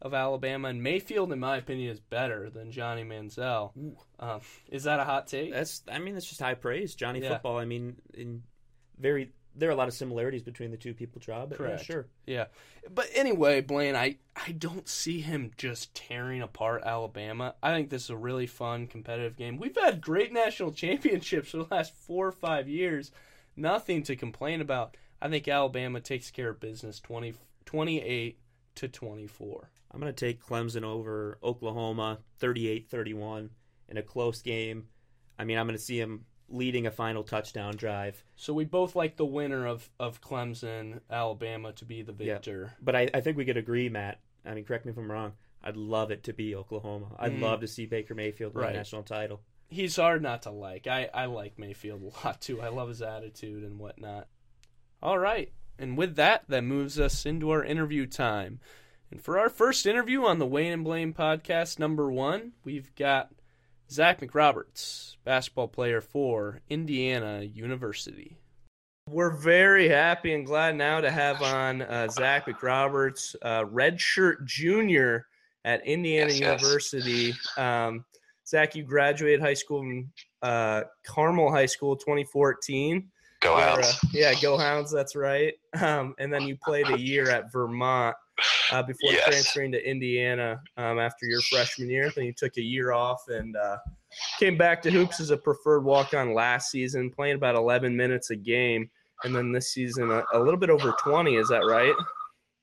of 0.00 0.14
Alabama, 0.14 0.68
and 0.68 0.82
Mayfield, 0.82 1.32
in 1.32 1.40
my 1.40 1.56
opinion, 1.56 1.90
is 1.90 2.00
better 2.00 2.50
than 2.50 2.70
Johnny 2.70 3.02
Manziel. 3.04 3.72
Um, 4.20 4.40
is 4.68 4.84
that 4.84 5.00
a 5.00 5.04
hot 5.04 5.26
take? 5.26 5.52
That's 5.52 5.82
I 5.90 5.98
mean, 5.98 6.14
that's 6.14 6.28
just 6.28 6.40
high 6.40 6.54
praise. 6.54 6.94
Johnny 6.94 7.20
Yeah. 7.20 7.30
football. 7.30 7.58
I 7.58 7.64
mean, 7.64 7.96
in 8.14 8.42
very 8.98 9.32
there 9.56 9.68
are 9.68 9.72
a 9.72 9.76
lot 9.76 9.88
of 9.88 9.94
similarities 9.94 10.44
between 10.44 10.70
the 10.70 10.76
two 10.76 10.94
people 10.94 11.20
draw, 11.20 11.44
but 11.44 11.58
yeah, 11.58 11.66
Correct. 11.66 11.84
sure. 11.84 12.06
Yeah. 12.26 12.44
But 12.94 13.08
anyway, 13.12 13.60
Blaine, 13.60 13.96
I, 13.96 14.18
I 14.36 14.52
don't 14.52 14.88
see 14.88 15.20
him 15.20 15.50
just 15.56 15.92
tearing 15.96 16.42
apart 16.42 16.84
Alabama. 16.86 17.56
I 17.60 17.72
think 17.74 17.90
this 17.90 18.04
is 18.04 18.10
a 18.10 18.16
really 18.16 18.46
fun, 18.46 18.86
competitive 18.86 19.36
game. 19.36 19.58
We've 19.58 19.76
had 19.76 20.00
great 20.00 20.32
national 20.32 20.70
championships 20.74 21.50
for 21.50 21.56
the 21.56 21.66
last 21.74 21.92
four 21.92 22.28
or 22.28 22.32
five 22.32 22.68
years. 22.68 23.10
Nothing 23.56 24.04
to 24.04 24.14
complain 24.14 24.60
about. 24.60 24.96
I 25.20 25.28
think 25.28 25.48
Alabama 25.48 26.00
takes 26.00 26.30
care 26.30 26.50
of 26.50 26.60
business 26.60 27.00
20, 27.00 27.34
28 27.64 28.38
to 28.76 28.86
24. 28.86 29.70
I'm 29.90 30.00
going 30.00 30.12
to 30.12 30.26
take 30.26 30.42
Clemson 30.44 30.82
over 30.82 31.38
Oklahoma 31.42 32.18
38-31 32.40 33.50
in 33.88 33.96
a 33.96 34.02
close 34.02 34.42
game. 34.42 34.86
I 35.38 35.44
mean, 35.44 35.58
I'm 35.58 35.66
going 35.66 35.78
to 35.78 35.82
see 35.84 35.98
him 35.98 36.24
leading 36.50 36.86
a 36.86 36.90
final 36.90 37.22
touchdown 37.22 37.74
drive. 37.76 38.22
So 38.36 38.52
we 38.52 38.64
both 38.64 38.96
like 38.96 39.16
the 39.16 39.24
winner 39.26 39.66
of, 39.66 39.88
of 40.00 40.20
Clemson, 40.20 41.00
Alabama 41.10 41.72
to 41.74 41.84
be 41.84 42.02
the 42.02 42.12
Yeah. 42.18 42.34
victor. 42.34 42.72
But 42.82 42.96
I, 42.96 43.10
I 43.14 43.20
think 43.20 43.36
we 43.36 43.44
could 43.44 43.56
agree, 43.56 43.88
Matt. 43.88 44.20
I 44.44 44.54
mean, 44.54 44.64
correct 44.64 44.84
me 44.86 44.92
if 44.92 44.98
I'm 44.98 45.10
wrong. 45.10 45.32
I'd 45.62 45.76
love 45.76 46.10
it 46.10 46.24
to 46.24 46.32
be 46.32 46.54
Oklahoma. 46.54 47.08
I'd 47.18 47.32
Mm. 47.32 47.40
love 47.42 47.60
to 47.60 47.68
see 47.68 47.86
Baker 47.86 48.14
Mayfield 48.14 48.54
win 48.54 48.64
Right. 48.64 48.74
a 48.74 48.78
national 48.78 49.02
title. 49.02 49.40
he's 49.70 49.96
hard 49.96 50.22
not 50.22 50.42
to 50.42 50.50
like. 50.50 50.86
I, 50.86 51.10
I 51.12 51.26
like 51.26 51.58
Mayfield 51.58 52.02
a 52.02 52.06
lot 52.26 52.40
too. 52.40 52.60
I 52.62 52.68
love 52.68 52.88
his 52.88 53.02
attitude 53.02 53.64
and 53.64 53.78
whatnot. 53.78 54.28
All 55.02 55.18
right. 55.18 55.52
And 55.78 55.96
with 55.98 56.16
that, 56.16 56.44
that 56.48 56.64
moves 56.64 56.98
us 56.98 57.26
into 57.26 57.50
our 57.50 57.62
interview 57.62 58.06
time. 58.06 58.60
And 59.10 59.22
for 59.22 59.38
our 59.38 59.48
first 59.48 59.86
interview 59.86 60.24
on 60.24 60.38
the 60.38 60.46
Wayne 60.46 60.72
and 60.72 60.84
Blaine 60.84 61.14
podcast, 61.14 61.78
number 61.78 62.10
one, 62.12 62.52
we've 62.64 62.94
got 62.94 63.30
Zach 63.90 64.20
McRoberts, 64.20 65.16
basketball 65.24 65.68
player 65.68 66.00
for 66.00 66.60
Indiana 66.68 67.40
University. 67.42 68.36
We're 69.08 69.30
very 69.34 69.88
happy 69.88 70.34
and 70.34 70.44
glad 70.44 70.76
now 70.76 71.00
to 71.00 71.10
have 71.10 71.40
on 71.40 71.80
uh, 71.80 72.08
Zach 72.08 72.44
McRoberts, 72.46 73.34
uh, 73.40 73.64
redshirt 73.64 74.44
junior 74.44 75.26
at 75.64 75.86
Indiana 75.86 76.30
Yes, 76.30 76.40
yes. 76.40 76.60
University. 76.62 77.34
Um, 77.56 78.04
Zach, 78.46 78.74
you 78.74 78.82
graduated 78.82 79.40
high 79.40 79.54
school 79.54 79.80
from 79.80 80.12
uh, 80.42 80.82
Carmel 81.06 81.50
High 81.50 81.66
School 81.66 81.96
2014. 81.96 83.08
Go 83.40 83.56
Hounds. 83.56 83.86
uh, 83.86 84.08
yeah, 84.12 84.34
go 84.42 84.58
Hounds. 84.58 84.92
That's 84.92 85.16
right. 85.16 85.54
Um, 85.80 86.14
and 86.18 86.30
then 86.32 86.42
you 86.42 86.56
played 86.62 86.88
a 86.90 86.98
year 86.98 87.30
at 87.30 87.50
Vermont 87.52 88.16
uh, 88.72 88.82
before 88.82 89.12
Yes. 89.12 89.24
transferring 89.26 89.72
to 89.72 89.88
Indiana 89.88 90.60
um, 90.76 90.98
after 90.98 91.26
your 91.26 91.40
freshman 91.42 91.90
year. 91.90 92.10
Then 92.14 92.24
you 92.24 92.32
took 92.32 92.56
a 92.56 92.62
year 92.62 92.92
off 92.92 93.22
and 93.28 93.56
uh, 93.56 93.78
came 94.38 94.56
back 94.56 94.82
to 94.82 94.90
hoops 94.90 95.20
as 95.20 95.30
a 95.30 95.36
preferred 95.36 95.84
walk-on 95.84 96.34
last 96.34 96.70
season, 96.70 97.10
playing 97.10 97.36
about 97.36 97.54
11 97.54 97.96
minutes 97.96 98.30
a 98.30 98.36
game. 98.36 98.90
And 99.24 99.34
then 99.34 99.50
this 99.52 99.72
season, 99.72 100.10
a, 100.10 100.22
a 100.32 100.38
little 100.38 100.60
bit 100.60 100.70
over 100.70 100.92
20. 101.00 101.36
Is 101.36 101.48
that 101.48 101.60
right? 101.60 101.94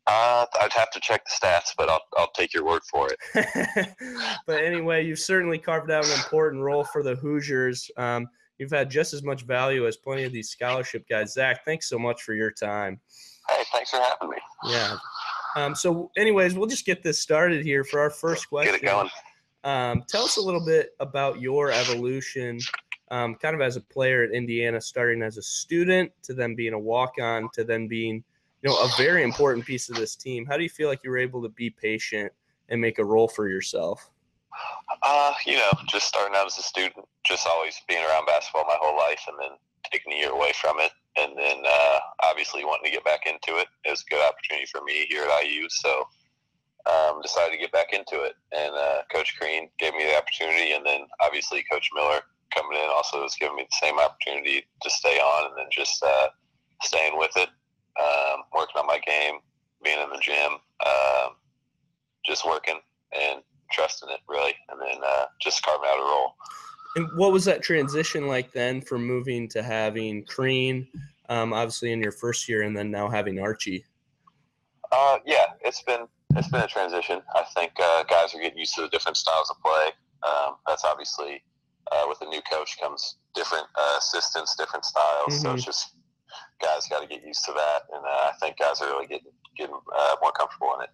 Uh, 0.07 0.45
I'd 0.61 0.71
have 0.73 0.91
to 0.91 0.99
check 0.99 1.25
the 1.25 1.31
stats, 1.31 1.71
but 1.75 1.89
I'll 1.89 2.03
I'll 2.15 2.29
take 2.31 2.53
your 2.53 2.63
word 2.63 2.83
for 2.91 3.09
it. 3.11 3.89
but 4.45 4.63
anyway, 4.63 5.03
you've 5.03 5.17
certainly 5.19 5.57
carved 5.57 5.89
out 5.89 6.05
an 6.05 6.11
important 6.11 6.61
role 6.61 6.83
for 6.83 7.01
the 7.01 7.15
Hoosiers. 7.15 7.89
Um, 7.97 8.27
you've 8.59 8.69
had 8.69 8.89
just 8.91 9.13
as 9.13 9.23
much 9.23 9.41
value 9.47 9.87
as 9.87 9.97
plenty 9.97 10.23
of 10.23 10.31
these 10.31 10.49
scholarship 10.49 11.05
guys. 11.09 11.33
Zach, 11.33 11.65
thanks 11.65 11.89
so 11.89 11.97
much 11.97 12.21
for 12.21 12.35
your 12.35 12.51
time. 12.51 12.99
Hey, 13.49 13.63
thanks 13.73 13.89
for 13.89 13.97
having 13.97 14.29
me. 14.29 14.37
Yeah. 14.67 14.95
Um, 15.55 15.73
so, 15.73 16.11
anyways, 16.17 16.53
we'll 16.53 16.67
just 16.67 16.85
get 16.85 17.01
this 17.01 17.19
started 17.19 17.65
here 17.65 17.83
for 17.83 17.99
our 17.99 18.09
first 18.09 18.49
question. 18.49 18.73
Get 18.73 18.83
it 18.83 18.85
going. 18.85 19.09
Um, 19.63 20.03
tell 20.07 20.23
us 20.23 20.37
a 20.37 20.41
little 20.41 20.63
bit 20.63 20.91
about 20.99 21.41
your 21.41 21.71
evolution, 21.71 22.59
um, 23.09 23.35
kind 23.35 23.55
of 23.55 23.61
as 23.61 23.77
a 23.77 23.81
player 23.81 24.23
at 24.23 24.31
Indiana, 24.31 24.79
starting 24.79 25.23
as 25.23 25.37
a 25.37 25.41
student 25.41 26.11
to 26.23 26.33
then 26.33 26.55
being 26.55 26.73
a 26.73 26.79
walk-on 26.79 27.49
to 27.53 27.63
then 27.63 27.87
being, 27.87 28.23
you 28.61 28.69
know, 28.69 28.75
a 28.75 28.89
very 28.97 29.23
important 29.23 29.65
piece 29.65 29.89
of 29.89 29.95
this 29.95 30.15
team. 30.15 30.45
How 30.45 30.57
do 30.57 30.63
you 30.63 30.69
feel 30.69 30.89
like 30.89 30.99
you 31.03 31.09
were 31.09 31.17
able 31.17 31.41
to 31.41 31.49
be 31.49 31.69
patient 31.69 32.31
and 32.69 32.79
make 32.79 32.99
a 32.99 33.05
role 33.05 33.27
for 33.27 33.47
yourself? 33.47 34.09
Uh, 35.01 35.33
you 35.45 35.53
know, 35.53 35.71
just 35.87 36.07
starting 36.07 36.35
out 36.35 36.45
as 36.45 36.57
a 36.57 36.61
student, 36.61 37.05
just 37.25 37.47
always 37.47 37.81
being 37.87 38.03
around 38.05 38.25
basketball 38.25 38.65
my 38.65 38.77
whole 38.79 38.97
life, 38.97 39.21
and 39.27 39.37
then 39.39 39.57
taking 39.91 40.13
a 40.13 40.15
year 40.15 40.31
away 40.31 40.51
from 40.61 40.79
it, 40.79 40.91
and 41.17 41.37
then 41.37 41.63
uh, 41.65 41.99
obviously 42.23 42.65
wanting 42.65 42.91
to 42.91 42.95
get 42.95 43.05
back 43.05 43.25
into 43.25 43.59
it. 43.59 43.67
It 43.85 43.91
was 43.91 44.03
a 44.07 44.13
good 44.13 44.25
opportunity 44.25 44.67
for 44.71 44.83
me 44.83 45.05
here 45.09 45.23
at 45.23 45.45
IU, 45.45 45.67
so 45.69 46.07
um, 46.85 47.21
decided 47.21 47.51
to 47.53 47.57
get 47.57 47.71
back 47.71 47.93
into 47.93 48.23
it. 48.23 48.33
And 48.55 48.73
uh, 48.75 49.01
Coach 49.11 49.35
Crean 49.39 49.69
gave 49.79 49.93
me 49.93 50.03
the 50.03 50.17
opportunity, 50.17 50.73
and 50.73 50.85
then 50.85 51.01
obviously 51.21 51.63
Coach 51.71 51.89
Miller 51.95 52.21
coming 52.53 52.77
in 52.77 52.89
also 52.89 53.23
has 53.23 53.35
given 53.35 53.55
me 53.55 53.67
the 53.69 53.85
same 53.85 53.99
opportunity 53.99 54.63
to 54.81 54.89
stay 54.89 55.17
on, 55.19 55.51
and 55.51 55.57
then 55.57 55.67
just 55.71 56.03
uh, 56.03 56.27
staying 56.83 57.17
with 57.17 57.31
it, 57.35 57.49
um, 57.99 58.43
working 58.53 58.79
on 58.79 58.87
my 58.87 58.99
game, 59.05 59.39
being 59.83 59.99
in 59.99 60.09
the 60.09 60.21
gym, 60.21 60.59
um, 60.85 61.35
just 62.25 62.45
working 62.45 62.79
and 63.17 63.41
trusting 63.71 64.09
it 64.09 64.19
really, 64.27 64.53
and 64.69 64.79
then 64.79 65.01
uh, 65.05 65.25
just 65.41 65.63
carving 65.63 65.87
out 65.87 65.99
a 65.99 66.01
role. 66.01 66.35
And 66.95 67.09
what 67.15 67.31
was 67.31 67.43
that 67.45 67.61
transition 67.61 68.27
like 68.27 68.53
then 68.53 68.81
from 68.81 69.05
moving 69.05 69.49
to 69.49 69.61
having 69.61 70.23
Crean, 70.25 70.87
um, 71.29 71.51
obviously 71.51 71.91
in 71.91 72.01
your 72.01 72.13
first 72.13 72.47
year, 72.47 72.61
and 72.61 72.75
then 72.75 72.89
now 72.89 73.09
having 73.09 73.39
Archie? 73.39 73.85
Uh, 74.91 75.19
yeah, 75.25 75.45
it's 75.61 75.81
been 75.83 76.07
it's 76.35 76.47
been 76.47 76.61
a 76.61 76.67
transition. 76.67 77.21
I 77.35 77.43
think 77.53 77.71
uh, 77.81 78.03
guys 78.03 78.33
are 78.33 78.39
getting 78.39 78.57
used 78.59 78.75
to 78.75 78.81
the 78.81 78.89
different 78.89 79.17
styles 79.17 79.49
of 79.49 79.57
play. 79.61 79.89
Um, 80.23 80.55
that's 80.65 80.85
obviously 80.85 81.43
uh, 81.91 82.05
with 82.07 82.21
a 82.21 82.25
new 82.25 82.41
coach 82.49 82.77
comes 82.79 83.17
different 83.33 83.65
uh, 83.77 83.95
assistants, 83.99 84.55
different 84.55 84.85
styles. 84.85 85.41
So 85.41 85.49
Mhm. 85.49 85.55
it's 85.55 85.65
just 85.65 85.95
guys 86.61 86.87
got 86.89 87.01
to 87.01 87.07
get 87.07 87.23
used 87.25 87.43
to 87.45 87.51
that, 87.53 87.81
and 87.93 88.05
uh, 88.05 88.31
I 88.31 88.33
think 88.39 88.57
guys 88.57 88.81
are 88.81 88.87
really 88.87 89.07
getting 89.07 89.31
getting 89.57 89.75
uh, 89.95 90.15
more 90.21 90.31
comfortable 90.31 90.73
in 90.75 90.83
it. 90.83 90.89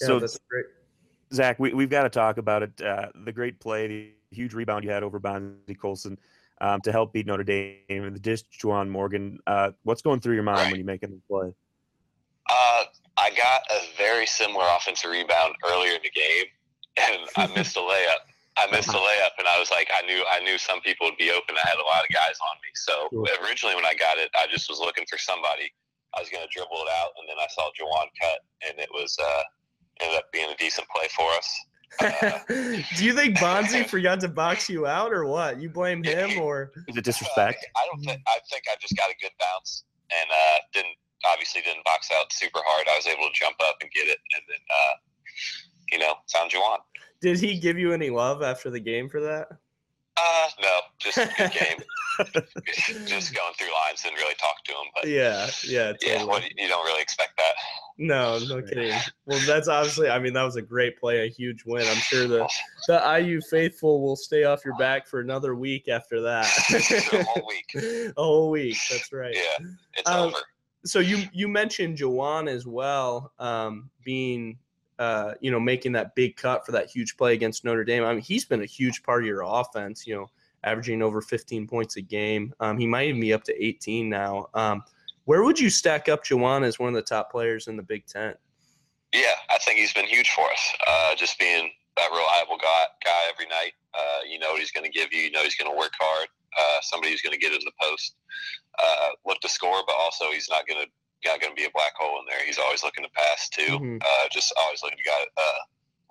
Yeah, 0.00 0.06
so 0.06 0.20
that's 0.20 0.38
great. 0.48 0.66
Zach, 1.32 1.58
we, 1.58 1.72
we've 1.72 1.90
got 1.90 2.02
to 2.02 2.10
talk 2.10 2.38
about 2.38 2.62
it. 2.62 2.80
Uh, 2.82 3.08
the 3.24 3.32
great 3.32 3.60
play, 3.60 3.86
the 3.86 4.10
huge 4.30 4.54
rebound 4.54 4.84
you 4.84 4.90
had 4.90 5.02
over 5.02 5.18
Bonzie 5.18 5.74
Colson 5.74 6.18
um, 6.60 6.80
to 6.82 6.92
help 6.92 7.12
beat 7.12 7.26
Notre 7.26 7.44
Dame, 7.44 7.76
and 7.88 8.14
the 8.14 8.20
dish 8.20 8.42
to 8.42 8.66
Juwan 8.66 8.88
Morgan. 8.88 9.38
Uh, 9.46 9.70
what's 9.84 10.02
going 10.02 10.20
through 10.20 10.34
your 10.34 10.42
mind 10.42 10.58
Right. 10.58 10.70
when 10.72 10.80
you 10.80 10.84
make 10.84 11.02
a 11.02 11.08
play? 11.28 11.52
Uh, 12.48 12.84
I 13.16 13.30
got 13.30 13.62
a 13.70 13.80
very 13.96 14.26
similar 14.26 14.64
offensive 14.76 15.10
rebound 15.10 15.54
earlier 15.70 15.92
in 15.92 16.00
the 16.02 16.10
game, 16.10 16.46
and 16.96 17.20
I 17.36 17.46
missed 17.54 17.76
a 17.76 17.80
layup. 17.80 18.26
I 18.56 18.66
missed 18.72 18.88
a 18.88 18.92
layup, 18.98 19.30
and 19.38 19.46
I 19.46 19.58
was 19.58 19.70
like, 19.70 19.88
I 19.96 20.04
knew, 20.06 20.24
I 20.32 20.40
knew 20.40 20.58
some 20.58 20.80
people 20.80 21.06
would 21.06 21.16
be 21.16 21.30
open. 21.30 21.54
I 21.62 21.68
had 21.68 21.78
a 21.78 21.86
lot 21.86 22.02
of 22.02 22.10
guys 22.12 22.36
on 22.42 22.56
me. 22.64 22.70
So 22.74 23.08
originally, 23.46 23.76
when 23.76 23.86
I 23.86 23.94
got 23.94 24.18
it, 24.18 24.30
I 24.36 24.46
just 24.50 24.68
was 24.68 24.80
looking 24.80 25.04
for 25.08 25.16
somebody. 25.18 25.70
I 26.16 26.20
was 26.20 26.28
going 26.28 26.42
to 26.42 26.50
dribble 26.50 26.74
it 26.74 26.90
out, 27.00 27.10
and 27.20 27.28
then 27.28 27.36
I 27.38 27.46
saw 27.54 27.70
Juwan 27.78 28.08
cut, 28.20 28.40
and 28.68 28.78
it 28.80 28.88
was 28.92 29.16
uh, 29.22 29.42
ended 30.02 30.18
up 30.18 30.30
being 30.32 30.50
a 30.50 30.56
decent 30.56 30.86
play 30.88 31.06
for 31.14 31.28
us. 31.32 31.58
Uh, 32.00 32.38
Do 32.96 33.04
you 33.04 33.12
think 33.14 33.38
Bonzie 33.40 33.82
forgot 33.88 34.20
to 34.20 34.28
box 34.28 34.70
you 34.70 34.86
out, 34.86 35.12
or 35.12 35.26
what? 35.26 35.60
You 35.60 35.68
blame 35.68 36.04
him, 36.04 36.40
or 36.40 36.70
Is 36.86 36.96
it 36.96 37.04
disrespect? 37.04 37.66
I 37.76 37.86
don't 37.90 38.00
think. 38.02 38.22
I 38.28 38.38
think 38.48 38.62
I 38.70 38.76
just 38.80 38.96
got 38.96 39.10
a 39.10 39.14
good 39.20 39.32
bounce, 39.40 39.82
and 40.10 40.30
uh, 40.30 40.58
didn't 40.72 40.94
obviously 41.26 41.62
didn't 41.62 41.84
box 41.84 42.08
out 42.16 42.32
super 42.32 42.60
hard. 42.64 42.86
I 42.88 42.96
was 42.96 43.06
able 43.08 43.24
to 43.24 43.34
jump 43.34 43.56
up 43.68 43.76
and 43.82 43.90
get 43.90 44.06
it, 44.06 44.18
and 44.34 44.42
then 44.48 44.60
uh, 44.70 44.94
you 45.92 45.98
know 45.98 46.14
found 46.32 46.52
Juwan. 46.52 46.78
did 47.20 47.40
he 47.40 47.58
give 47.58 47.76
you 47.76 47.92
any 47.92 48.08
love 48.08 48.40
after 48.40 48.70
the 48.70 48.80
game 48.80 49.08
for 49.10 49.20
that? 49.20 49.48
Uh, 50.16 50.48
no, 50.62 50.80
just 50.98 51.18
a 51.18 51.28
good 51.36 51.52
game. 51.52 51.78
just 53.06 53.34
going 53.34 53.54
through 53.58 53.72
lines, 53.72 54.02
didn't 54.02 54.18
really 54.18 54.34
talk 54.34 54.62
to 54.64 54.72
him, 54.72 54.86
but 54.94 55.08
Yeah, 55.08 55.48
yeah, 55.64 55.92
yeah, 56.02 56.24
what, 56.24 56.42
you 56.56 56.68
don't 56.68 56.84
really 56.84 57.02
expect 57.02 57.36
that. 57.38 57.54
No, 58.02 58.38
no 58.48 58.62
kidding. 58.62 58.98
Well, 59.26 59.38
that's 59.46 59.68
obviously. 59.68 60.08
I 60.08 60.18
mean, 60.18 60.32
that 60.32 60.42
was 60.42 60.56
a 60.56 60.62
great 60.62 60.98
play, 60.98 61.26
a 61.26 61.30
huge 61.30 61.66
win. 61.66 61.86
I'm 61.86 61.98
sure 61.98 62.26
the 62.26 62.48
the 62.88 63.20
IU 63.20 63.42
faithful 63.42 64.00
will 64.00 64.16
stay 64.16 64.44
off 64.44 64.64
your 64.64 64.74
back 64.76 65.06
for 65.06 65.20
another 65.20 65.54
week 65.54 65.86
after 65.86 66.22
that. 66.22 66.46
a 67.12 67.22
whole 67.24 67.46
week. 67.46 67.74
a 68.16 68.22
whole 68.22 68.48
week. 68.48 68.78
That's 68.90 69.12
right. 69.12 69.34
Yeah, 69.36 69.66
it's 69.98 70.08
Um, 70.08 70.28
over. 70.28 70.38
So 70.86 71.00
you 71.00 71.24
you 71.34 71.46
mentioned 71.46 71.98
Juwan 71.98 72.48
as 72.48 72.66
well, 72.66 73.32
um, 73.38 73.90
being 74.02 74.58
uh, 74.98 75.34
you 75.42 75.50
know 75.50 75.60
making 75.60 75.92
that 75.92 76.14
big 76.14 76.36
cut 76.36 76.64
for 76.64 76.72
that 76.72 76.88
huge 76.88 77.18
play 77.18 77.34
against 77.34 77.66
Notre 77.66 77.84
Dame. 77.84 78.04
I 78.04 78.14
mean, 78.14 78.22
he's 78.22 78.46
been 78.46 78.62
a 78.62 78.66
huge 78.66 79.02
part 79.02 79.24
of 79.24 79.26
your 79.26 79.42
offense. 79.44 80.06
You 80.06 80.14
know, 80.14 80.30
averaging 80.64 81.02
over 81.02 81.20
15 81.20 81.66
points 81.66 81.96
a 81.96 82.00
game. 82.00 82.54
Um, 82.60 82.78
he 82.78 82.86
might 82.86 83.08
even 83.08 83.20
be 83.20 83.34
up 83.34 83.44
to 83.44 83.62
18 83.64 84.08
now. 84.08 84.46
Um, 84.54 84.84
where 85.30 85.44
would 85.44 85.60
you 85.60 85.70
stack 85.70 86.08
up 86.08 86.24
Juwan 86.24 86.64
as 86.64 86.80
one 86.80 86.88
of 86.88 86.96
the 86.96 87.06
top 87.06 87.30
players 87.30 87.68
in 87.68 87.76
the 87.76 87.84
Big 87.84 88.04
Ten? 88.04 88.34
Yeah, 89.14 89.38
I 89.48 89.58
think 89.58 89.78
he's 89.78 89.92
been 89.92 90.06
huge 90.06 90.28
for 90.30 90.42
us. 90.50 90.72
Uh, 90.84 91.14
just 91.14 91.38
being 91.38 91.70
that 91.96 92.10
reliable 92.10 92.58
guy, 92.60 92.82
guy 93.04 93.20
every 93.32 93.46
night. 93.46 93.74
Uh, 93.94 94.26
you 94.28 94.40
know 94.40 94.50
what 94.50 94.58
he's 94.58 94.72
going 94.72 94.82
to 94.82 94.90
give 94.90 95.12
you. 95.12 95.20
You 95.20 95.30
know 95.30 95.44
he's 95.44 95.54
going 95.54 95.70
to 95.70 95.78
work 95.78 95.92
hard. 96.00 96.26
Uh, 96.58 96.78
somebody 96.82 97.12
who's 97.12 97.22
going 97.22 97.32
to 97.32 97.38
get 97.38 97.52
in 97.52 97.60
the 97.64 97.70
post, 97.80 98.16
uh, 98.82 99.10
look 99.24 99.38
to 99.42 99.48
score, 99.48 99.80
but 99.86 99.94
also 100.00 100.32
he's 100.32 100.48
not 100.50 100.66
going 100.66 100.84
to 100.84 100.90
not 101.28 101.40
going 101.40 101.54
to 101.54 101.56
be 101.56 101.64
a 101.64 101.70
black 101.74 101.92
hole 101.96 102.18
in 102.18 102.24
there. 102.28 102.44
He's 102.44 102.58
always 102.58 102.82
looking 102.82 103.04
to 103.04 103.10
pass 103.10 103.48
too. 103.50 103.78
Mhm. 103.78 104.02
Uh, 104.02 104.26
just 104.32 104.52
always 104.58 104.82
looking 104.82 104.98
to 104.98 105.04
guy, 105.04 105.26
uh, 105.36 105.58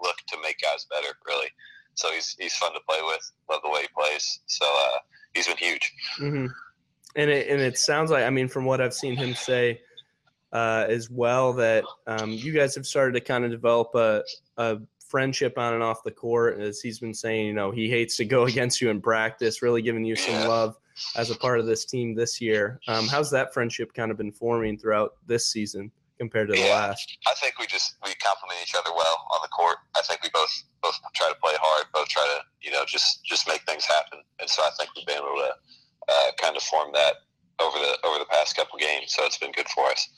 look 0.01 0.15
to 0.29 0.37
make 0.41 0.61
guys 0.61 0.87
better. 0.89 1.11
Really. 1.27 1.49
So 1.95 2.09
he's 2.13 2.37
he's 2.39 2.55
fun 2.55 2.71
to 2.71 2.79
play 2.87 3.01
with. 3.01 3.29
Love 3.49 3.59
the 3.65 3.69
way 3.69 3.81
he 3.81 3.89
plays. 3.93 4.39
So 4.45 4.65
uh, 4.65 4.99
he's 5.33 5.47
been 5.47 5.57
huge. 5.57 5.91
hmm 6.15 6.47
And 7.15 7.29
it 7.29 7.47
and 7.49 7.59
it 7.61 7.77
sounds 7.77 8.11
like 8.11 8.23
I 8.23 8.29
mean 8.29 8.47
from 8.47 8.65
what 8.65 8.81
I've 8.81 8.93
seen 8.93 9.15
him 9.15 9.33
say 9.35 9.81
uh, 10.53 10.85
as 10.87 11.09
well 11.09 11.53
that 11.53 11.83
um, 12.07 12.31
you 12.31 12.53
guys 12.53 12.75
have 12.75 12.85
started 12.85 13.13
to 13.13 13.21
kind 13.21 13.45
of 13.45 13.51
develop 13.51 13.93
a, 13.95 14.23
a 14.57 14.77
friendship 15.07 15.57
on 15.57 15.73
and 15.73 15.83
off 15.83 16.03
the 16.03 16.11
court 16.11 16.59
as 16.59 16.81
he's 16.81 16.99
been 16.99 17.13
saying 17.13 17.47
you 17.47 17.53
know 17.53 17.71
he 17.71 17.89
hates 17.89 18.15
to 18.17 18.25
go 18.25 18.45
against 18.47 18.79
you 18.81 18.89
in 18.89 19.01
practice 19.01 19.61
really 19.61 19.81
giving 19.81 20.05
you 20.05 20.15
some 20.15 20.47
love 20.47 20.75
as 21.15 21.31
a 21.31 21.35
part 21.35 21.59
of 21.59 21.65
this 21.65 21.85
team 21.85 22.13
this 22.13 22.39
year 22.39 22.79
um, 22.87 23.07
how's 23.07 23.31
that 23.31 23.53
friendship 23.53 23.91
kind 23.93 24.11
of 24.11 24.17
been 24.17 24.31
forming 24.31 24.77
throughout 24.77 25.13
this 25.25 25.47
season 25.47 25.91
compared 26.19 26.47
to 26.49 26.53
the 26.53 26.59
Yeah. 26.59 26.73
last 26.73 27.17
I 27.27 27.33
think 27.35 27.57
we 27.57 27.65
just 27.65 27.95
we 28.05 28.13
complement 28.15 28.59
each 28.61 28.75
other 28.75 28.91
well 28.95 29.25
on 29.31 29.39
the 29.41 29.47
court. 29.47 29.77
I 29.95 30.01
think 30.01 30.21
we 30.21 30.29
both 30.33 30.51
both 30.83 30.99
try 31.15 31.29
to 31.29 31.35
play 31.41 31.53
hard, 31.61 31.85
both 31.93 32.07
try 32.09 32.23
to 32.23 32.67
you 32.67 32.71
know 32.73 32.83
just 32.85 33.23
just 33.23 33.47
make 33.47 33.61
things 33.61 33.85
happen, 33.85 34.19
and 34.39 34.49
so 34.49 34.61
I 34.63 34.69
think 34.77 34.89
we've 34.95 35.05
been 35.05 35.17
able 35.17 35.37
to 35.37 35.51
uh, 36.09 36.31
kind 36.41 36.55
of 36.57 36.63
form 36.63 36.91
that 36.93 37.15
over 37.59 37.77
the 37.77 37.97
over 38.07 38.19
the 38.19 38.25
past 38.25 38.55
couple 38.55 38.77
games. 38.79 39.13
So 39.13 39.25
it's 39.25 39.37
been 39.37 39.51
good 39.51 39.67
for 39.69 39.85
us. 39.85 40.09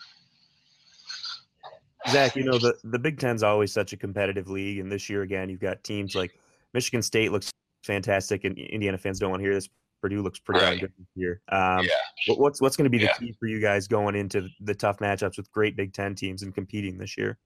Zach, 2.09 2.35
you 2.35 2.43
know 2.43 2.57
the 2.57 2.75
the 2.83 2.99
Big 2.99 3.19
Ten's 3.19 3.43
always 3.43 3.71
such 3.71 3.93
a 3.93 3.97
competitive 3.97 4.49
league, 4.49 4.79
and 4.79 4.91
this 4.91 5.09
year 5.09 5.21
again, 5.21 5.49
you've 5.49 5.59
got 5.59 5.83
teams 5.83 6.15
like 6.15 6.31
Michigan 6.73 7.01
State 7.01 7.31
looks 7.31 7.51
fantastic, 7.83 8.43
and 8.43 8.57
Indiana 8.57 8.97
fans 8.97 9.19
don't 9.19 9.29
want 9.29 9.41
to 9.41 9.45
hear 9.45 9.53
this. 9.53 9.69
Purdue 10.01 10.23
looks 10.23 10.39
pretty 10.39 10.65
Right. 10.65 10.79
good 10.79 10.91
this 10.97 11.07
year. 11.15 11.41
Um, 11.49 11.85
yeah, 11.85 11.93
what- 12.25 12.39
what's 12.39 12.59
what's 12.61 12.75
going 12.75 12.85
to 12.85 12.89
be 12.89 12.97
the 12.97 13.05
Yeah. 13.05 13.17
key 13.19 13.35
for 13.39 13.45
you 13.45 13.59
guys 13.59 13.87
going 13.87 14.15
into 14.15 14.49
the 14.59 14.73
tough 14.73 14.97
matchups 14.97 15.37
with 15.37 15.51
great 15.51 15.75
Big 15.75 15.93
Ten 15.93 16.15
teams 16.15 16.41
and 16.41 16.55
competing 16.55 16.97
this 16.97 17.17
year? 17.17 17.37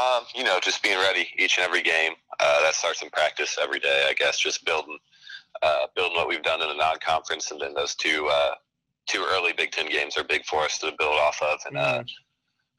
um, 0.00 0.24
you 0.34 0.42
know, 0.42 0.58
just 0.58 0.82
being 0.82 0.98
ready 0.98 1.28
each 1.36 1.58
and 1.58 1.66
every 1.66 1.82
game. 1.82 2.14
Uh, 2.40 2.62
that 2.62 2.74
starts 2.74 3.02
in 3.02 3.10
practice 3.10 3.58
every 3.60 3.78
day, 3.78 4.06
I 4.08 4.14
guess. 4.14 4.38
Just 4.38 4.64
building 4.64 4.98
uh, 5.62 5.86
building 5.94 6.16
what 6.16 6.28
we've 6.28 6.42
done 6.42 6.60
in 6.62 6.68
the 6.68 6.74
non-conference, 6.74 7.50
and 7.50 7.60
then 7.60 7.74
those 7.74 7.94
two 7.94 8.28
uh, 8.30 8.54
two 9.06 9.24
early 9.30 9.52
Big 9.52 9.70
Ten 9.72 9.88
games 9.88 10.16
are 10.16 10.24
big 10.24 10.44
for 10.46 10.60
us 10.62 10.78
to 10.78 10.92
build 10.98 11.18
off 11.20 11.40
of, 11.42 11.58
and 11.66 11.76
uh, 11.76 12.02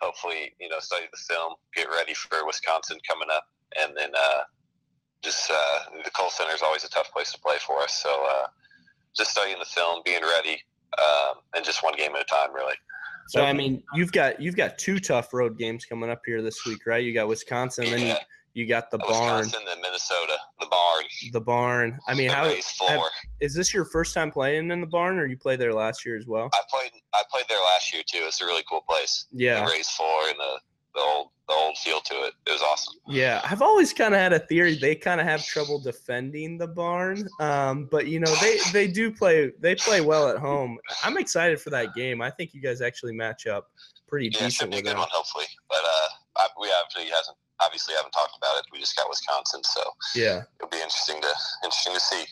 hopefully, 0.01 0.53
you 0.59 0.69
know, 0.69 0.79
study 0.79 1.05
the 1.11 1.33
film, 1.33 1.53
get 1.75 1.87
ready 1.89 2.13
for 2.13 2.45
Wisconsin 2.45 2.97
coming 3.07 3.27
up, 3.33 3.45
and 3.81 3.95
then 3.95 4.09
uh, 4.17 4.41
just 5.23 5.49
uh, 5.51 5.79
the 6.03 6.09
Kohl 6.11 6.29
Center 6.29 6.53
is 6.53 6.61
always 6.61 6.83
a 6.83 6.89
tough 6.89 7.11
place 7.11 7.31
to 7.31 7.39
play 7.39 7.55
for 7.65 7.79
us. 7.81 8.01
So 8.01 8.09
uh, 8.29 8.47
just 9.15 9.31
studying 9.31 9.59
the 9.59 9.65
film, 9.65 10.01
being 10.05 10.21
ready, 10.23 10.61
um, 10.99 11.35
and 11.55 11.63
just 11.63 11.83
one 11.83 11.95
game 11.95 12.15
at 12.15 12.21
a 12.21 12.25
time, 12.25 12.53
really. 12.53 12.75
so 13.29 13.41
i 13.45 13.53
mean 13.53 13.81
you've 13.95 14.11
got 14.11 14.41
you've 14.41 14.57
got 14.57 14.77
two 14.77 14.99
tough 14.99 15.33
road 15.33 15.57
games 15.57 15.85
coming 15.85 16.09
up 16.09 16.21
here 16.25 16.41
this 16.41 16.65
week 16.65 16.79
right 16.85 17.05
you 17.05 17.13
got 17.13 17.25
wisconsin 17.25 17.85
and 17.85 17.93
then 17.93 18.01
you, 18.01 18.07
Yeah. 18.07 18.17
You 18.53 18.67
got 18.67 18.91
the 18.91 18.97
barn 18.99 19.39
Wisconsin, 19.39 19.61
then 19.65 19.81
Minnesota, 19.81 20.37
the 20.59 20.67
barn, 20.67 21.03
the 21.31 21.41
barn 21.41 21.99
i 22.07 22.13
mean 22.13 22.29
how 22.29 22.49
floor. 22.77 23.09
is 23.39 23.53
this 23.53 23.73
your 23.73 23.85
first 23.85 24.13
time 24.13 24.31
playing 24.31 24.69
in 24.71 24.79
the 24.81 24.87
barn 24.87 25.17
or 25.17 25.25
you 25.25 25.37
played 25.37 25.59
there 25.59 25.73
last 25.73 26.05
year 26.05 26.17
as 26.17 26.27
well 26.27 26.49
I 26.53 26.59
played 26.69 26.91
I 27.13 27.23
played 27.31 27.45
there 27.49 27.57
last 27.73 27.93
year 27.93 28.03
too. 28.05 28.19
It's 28.23 28.41
a 28.41 28.45
really 28.45 28.63
cool 28.69 28.81
place. 28.87 29.25
yeah 29.31 29.65
The 29.65 29.71
raised 29.71 29.91
floor 29.91 30.27
and 30.29 30.37
the, 30.37 30.59
the 30.95 31.01
old 31.01 31.27
the 31.47 31.53
old 31.53 31.77
feel 31.77 31.99
to 31.99 32.13
it. 32.25 32.33
It 32.47 32.51
was 32.51 32.61
awesome. 32.61 32.93
yeah 33.09 33.41
i've 33.43 33.61
always 33.61 33.91
kind 33.91 34.13
of 34.13 34.19
had 34.19 34.31
a 34.33 34.39
theory 34.39 34.75
they 34.75 34.95
kind 34.95 35.19
of 35.19 35.27
have 35.27 35.43
trouble 35.45 35.79
defending 35.79 36.57
the 36.57 36.67
barn 36.67 37.27
um, 37.39 37.87
but 37.91 38.07
you 38.07 38.19
know 38.19 38.33
they 38.35 38.57
they 38.71 38.87
do 38.87 39.11
play 39.11 39.51
they 39.59 39.75
play 39.75 39.99
well 40.01 40.29
at 40.29 40.37
home 40.37 40.77
i'm 41.03 41.17
excited 41.17 41.59
for 41.59 41.69
that 41.71 41.93
game 41.95 42.21
i 42.21 42.29
think 42.29 42.53
you 42.53 42.61
guys 42.61 42.81
actually 42.81 43.13
match 43.13 43.45
up 43.47 43.67
pretty 44.07 44.29
Yeah, 44.39 44.45
it 44.45 44.53
should 44.53 44.69
be 44.69 44.77
a 44.77 44.81
good 44.81 44.91
them 44.91 44.99
one, 44.99 45.07
hopefully. 45.11 45.45
But 45.69 45.79
uh, 45.83 46.09
I, 46.37 46.47
we 46.61 46.67
obviously 46.79 47.09
hasn't 47.11 47.35
obviously 47.65 47.95
haven't 47.95 48.11
talked 48.11 48.37
about 48.37 48.57
it. 48.57 48.65
We 48.71 48.79
just 48.79 48.95
got 48.95 49.09
Wisconsin, 49.09 49.61
so 49.63 49.81
yeah 50.15 50.43
it'll 50.59 50.69
be 50.69 50.77
interesting 50.77 51.21
to 51.21 51.27
interesting 51.63 51.93
to 51.93 51.99
see. 51.99 52.25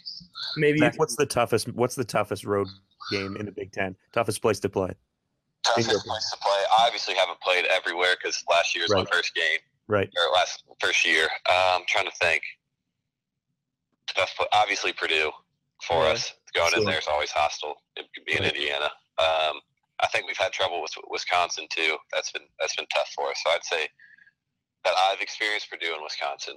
maybe 0.58 0.80
Zach, 0.80 0.94
what's 0.98 1.16
the 1.16 1.26
toughest? 1.26 1.72
What's 1.74 1.96
the 1.96 2.04
toughest 2.06 2.44
road 2.46 2.68
game 3.12 3.36
in 3.38 3.46
the 3.46 3.52
Big 3.52 3.72
Ten? 3.72 3.96
Toughest 4.14 4.42
place 4.42 4.60
to 4.62 4.70
play? 4.70 4.92
Toughest 5.66 5.90
place 6.06 6.30
to 6.32 6.38
play. 6.42 6.60
I 6.80 6.86
obviously 6.88 7.14
haven't 7.16 7.40
played 7.42 7.66
everywhere 7.66 8.16
because 8.22 8.44
last 8.50 8.76
year 8.76 8.84
was 8.86 8.92
Right. 8.92 9.06
my 9.10 9.12
first 9.16 9.34
game 9.36 9.60
Right. 9.88 10.10
or 10.18 10.32
last 10.34 10.64
first 10.80 11.06
year. 11.06 11.26
Um, 11.50 11.82
I'm 11.82 11.86
trying 11.88 12.06
to 12.06 12.16
think. 12.22 12.44
Tough, 14.16 14.36
obviously 14.52 14.92
Purdue 14.94 15.32
for 15.88 16.04
Yeah, 16.06 16.12
us. 16.12 16.34
Going 16.54 16.74
in 16.76 16.84
there 16.84 17.00
is 17.00 17.08
always 17.08 17.32
hostile. 17.32 17.82
It 17.96 18.08
could 18.14 18.26
be 18.26 18.34
in 18.34 18.44
Right. 18.44 18.54
Indiana. 18.54 18.92
Um, 19.18 19.62
I 20.02 20.08
think 20.08 20.28
we've 20.28 20.36
had 20.38 20.52
trouble 20.52 20.82
with 20.82 20.92
Wisconsin 21.10 21.68
too. 21.70 21.98
That's 22.12 22.32
been 22.32 22.48
that's 22.60 22.76
been 22.76 22.88
tough 22.94 23.10
for 23.16 23.30
us. 23.30 23.40
So 23.44 23.52
I'd 23.52 23.64
say 23.64 23.88
that 24.84 24.94
I've 25.12 25.22
experienced 25.22 25.70
Purdue 25.70 25.94
and 25.94 26.04
Wisconsin. 26.04 26.56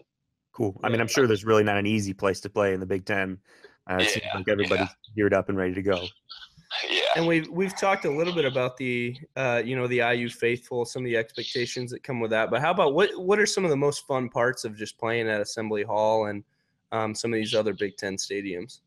Cool. 0.53 0.79
I 0.85 0.89
mean, 0.89 1.01
I'm 1.01 1.09
sure 1.09 1.27
there's 1.27 1.45
really 1.45 1.65
not 1.65 1.77
an 1.77 1.87
easy 1.87 2.13
place 2.15 2.41
to 2.41 2.51
play 2.51 2.75
in 2.75 2.81
the 2.81 2.87
Big 2.87 3.05
Ten. 3.05 3.39
Uh, 3.91 3.97
it 4.01 4.11
seems 4.11 4.25
Yeah, 4.25 4.37
like 4.39 4.49
everybody's 4.49 4.89
geared 5.17 5.35
up 5.35 5.49
and 5.49 5.59
ready 5.59 5.75
to 5.75 5.83
go. 5.83 6.05
Yeah. 6.91 7.03
and 7.17 7.27
we've 7.27 7.49
we've 7.51 7.77
talked 7.79 8.05
a 8.05 8.11
little 8.11 8.35
bit 8.35 8.45
about 8.45 8.77
the 8.77 9.17
uh, 9.37 9.63
you 9.65 9.77
know 9.77 9.87
the 9.87 9.99
IU 9.99 10.29
faithful, 10.29 10.85
some 10.85 11.03
of 11.03 11.07
the 11.07 11.17
expectations 11.17 11.91
that 11.93 12.03
come 12.03 12.19
with 12.21 12.31
that. 12.33 12.51
But 12.51 12.61
how 12.61 12.71
about 12.71 12.95
what 12.95 13.11
what 13.17 13.39
are 13.39 13.47
some 13.47 13.65
of 13.65 13.71
the 13.71 13.77
most 13.77 14.07
fun 14.07 14.29
parts 14.29 14.65
of 14.65 14.77
just 14.77 14.99
playing 14.99 15.29
at 15.29 15.41
Assembly 15.41 15.83
Hall 15.85 16.27
and 16.27 16.43
um, 16.93 17.15
some 17.15 17.33
of 17.33 17.37
these 17.39 17.55
other 17.55 17.75
Big 17.75 17.97
Ten 17.97 18.17
stadiums? 18.17 18.81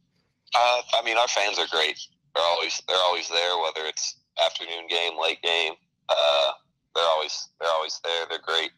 Uh, 0.55 0.81
I 0.95 1.01
mean, 1.05 1.17
our 1.17 1.27
fans 1.27 1.59
are 1.59 1.67
great. 1.71 1.99
They're 2.35 2.43
always 2.45 2.81
they're 2.87 2.97
always 3.05 3.29
there, 3.29 3.57
whether 3.57 3.87
it's 3.87 4.17
afternoon 4.43 4.87
game, 4.89 5.13
late 5.21 5.41
game. 5.41 5.73
Uh, 6.09 6.51
they're 6.95 7.05
always 7.05 7.49
they're 7.61 7.71
always 7.71 7.99
there. 8.03 8.25
They're 8.29 8.39
great. 8.39 8.71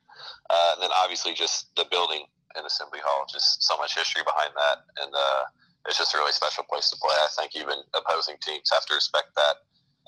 Uh, 0.50 0.72
and 0.74 0.84
then 0.84 0.90
obviously 0.98 1.34
just 1.34 1.76
the 1.76 1.86
building 1.92 2.26
and 2.56 2.66
Assembly 2.66 3.00
Hall, 3.04 3.26
just 3.32 3.64
so 3.64 3.78
much 3.78 3.96
history 3.96 4.24
behind 4.26 4.52
that, 4.56 4.78
and 5.04 5.14
uh, 5.14 5.44
it's 5.88 5.98
just 5.98 6.16
a 6.16 6.18
really 6.18 6.32
special 6.32 6.64
place 6.64 6.90
to 6.90 6.98
play. 6.98 7.14
I 7.14 7.28
think 7.38 7.56
even 7.56 7.76
opposing 7.94 8.36
teams 8.42 8.70
have 8.74 8.86
to 8.88 8.96
respect 8.96 9.36
that 9.36 9.56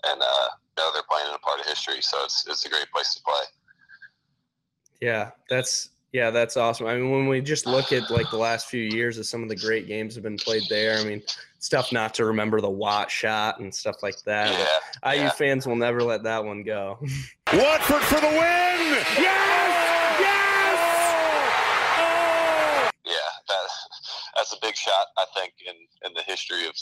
and 0.04 0.22
uh, 0.22 0.48
know 0.78 0.92
they're 0.94 1.04
playing 1.10 1.28
in 1.30 1.36
a 1.36 1.40
part 1.40 1.60
of 1.60 1.66
history. 1.66 2.02
So 2.02 2.24
it's 2.24 2.46
it's 2.48 2.66
a 2.66 2.70
great 2.70 2.90
place 2.94 3.14
to 3.16 3.22
play. 3.24 3.42
Yeah, 5.02 5.32
that's 5.50 5.90
yeah, 6.12 6.30
that's 6.30 6.58
awesome. 6.58 6.88
I 6.88 6.96
mean, 6.96 7.12
when 7.12 7.28
we 7.28 7.42
just 7.42 7.66
look 7.66 7.92
at 7.92 8.10
like 8.12 8.30
the 8.30 8.38
last 8.38 8.68
few 8.68 8.84
years 8.84 9.18
of 9.18 9.26
some 9.26 9.44
of 9.44 9.50
the 9.50 9.56
great 9.56 9.88
games 9.88 10.16
have 10.16 10.24
been 10.24 10.38
played 10.38 10.64
there. 10.70 10.98
I 10.98 11.04
mean, 11.04 11.22
stuff 11.60 11.92
not 11.92 12.14
to 12.16 12.26
remember 12.26 12.62
the 12.62 12.70
Watt 12.70 13.10
shot 13.10 13.60
and 13.60 13.74
stuff 13.74 14.04
like 14.04 14.22
that. 14.24 14.52
Yeah, 15.04 15.14
IU 15.14 15.22
yeah. 15.22 15.30
fans 15.32 15.66
will 15.68 15.76
never 15.76 16.04
let 16.04 16.24
that 16.24 16.44
one 16.44 16.64
go. 16.64 17.00
Watford 17.54 18.02
for 18.02 18.20
the 18.20 18.28
win! 18.28 18.38
Yes! 18.38 19.78
Yes! 20.20 21.14
yeah, 23.06 23.14
that 24.38 24.41
a 24.54 24.60
big 24.62 24.76
shot. 24.76 25.08
I 25.18 25.26
think 25.36 25.54
in 25.66 25.76
in 26.06 26.14
the 26.14 26.24
history 26.24 26.66
of 26.68 26.74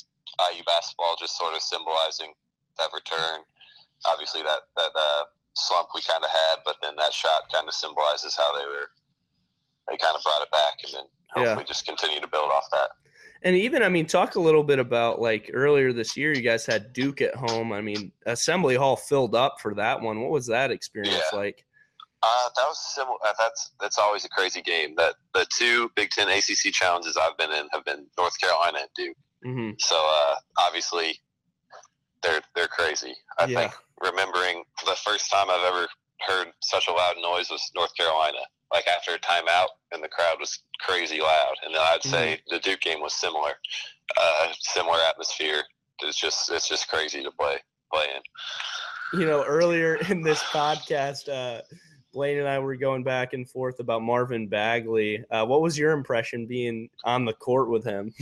IU 0.53 0.63
basketball, 0.63 1.15
just 1.19 1.37
sort 1.37 1.55
of 1.55 1.61
symbolizing 1.61 2.33
that 2.77 2.89
return. 2.93 3.41
Obviously, 4.05 4.41
that 4.43 4.61
that 4.77 4.91
uh, 4.95 5.23
slump 5.53 5.89
we 5.93 6.01
kind 6.01 6.23
of 6.23 6.29
had, 6.29 6.57
but 6.65 6.77
then 6.81 6.95
that 6.97 7.13
shot 7.13 7.51
kind 7.51 7.67
of 7.67 7.73
symbolizes 7.73 8.35
how 8.35 8.57
they 8.57 8.65
were. 8.65 8.89
They 9.89 9.97
kind 9.97 10.15
of 10.15 10.23
brought 10.23 10.41
it 10.41 10.51
back, 10.51 10.73
and 10.85 10.93
then 10.93 11.03
Yeah. 11.35 11.43
hopefully 11.49 11.65
just 11.67 11.85
continue 11.85 12.19
to 12.21 12.27
build 12.27 12.51
off 12.51 12.65
that. 12.71 12.91
And 13.41 13.55
even, 13.55 13.83
I 13.83 13.89
mean, 13.89 14.05
talk 14.05 14.35
a 14.35 14.39
little 14.39 14.63
bit 14.63 14.79
about 14.79 15.21
like 15.21 15.49
earlier 15.53 15.93
this 15.93 16.17
year, 16.17 16.33
you 16.33 16.41
guys 16.41 16.65
had 16.65 16.91
Duke 16.91 17.21
at 17.21 17.35
home. 17.35 17.71
I 17.71 17.79
mean, 17.81 18.11
Assembly 18.25 18.75
Hall 18.75 18.97
filled 18.97 19.33
up 19.33 19.61
for 19.61 19.73
that 19.75 20.01
one. 20.01 20.21
What 20.21 20.31
was 20.31 20.45
that 20.47 20.71
experience 20.71 21.23
Yeah. 21.31 21.37
like? 21.39 21.65
Uh, 22.21 22.49
that 22.55 22.65
was 22.67 22.93
similar. 22.93 23.17
Uh, 23.25 23.33
that's 23.39 23.71
that's 23.79 23.97
always 23.97 24.25
a 24.25 24.29
crazy 24.29 24.61
game. 24.61 24.93
That 24.97 25.15
the 25.33 25.45
two 25.57 25.89
Big 25.95 26.09
Ten 26.09 26.27
ACC 26.29 26.73
challenges 26.73 27.17
I've 27.17 27.37
been 27.37 27.51
in 27.51 27.67
have 27.71 27.85
been 27.85 28.07
North 28.17 28.39
Carolina 28.39 28.79
and 28.81 28.89
Duke. 28.95 29.17
hmm 29.43 29.71
So 29.79 29.95
uh, 29.95 30.35
obviously, 30.57 31.19
they're 32.21 32.41
they're 32.55 32.67
crazy. 32.67 33.15
I 33.37 33.45
Yeah. 33.45 33.59
think 33.61 33.73
remembering 34.01 34.63
the 34.85 34.95
first 35.03 35.31
time 35.31 35.49
I've 35.49 35.65
ever 35.65 35.87
heard 36.27 36.47
such 36.61 36.87
a 36.87 36.91
loud 36.91 37.15
noise 37.21 37.49
was 37.49 37.71
North 37.75 37.95
Carolina. 37.95 38.39
Like 38.71 38.85
after 38.87 39.13
a 39.15 39.19
timeout, 39.19 39.69
and 39.91 40.03
the 40.03 40.09
crowd 40.09 40.37
was 40.39 40.59
crazy 40.81 41.21
loud. 41.21 41.55
And 41.65 41.73
then 41.73 41.81
I'd 41.81 42.03
say 42.03 42.39
the 42.49 42.59
Duke 42.59 42.81
game 42.81 43.01
was 43.01 43.13
similar, 43.15 43.53
uh, 44.15 44.47
similar 44.59 44.99
atmosphere. 45.07 45.63
It's 46.01 46.19
just 46.19 46.51
it's 46.51 46.67
just 46.69 46.87
crazy 46.89 47.23
to 47.23 47.31
play 47.31 47.57
play 47.91 48.05
in. 48.15 49.19
You 49.19 49.25
know, 49.25 49.43
earlier 49.43 49.95
in 49.95 50.21
this 50.21 50.43
podcast, 50.43 51.29
uh, 51.29 51.61
Blaine 52.13 52.39
and 52.39 52.47
I 52.47 52.59
were 52.59 52.75
going 52.75 53.03
back 53.03 53.33
and 53.33 53.47
forth 53.49 53.79
about 53.79 54.01
Marvin 54.01 54.47
Bagley. 54.47 55.23
Uh, 55.29 55.45
what 55.45 55.61
was 55.61 55.77
your 55.77 55.91
impression 55.91 56.45
being 56.47 56.89
on 57.03 57.25
the 57.25 57.33
court 57.33 57.69
with 57.69 57.83
him? 57.83 58.13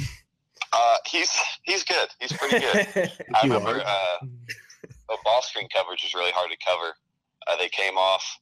Uh, 0.73 0.97
he's 1.05 1.31
he's 1.63 1.83
good. 1.83 2.09
He's 2.19 2.33
pretty 2.33 2.59
good. 2.59 3.11
I 3.35 3.43
remember 3.43 3.79
are. 3.79 3.81
uh, 3.81 4.25
the 5.09 5.17
ball 5.23 5.41
screen 5.41 5.67
coverage 5.73 6.03
was 6.03 6.13
really 6.13 6.31
hard 6.31 6.51
to 6.51 6.57
cover. 6.65 6.93
Uh, 7.47 7.55
they 7.57 7.69
came 7.69 7.97
off, 7.97 8.39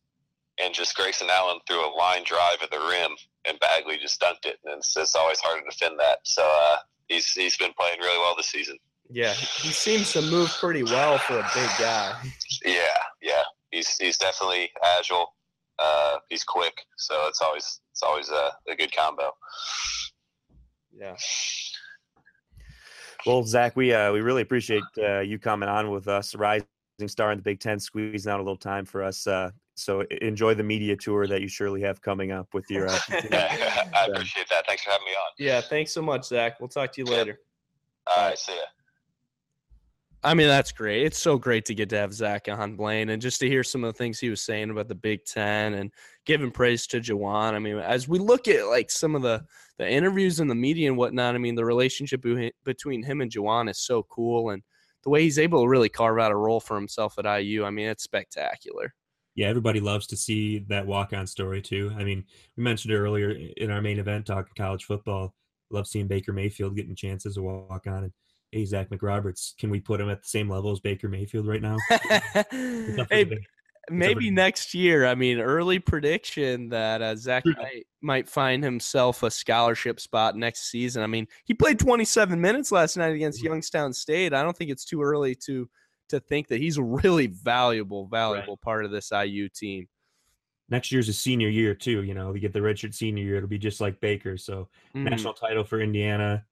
and 0.61 0.73
just 0.73 0.95
Grayson 0.95 1.27
Allen 1.31 1.59
threw 1.67 1.85
a 1.85 1.91
line 1.95 2.23
drive 2.25 2.57
at 2.63 2.71
the 2.71 2.79
rim, 2.79 3.11
and 3.47 3.59
Bagley 3.59 3.97
just 3.97 4.19
dunked 4.19 4.45
it. 4.45 4.57
And 4.65 4.79
it's, 4.79 4.97
it's 4.97 5.15
always 5.15 5.39
hard 5.39 5.63
to 5.63 5.69
defend 5.69 5.99
that. 5.99 6.19
So 6.23 6.41
uh, 6.43 6.77
he's 7.07 7.31
he's 7.31 7.57
been 7.57 7.73
playing 7.79 7.99
really 7.99 8.17
well 8.17 8.35
this 8.35 8.49
season. 8.49 8.77
yeah, 9.11 9.33
he 9.33 9.69
seems 9.69 10.11
to 10.13 10.21
move 10.21 10.49
pretty 10.59 10.83
well 10.83 11.19
for 11.19 11.37
a 11.37 11.49
big 11.53 11.69
guy. 11.79 12.15
Yeah, 12.65 12.79
yeah. 13.21 13.43
He's 13.75 13.97
he's 13.97 14.17
definitely 14.17 14.69
agile. 14.97 15.27
Uh, 15.77 16.17
he's 16.29 16.45
quick, 16.45 16.85
so 16.97 17.27
it's 17.27 17.41
always 17.41 17.81
it's 17.91 18.03
always 18.03 18.29
a, 18.29 18.51
a 18.69 18.75
good 18.75 18.95
combo. 18.95 19.31
Yeah. 20.97 21.15
Well, 23.25 23.43
Zach, 23.43 23.75
we 23.75 23.91
uh, 23.91 24.13
we 24.13 24.21
really 24.21 24.43
appreciate 24.43 24.83
uh, 24.97 25.19
you 25.19 25.37
coming 25.39 25.67
on 25.67 25.91
with 25.91 26.07
us, 26.07 26.35
rising 26.35 26.65
star 27.07 27.33
in 27.33 27.37
the 27.37 27.43
Big 27.43 27.59
Ten, 27.59 27.77
squeezing 27.77 28.31
out 28.31 28.39
a 28.39 28.43
little 28.43 28.55
time 28.55 28.85
for 28.85 29.03
us. 29.03 29.27
Uh, 29.27 29.51
so 29.75 30.05
enjoy 30.21 30.53
the 30.53 30.63
media 30.63 30.95
tour 30.95 31.27
that 31.27 31.41
you 31.41 31.49
surely 31.49 31.81
have 31.81 32.01
coming 32.01 32.31
up 32.31 32.47
with 32.53 32.69
your. 32.69 32.87
Uh, 32.87 32.97
I 33.09 34.07
appreciate 34.09 34.47
that. 34.49 34.65
Thanks 34.67 34.83
for 34.83 34.91
having 34.91 35.05
me 35.05 35.11
on. 35.11 35.31
Yeah, 35.37 35.59
thanks 35.59 35.91
so 35.91 36.01
much, 36.01 36.27
Zach. 36.27 36.61
We'll 36.61 36.69
talk 36.69 36.93
to 36.93 37.01
you 37.01 37.05
later. 37.05 37.39
All 38.07 38.29
right, 38.29 38.37
see 38.37 38.53
ya. 38.53 38.61
I 40.25 40.33
mean, 40.33 40.47
that's 40.47 40.71
great. 40.71 41.05
It's 41.05 41.19
so 41.19 41.37
great 41.37 41.65
to 41.65 41.75
get 41.75 41.87
to 41.89 41.97
have 41.97 42.11
Zach 42.11 42.47
on 42.49 42.75
Blaine 42.75 43.09
and 43.09 43.21
just 43.21 43.39
to 43.41 43.47
hear 43.47 43.63
some 43.63 43.83
of 43.83 43.93
the 43.93 43.97
things 43.97 44.19
he 44.19 44.31
was 44.31 44.41
saying 44.41 44.71
about 44.71 44.87
the 44.87 44.95
Big 44.95 45.23
Ten 45.23 45.75
and 45.75 45.91
giving 46.25 46.49
praise 46.49 46.87
to 46.87 46.99
Juwan. 46.99 47.53
I 47.53 47.59
mean, 47.59 47.77
as 47.77 48.07
we 48.07 48.17
look 48.17 48.47
at 48.47 48.65
like 48.67 48.89
some 48.89 49.15
of 49.15 49.21
the 49.21 49.45
the 49.77 49.87
interviews 49.87 50.39
in 50.39 50.47
the 50.47 50.55
media 50.55 50.89
and 50.89 50.97
whatnot, 50.97 51.35
I 51.35 51.37
mean, 51.37 51.53
the 51.53 51.63
relationship 51.63 52.25
between 52.63 53.03
him 53.03 53.21
and 53.21 53.31
Juwan 53.31 53.69
is 53.69 53.77
so 53.77 54.01
cool, 54.03 54.49
and 54.49 54.63
the 55.03 55.11
way 55.11 55.21
he's 55.21 55.37
able 55.37 55.61
to 55.61 55.69
really 55.69 55.89
carve 55.89 56.17
out 56.17 56.31
a 56.31 56.35
role 56.35 56.59
for 56.59 56.75
himself 56.75 57.19
at 57.19 57.25
IU. 57.41 57.63
I 57.63 57.69
mean, 57.69 57.87
it's 57.87 58.03
spectacular. 58.03 58.95
yeah, 59.35 59.47
everybody 59.47 59.81
loves 59.81 60.07
to 60.07 60.17
see 60.17 60.59
that 60.69 60.87
walk 60.87 61.13
on 61.13 61.27
story 61.27 61.61
too. 61.61 61.93
I 61.97 62.03
mean, 62.03 62.23
we 62.57 62.63
mentioned 62.63 62.93
it 62.93 62.97
earlier 62.97 63.31
in 63.57 63.69
our 63.69 63.81
main 63.81 63.99
event 63.99 64.25
talking 64.25 64.53
college 64.57 64.85
football. 64.85 65.35
Love 65.71 65.87
seeing 65.87 66.07
Baker 66.07 66.31
Mayfield 66.33 66.75
getting 66.75 66.95
chances 66.95 67.35
to 67.35 67.41
walk 67.41 67.85
on. 67.87 68.05
And 68.05 68.13
hey, 68.51 68.65
Zach 68.65 68.89
McRoberts, 68.89 69.57
can 69.57 69.69
we 69.69 69.79
put 69.79 69.99
him 69.99 70.09
at 70.09 70.21
the 70.21 70.27
same 70.27 70.49
level 70.49 70.71
as 70.71 70.79
Baker 70.79 71.09
Mayfield 71.09 71.47
right 71.47 71.61
now? 71.61 71.75
What's 71.89 72.47
up 72.99 73.07
for 73.09 73.15
hey, 73.15 73.37
maybe 73.89 74.31
next 74.31 74.73
year. 74.73 75.05
I 75.05 75.15
mean, 75.15 75.39
early 75.39 75.79
prediction 75.79 76.69
that 76.69 77.01
uh, 77.01 77.15
Zach 77.15 77.43
Yeah. 77.45 77.53
might, 77.57 77.87
might 78.01 78.29
find 78.29 78.63
himself 78.63 79.23
a 79.23 79.29
scholarship 79.31 79.99
spot 79.99 80.35
next 80.35 80.71
season. 80.71 81.03
I 81.03 81.07
mean, 81.07 81.27
he 81.45 81.53
played 81.53 81.79
27 81.79 82.39
minutes 82.39 82.71
last 82.71 82.97
night 82.97 83.13
against 83.13 83.39
Mm-hmm. 83.39 83.47
Youngstown 83.53 83.93
State. 83.93 84.33
I 84.33 84.41
don't 84.43 84.55
think 84.55 84.71
it's 84.71 84.85
too 84.85 85.01
early 85.01 85.35
to 85.45 85.69
to 86.09 86.19
think 86.19 86.47
that 86.49 86.61
he's 86.61 86.77
a 86.77 86.83
really 86.83 87.25
valuable, 87.25 88.05
valuable 88.05 88.57
part 88.57 88.85
of 88.85 88.91
this 88.91 89.11
IU 89.11 89.49
team. 89.49 89.87
next 90.69 90.91
year's 90.91 91.09
a 91.09 91.13
senior 91.13 91.49
year 91.49 91.73
too. 91.75 92.03
You 92.03 92.13
know, 92.13 92.31
we 92.31 92.39
get 92.39 92.53
the 92.53 92.59
redshirt 92.59 92.93
senior 92.93 93.23
year. 93.23 93.37
It'll 93.37 93.49
be 93.49 93.57
just 93.57 93.81
like 93.81 93.99
Baker. 94.01 94.37
So 94.37 94.69
Mhm. 94.95 95.03
national 95.09 95.33
title 95.33 95.63
for 95.63 95.79
Indiana. 95.81 96.45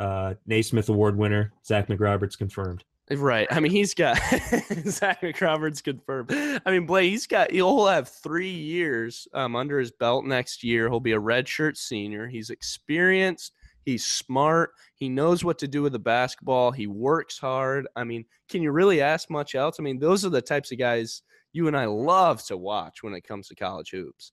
Uh, 0.00 0.34
Naismith 0.46 0.88
Award 0.88 1.16
winner 1.16 1.52
Zach 1.64 1.88
McRoberts 1.88 2.36
confirmed. 2.36 2.84
Right. 3.10 3.48
I 3.50 3.60
mean, 3.60 3.72
he's 3.72 3.92
got 3.92 4.16
Zach 4.86 5.20
McRoberts 5.20 5.82
confirmed. 5.82 6.30
I 6.64 6.70
mean, 6.70 6.86
Blake, 6.86 7.10
he's 7.10 7.26
got 7.26 7.50
he'll 7.50 7.86
have 7.86 8.08
three 8.08 8.50
years 8.50 9.28
um, 9.34 9.56
under 9.56 9.78
his 9.78 9.90
belt 9.90 10.24
next 10.24 10.62
year. 10.62 10.88
He'll 10.88 11.00
be 11.00 11.12
a 11.12 11.20
redshirt 11.20 11.76
senior. 11.76 12.28
He's 12.28 12.50
experienced. 12.50 13.52
He's 13.84 14.04
smart. 14.04 14.70
He 14.94 15.08
knows 15.08 15.42
what 15.44 15.58
to 15.58 15.68
do 15.68 15.82
with 15.82 15.92
the 15.92 15.98
basketball. 15.98 16.70
He 16.70 16.86
works 16.86 17.38
hard. 17.38 17.88
I 17.96 18.04
mean, 18.04 18.24
can 18.48 18.62
you 18.62 18.70
really 18.70 19.00
ask 19.00 19.28
much 19.28 19.54
else? 19.54 19.76
I 19.78 19.82
mean, 19.82 19.98
those 19.98 20.24
are 20.24 20.30
the 20.30 20.42
types 20.42 20.70
of 20.70 20.78
guys 20.78 21.22
you 21.52 21.66
and 21.66 21.76
I 21.76 21.86
love 21.86 22.44
to 22.44 22.56
watch 22.56 23.02
when 23.02 23.14
it 23.14 23.22
comes 23.22 23.48
to 23.48 23.54
college 23.54 23.90
hoops. 23.90 24.32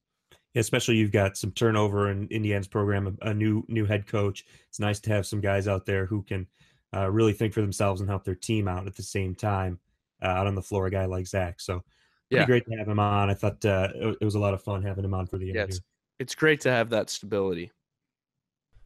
Yeah, 0.57 0.61
especially 0.61 0.95
you've 0.95 1.11
got 1.11 1.37
some 1.37 1.51
turnover 1.51 2.09
in 2.09 2.27
Indiana's 2.29 2.67
program, 2.67 3.15
a, 3.21 3.29
a 3.29 3.33
new 3.35 3.63
new 3.67 3.85
head 3.85 4.07
coach. 4.07 4.43
It's 4.67 4.79
nice 4.79 4.99
to 5.01 5.11
have 5.11 5.27
some 5.27 5.39
guys 5.39 5.67
out 5.67 5.85
there 5.85 6.07
who 6.07 6.23
can 6.23 6.47
uh, 6.95 7.11
really 7.11 7.33
think 7.33 7.53
for 7.53 7.61
themselves 7.61 8.01
and 8.01 8.09
help 8.09 8.23
their 8.23 8.33
team 8.33 8.67
out 8.67 8.87
at 8.87 8.95
the 8.95 9.03
same 9.03 9.35
time 9.35 9.77
uh, 10.19 10.25
out 10.29 10.47
on 10.47 10.55
the 10.55 10.63
floor. 10.63 10.87
A 10.87 10.89
guy 10.89 11.05
like 11.05 11.27
Zach, 11.27 11.61
so 11.61 11.83
pretty 12.31 12.41
Yeah. 12.41 12.45
great 12.47 12.65
to 12.65 12.75
have 12.75 12.87
him 12.87 12.97
on. 12.97 13.29
I 13.29 13.35
thought 13.35 13.63
uh, 13.65 13.89
it, 13.93 14.17
it 14.19 14.25
was 14.25 14.33
a 14.33 14.39
lot 14.39 14.55
of 14.55 14.63
fun 14.63 14.81
having 14.81 15.05
him 15.05 15.13
on 15.13 15.27
for 15.27 15.37
the 15.37 15.45
Yeah, 15.45 15.61
interview. 15.61 15.75
it's, 15.75 15.81
it's 16.17 16.33
great 16.33 16.59
to 16.61 16.71
have 16.71 16.89
that 16.89 17.11
stability. 17.11 17.71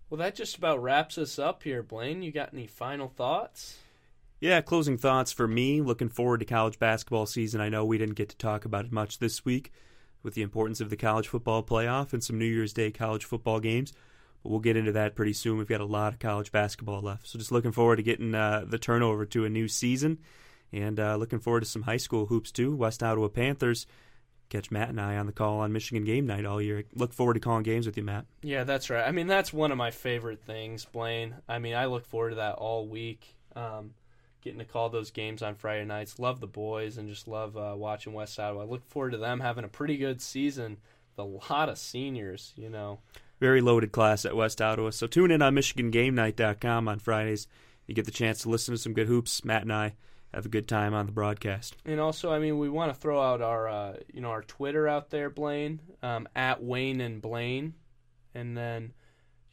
Well, 0.10 0.18
that 0.18 0.36
just 0.36 0.58
about 0.58 0.84
wraps 0.84 1.18
us 1.18 1.40
up 1.40 1.64
here, 1.64 1.84
Blaine. 1.84 2.22
You 2.22 2.34
got 2.34 2.54
any 2.54 2.68
final 2.68 3.08
thoughts? 3.08 3.78
Yeah, 4.42 4.60
closing 4.60 4.98
thoughts 4.98 5.32
for 5.32 5.48
me. 5.48 5.80
Looking 5.80 6.10
forward 6.10 6.40
to 6.40 6.46
college 6.46 6.80
basketball 6.80 7.28
season. 7.28 7.62
I 7.62 7.70
know 7.70 7.86
we 7.86 7.98
didn't 7.98 8.16
get 8.16 8.28
to 8.28 8.36
talk 8.38 8.66
about 8.66 8.84
it 8.84 8.92
much 8.92 9.20
this 9.20 9.46
week 9.46 9.72
with 10.24 10.34
the 10.34 10.42
importance 10.42 10.82
of 10.82 10.90
the 10.90 10.98
college 10.98 11.28
football 11.28 11.64
playoff 11.64 12.14
and 12.14 12.24
some 12.24 12.38
New 12.38 12.46
Year's 12.46 12.74
Day 12.74 12.92
college 12.92 13.26
football 13.26 13.60
games. 13.60 13.94
But 14.44 14.50
we'll 14.50 14.60
get 14.60 14.78
into 14.78 14.92
that 14.94 15.16
pretty 15.16 15.34
soon. 15.34 15.58
We've 15.58 15.68
got 15.68 15.82
a 15.82 15.86
lot 15.86 16.14
of 16.14 16.20
college 16.20 16.52
basketball 16.52 17.02
left. 17.02 17.28
So 17.28 17.38
just 17.38 17.52
looking 17.52 17.72
forward 17.72 17.98
to 17.98 18.04
getting 18.04 18.34
uh, 18.34 18.66
the 18.68 18.80
turnover 18.80 19.26
to 19.28 19.46
a 19.46 19.50
new 19.50 19.68
season 19.68 20.20
and 20.74 21.00
uh, 21.00 21.16
looking 21.16 21.40
forward 21.40 21.62
to 21.62 21.66
some 21.66 21.84
high 21.84 21.98
school 21.98 22.26
hoops 22.28 22.52
too. 22.52 22.76
West 22.76 23.04
Ottawa 23.04 23.28
Panthers. 23.28 23.86
Catch 24.50 24.70
Matt 24.70 24.90
and 24.90 25.00
I 25.00 25.16
on 25.16 25.28
the 25.28 25.32
call 25.32 25.60
on 25.60 25.72
Michigan 25.72 26.04
game 26.04 26.28
night 26.28 26.46
all 26.46 26.62
year. 26.62 26.84
Look 26.94 27.14
forward 27.14 27.36
to 27.36 27.40
calling 27.40 27.64
games 27.64 27.86
with 27.86 27.96
you, 27.96 28.04
Matt. 28.04 28.26
Yeah, 28.42 28.66
that's 28.66 28.90
right. 28.90 29.08
I 29.08 29.12
mean, 29.12 29.28
that's 29.28 29.54
one 29.54 29.72
of 29.72 29.78
my 29.78 29.92
favorite 29.92 30.42
things, 30.42 30.84
Blaine. 30.84 31.36
I 31.48 31.60
mean, 31.60 31.74
I 31.74 31.86
look 31.86 32.06
forward 32.06 32.32
to 32.32 32.36
that 32.36 32.56
all 32.56 32.86
week. 32.86 33.38
Um, 33.56 33.94
getting 34.42 34.60
to 34.60 34.66
call 34.66 34.90
those 34.90 35.12
games 35.12 35.42
on 35.42 35.56
Friday 35.56 35.86
nights. 35.86 36.20
Love 36.20 36.40
the 36.40 36.48
boys 36.48 36.98
and 36.98 37.08
just 37.08 37.28
love 37.28 37.56
uh, 37.56 37.74
watching 37.76 38.14
West 38.14 38.40
Ottawa. 38.40 38.64
I 38.64 38.66
look 38.66 38.86
forward 38.90 39.12
to 39.12 39.18
them 39.18 39.40
having 39.40 39.64
a 39.64 39.70
pretty 39.70 39.98
good 39.98 40.22
season. 40.22 40.78
With 41.16 41.26
a 41.26 41.52
lot 41.54 41.70
of 41.70 41.78
seniors, 41.78 42.54
you 42.56 42.70
know. 42.70 43.00
very 43.40 43.60
loaded 43.60 43.92
class 43.92 44.24
at 44.24 44.36
West 44.36 44.62
Ottawa. 44.62 44.92
So 44.92 45.08
tune 45.08 45.32
in 45.32 45.42
on 45.42 45.56
MichiganGameNight.com 45.56 46.88
on 46.88 47.00
Fridays. 47.00 47.48
You 47.88 47.96
get 47.96 48.06
the 48.06 48.12
chance 48.12 48.42
to 48.44 48.50
listen 48.50 48.74
to 48.74 48.78
some 48.78 48.94
good 48.94 49.08
hoops. 49.08 49.44
Matt 49.44 49.64
and 49.64 49.74
I 49.74 49.96
have 50.34 50.46
a 50.46 50.50
good 50.50 50.68
time 50.68 50.94
on 50.94 51.06
the 51.08 51.12
broadcast. 51.12 51.76
And 51.86 52.00
also, 52.00 52.32
I 52.32 52.40
mean, 52.40 52.58
we 52.58 52.70
want 52.70 52.94
to 52.94 53.00
throw 53.00 53.22
out 53.22 53.42
our, 53.42 53.68
uh, 53.68 53.94
you 54.14 54.22
know, 54.22 54.30
our 54.30 54.44
Twitter 54.44 54.88
out 54.88 55.10
there, 55.10 55.30
Blaine, 55.30 55.82
um, 56.02 56.30
at 56.36 56.64
Wayne 56.64 57.02
and 57.02 57.22
Blaine, 57.22 57.74
and 58.34 58.56
then 58.56 58.94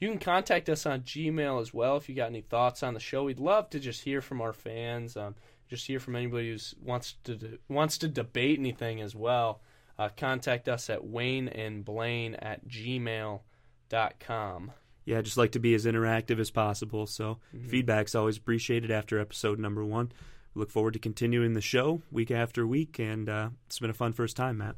you 0.01 0.09
can 0.09 0.19
contact 0.19 0.69
us 0.69 0.87
on 0.87 1.01
Gmail 1.01 1.61
as 1.61 1.75
well 1.75 1.97
if 1.97 2.09
you 2.09 2.15
got 2.15 2.29
any 2.29 2.41
thoughts 2.41 2.83
on 2.83 2.95
the 2.95 3.01
show. 3.01 3.25
We'd 3.25 3.41
love 3.41 3.69
to 3.71 3.81
just 3.81 4.03
hear 4.03 4.21
from 4.21 4.41
our 4.41 4.53
fans, 4.53 5.17
um, 5.17 5.35
just 5.69 5.87
hear 5.87 5.99
from 6.01 6.17
anybody 6.17 6.51
who 6.53 6.59
wants 6.83 7.15
to 7.25 7.37
de- 7.37 7.59
wants 7.69 7.99
to 7.99 8.09
debate 8.09 8.59
anything 8.59 9.01
as 9.01 9.15
well. 9.15 9.61
Uh, 9.99 10.09
contact 10.17 10.69
us 10.69 10.89
at 10.89 11.05
Wayne 11.05 11.49
and 11.49 11.85
Blaine 11.85 12.35
at 12.37 12.69
gmail.com. 12.69 13.43
Yeah, 15.05 15.23
just 15.23 15.37
like 15.37 15.53
to 15.53 15.59
be 15.59 15.75
as 15.75 15.87
interactive 15.87 16.39
as 16.39 16.51
possible. 16.51 17.07
So 17.07 17.39
feedback's 17.67 18.15
always 18.15 18.37
appreciated 18.37 18.91
after 18.91 19.19
episode 19.19 19.59
number 19.59 19.85
one. 19.85 20.13
We 20.55 20.61
look 20.61 20.71
forward 20.71 20.93
to 20.93 20.99
continuing 20.99 21.55
the 21.55 21.61
show 21.61 22.03
week 22.13 22.31
after 22.31 22.67
week, 22.67 22.99
and 22.99 23.29
uh, 23.29 23.49
it's 23.67 23.79
been 23.79 23.91
a 23.91 23.95
fun 23.95 24.13
first 24.13 24.37
time, 24.37 24.59
Matt. 24.59 24.77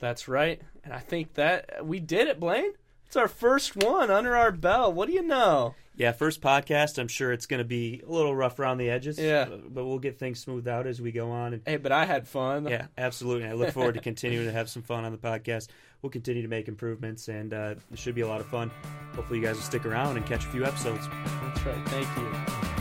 That's 0.00 0.26
right, 0.26 0.60
and 0.84 0.92
I 0.92 1.00
think 1.00 1.34
that 1.34 1.84
we 1.84 2.00
did 2.00 2.28
it, 2.28 2.40
Blaine. 2.40 2.72
It's 3.08 3.16
our 3.16 3.26
first 3.26 3.74
one 3.74 4.10
under 4.10 4.36
our 4.36 4.52
belt. 4.52 4.94
What 4.94 5.08
do 5.08 5.14
you 5.14 5.22
know? 5.22 5.74
Yeah, 5.96 6.12
first 6.12 6.42
podcast. 6.42 6.98
I'm 6.98 7.08
sure 7.08 7.32
it's 7.32 7.46
going 7.46 7.58
to 7.58 7.64
be 7.64 8.02
a 8.06 8.12
little 8.12 8.36
rough 8.36 8.58
around 8.58 8.76
the 8.76 8.90
edges. 8.90 9.18
Yeah. 9.18 9.46
but 9.46 9.86
we'll 9.86 9.98
get 9.98 10.18
things 10.18 10.40
smoothed 10.40 10.68
out 10.68 10.86
as 10.86 11.00
we 11.00 11.10
go 11.10 11.30
on. 11.30 11.54
And 11.54 11.62
Hey, 11.64 11.78
but 11.78 11.90
I 11.90 12.04
had 12.04 12.28
fun. 12.28 12.68
yeah, 12.68 12.88
absolutely. 12.98 13.48
I 13.48 13.54
look 13.54 13.70
forward 13.70 13.94
to 13.94 14.00
continuing 14.00 14.44
to 14.46 14.52
have 14.52 14.68
some 14.68 14.82
fun 14.82 15.06
on 15.06 15.12
the 15.12 15.18
podcast. 15.18 15.68
We'll 16.02 16.10
continue 16.10 16.42
to 16.42 16.48
make 16.48 16.68
improvements, 16.68 17.28
and 17.28 17.52
uh, 17.54 17.74
it 17.90 17.98
should 17.98 18.14
be 18.14 18.20
a 18.20 18.28
lot 18.28 18.40
of 18.42 18.46
fun. 18.46 18.70
Hopefully, 19.16 19.40
you 19.40 19.44
guys 19.44 19.56
will 19.56 19.62
stick 19.62 19.86
around 19.86 20.18
and 20.18 20.24
catch 20.26 20.44
a 20.44 20.48
few 20.48 20.64
episodes. 20.66 21.08
That's 21.08 21.64
right. 21.64 21.88
Thank 21.88 22.06
you. 22.16 22.77